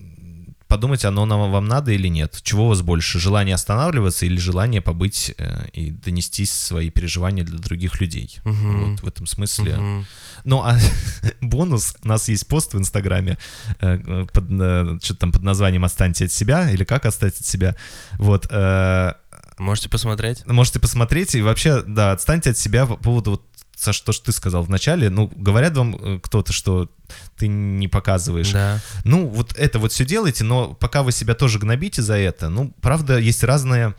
подумать, 0.71 1.05
оно 1.05 1.27
нам, 1.27 1.51
вам 1.51 1.67
надо 1.67 1.93
или 1.93 2.09
нет. 2.09 2.41
Чего 2.43 2.67
у 2.67 2.69
вас 2.69 2.81
больше, 2.81 3.19
желание 3.19 3.55
останавливаться 3.55 4.25
или 4.25 4.39
желание 4.39 4.81
побыть 4.81 5.35
э, 5.37 5.67
и 5.73 5.91
донести 5.91 6.47
свои 6.47 6.91
переживания 6.91 7.45
для 7.45 7.59
других 7.59 8.01
людей? 8.01 8.39
Мгм. 8.45 8.93
Вот 8.93 9.03
в 9.03 9.09
этом 9.09 9.27
смысле. 9.27 9.77
Мгм. 9.77 10.07
Ну, 10.45 10.63
а 10.63 10.79
бонус, 11.41 11.97
у 12.03 12.09
нас 12.09 12.29
есть 12.29 12.47
пост 12.47 12.73
в 12.73 12.79
Инстаграме, 12.79 13.37
э, 13.81 14.27
под, 14.33 14.45
э, 14.49 14.99
что-то 15.03 15.21
там 15.21 15.33
под 15.33 15.43
названием 15.43 15.85
«Отстаньте 15.85 16.27
от 16.27 16.33
себя» 16.33 16.71
или 16.71 16.85
«Как 16.85 17.05
отстать 17.05 17.39
от 17.39 17.45
себя». 17.45 17.75
Вот, 18.19 18.47
э, 18.51 19.13
Можете 19.59 19.91
посмотреть? 19.91 20.47
Можете 20.47 20.81
посмотреть 20.81 21.35
и 21.35 21.43
вообще, 21.43 21.83
да, 21.83 22.13
отстаньте 22.13 22.51
от 22.51 22.57
себя 22.57 22.87
по 22.87 22.97
поводу 22.97 23.33
вот 23.33 23.43
Саш, 23.81 24.01
то, 24.03 24.13
что 24.13 24.27
ты 24.27 24.33
сказал 24.33 24.63
в 24.63 24.69
начале, 24.69 25.09
ну, 25.09 25.33
говорят 25.35 25.75
вам 25.75 25.97
э, 25.97 26.21
кто-то, 26.23 26.53
что 26.53 26.91
ты 27.39 27.49
не 27.49 27.89
показываешь. 27.89 28.51
Да. 28.53 28.79
Ну, 29.05 29.27
вот 29.27 29.55
это 29.57 29.79
вот 29.79 29.91
все 29.93 30.05
делайте, 30.05 30.45
но 30.45 30.75
пока 30.75 31.03
вы 31.03 31.13
себя 31.13 31.35
тоже 31.35 31.59
гнобите 31.59 32.03
за 32.03 32.17
это, 32.19 32.51
ну, 32.51 32.75
правда, 32.83 33.19
есть 33.19 33.43
разная 33.43 33.95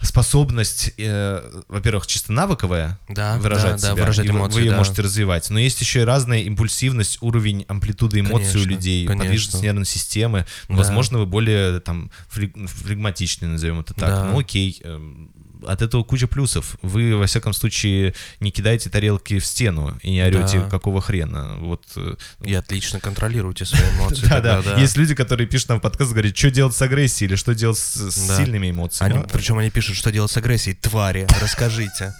способность, 0.00 0.92
э, 0.98 1.62
во-первых, 1.68 2.06
чисто 2.06 2.32
навыковая 2.32 2.98
Да, 3.08 3.38
выражать 3.38 3.76
да, 3.80 3.88
да, 3.88 3.92
себя, 3.94 4.02
выражать 4.02 4.26
и 4.26 4.28
вы- 4.30 4.38
эмоции, 4.38 4.54
вы 4.56 4.60
ее 4.62 4.70
да. 4.72 4.76
можете 4.78 5.02
развивать. 5.02 5.48
Но 5.50 5.58
есть 5.58 5.80
еще 5.80 6.00
и 6.00 6.04
разная 6.04 6.40
импульсивность, 6.40 7.18
уровень 7.22 7.64
амплитуды 7.68 8.20
эмоций 8.20 8.48
у 8.50 8.52
Конечно, 8.52 8.70
людей, 8.70 9.06
конечно. 9.06 9.24
подвижность 9.24 9.62
нервной 9.62 9.86
системы. 9.86 10.46
Да. 10.68 10.74
Возможно, 10.74 11.18
вы 11.20 11.26
более 11.26 11.80
там 11.80 12.10
флег- 12.28 12.66
флегматичны, 12.66 13.46
назовем 13.48 13.80
это 13.80 13.94
так. 13.94 14.08
Да. 14.08 14.24
Ну 14.24 14.38
окей, 14.40 14.80
эм, 14.84 15.30
от 15.66 15.82
этого 15.82 16.04
куча 16.04 16.26
плюсов. 16.26 16.76
Вы, 16.82 17.16
во 17.16 17.26
всяком 17.26 17.52
случае, 17.52 18.14
не 18.40 18.50
кидаете 18.50 18.90
тарелки 18.90 19.38
в 19.38 19.46
стену 19.46 19.98
и 20.02 20.10
не 20.10 20.22
орете, 20.22 20.60
Да. 20.60 20.68
какого 20.70 21.00
хрена. 21.00 21.56
Вот 21.58 21.82
э, 21.96 22.14
И 22.42 22.54
отлично 22.54 23.00
контролируете 23.00 23.64
свои 23.64 23.88
эмоции. 23.96 24.26
да, 24.28 24.62
да, 24.62 24.74
Есть 24.80 24.96
люди, 24.96 25.14
которые 25.14 25.46
пишут 25.46 25.70
нам 25.70 25.80
подкаст, 25.80 26.12
говорят, 26.12 26.36
что 26.36 26.50
делать 26.50 26.74
с 26.74 26.82
агрессией 26.82 27.28
или 27.28 27.36
что 27.36 27.54
делать 27.54 27.78
с, 27.78 28.10
сильными 28.36 28.70
эмоциями. 28.70 29.26
Причем 29.32 29.58
они 29.58 29.70
пишут, 29.70 29.96
что 29.96 30.10
делать 30.12 30.30
с 30.30 30.36
агрессией. 30.36 30.76
Твари, 30.76 31.26
расскажите. 31.42 32.14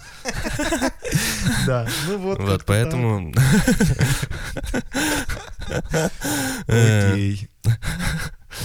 Да, 1.65 1.87
ну 2.07 2.17
вот. 2.17 2.39
Вот, 2.39 2.65
поэтому... 2.65 3.33
Окей. 6.67 7.49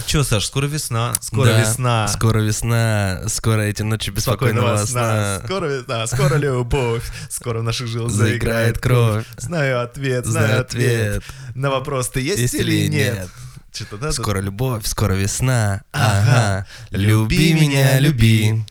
Че, 0.05 0.23
Саш, 0.23 0.45
скоро 0.45 0.67
весна, 0.67 1.17
скоро 1.21 1.45
да, 1.45 1.59
весна. 1.61 2.07
Скоро 2.07 2.39
весна, 2.39 3.21
скоро 3.27 3.61
эти 3.61 3.83
ночи 3.83 4.09
беспокойного 4.11 4.85
сна. 4.85 5.41
Скоро 5.45 5.65
весна, 5.67 6.07
скоро 6.07 6.35
любовь, 6.35 7.03
скоро 7.29 7.59
в 7.59 7.63
наших 7.63 7.87
жилах 7.87 8.11
Заиграет 8.11 8.79
кровь. 8.79 9.25
Знаю 9.37 9.81
ответ, 9.83 10.25
Знаю 10.25 10.47
знаю 10.47 10.61
ответ. 10.61 11.17
ответ. 11.17 11.23
На 11.55 11.69
вопрос, 11.69 12.09
ты 12.09 12.21
есть, 12.21 12.39
Есть 12.39 12.53
или 12.55 12.87
нет? 12.87 13.15
нет? 13.15 13.29
Что-то, 13.73 13.97
да? 13.97 14.11
Скоро 14.11 14.39
любовь, 14.39 14.85
скоро 14.85 15.13
весна. 15.13 15.81
Ага. 15.91 16.65
Люби 16.91 17.53
меня, 17.53 17.99
люби. 17.99 18.63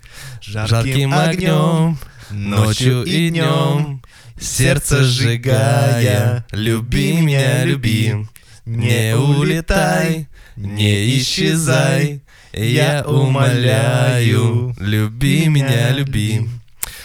Жарким 0.42 1.14
огнем, 1.14 1.98
ночью 2.30 3.04
и 3.04 3.30
днем. 3.30 4.02
Сердце 4.40 5.04
сжигая, 5.04 6.46
люби 6.52 7.20
меня, 7.20 7.64
люби. 7.64 8.26
Не 8.66 9.16
улетай, 9.16 10.28
не 10.60 11.18
исчезай, 11.18 12.20
я 12.52 13.04
умоляю, 13.06 14.74
люби 14.78 15.48
меня, 15.48 15.90
люби. 15.92 16.48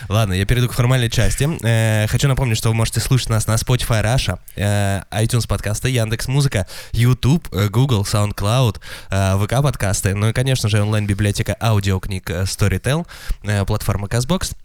Ладно, 0.07 0.33
я 0.33 0.45
перейду 0.45 0.67
к 0.69 0.73
формальной 0.73 1.09
части. 1.09 1.49
Э, 1.63 2.05
хочу 2.07 2.27
напомнить, 2.27 2.57
что 2.57 2.69
вы 2.69 2.75
можете 2.75 2.99
слушать 2.99 3.29
нас 3.29 3.47
на 3.47 3.55
Spotify 3.55 4.03
Russia, 4.03 4.39
э, 4.55 5.01
iTunes 5.11 5.47
подкасты, 5.47 5.89
Яндекс 5.89 6.27
Музыка, 6.27 6.67
YouTube, 6.91 7.47
э, 7.51 7.69
Google, 7.69 8.03
SoundCloud, 8.03 8.79
э, 9.09 9.37
ВК 9.43 9.63
подкасты, 9.63 10.13
ну 10.13 10.29
и, 10.29 10.33
конечно 10.33 10.69
же, 10.69 10.81
онлайн-библиотека 10.81 11.57
аудиокниг 11.59 12.29
Storytel, 12.29 13.07
э, 13.43 13.65
платформа. 13.65 14.07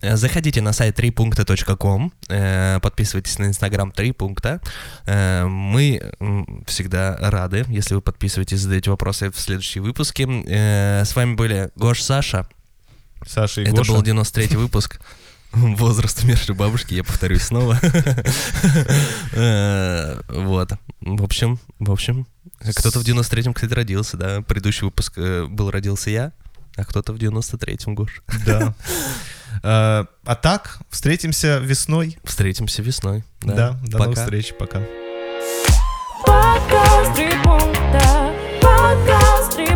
Э, 0.03 0.17
Заходите 0.17 0.61
на 0.61 0.73
сайт 0.75 0.99
3.com, 0.99 2.13
э, 2.29 2.79
подписывайтесь 2.83 3.39
на 3.39 3.47
Инстаграм 3.47 3.91
3 3.93 4.13
пункта. 4.13 4.61
Э, 5.07 5.45
Мы 5.47 6.03
всегда 6.67 7.17
рады, 7.19 7.65
если 7.69 7.95
вы 7.95 8.03
подписываетесь, 8.03 8.61
задаете 8.61 8.91
вопросы 8.91 9.31
в 9.31 9.41
следующие 9.41 9.83
выпуски. 9.83 10.27
Э, 10.47 11.05
С 11.05 11.17
вами 11.17 11.35
были 11.35 11.71
Гош 11.77 12.03
Саша. 12.03 12.47
Саша 13.27 13.61
и 13.63 13.65
Это 13.65 13.77
Гоша. 13.77 13.93
был 13.93 14.03
93-й 14.03 14.57
выпуск. 14.57 15.01
возраст 15.53 16.23
умершей 16.23 16.55
бабушки, 16.55 16.95
я 16.95 17.05
повторюсь 17.05 17.43
снова. 17.43 17.79
Э, 19.33 20.21
вот. 20.29 20.73
В 21.01 21.23
общем, 21.23 21.59
в 21.79 21.91
общем, 21.91 22.27
кто-то 22.59 22.99
в 22.99 23.05
93-м, 23.05 23.55
кстати, 23.55 23.73
родился, 23.73 24.17
да. 24.17 24.43
Предыдущий 24.43 24.85
выпуск 24.85 25.15
э, 25.17 25.47
был 25.47 25.71
«Родился 25.71 26.11
я», 26.11 26.33
а 26.77 26.85
кто-то 26.85 27.13
в 27.13 27.17
93-м, 27.17 27.95
Гош. 27.95 28.23
Да. 28.45 28.75
Э, 29.63 30.05
а 30.25 30.35
так, 30.41 30.79
встретимся 30.91 31.59
весной. 31.59 32.19
Встретимся 32.25 32.83
весной. 32.83 33.25
Да, 33.41 33.79
до 33.85 33.99
новых 33.99 34.19
встреч, 34.19 34.55
пока. 34.59 34.81
Подкаст 36.25 37.15
«Три 37.17 37.31
подкаст 38.61 39.57
«Три 39.57 39.67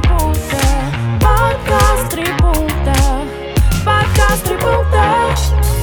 подкаст 1.25 2.11
«Три 2.11 2.25
подкаст 3.85 4.45
«Три. 4.45 5.24
Podcast. 5.35 5.74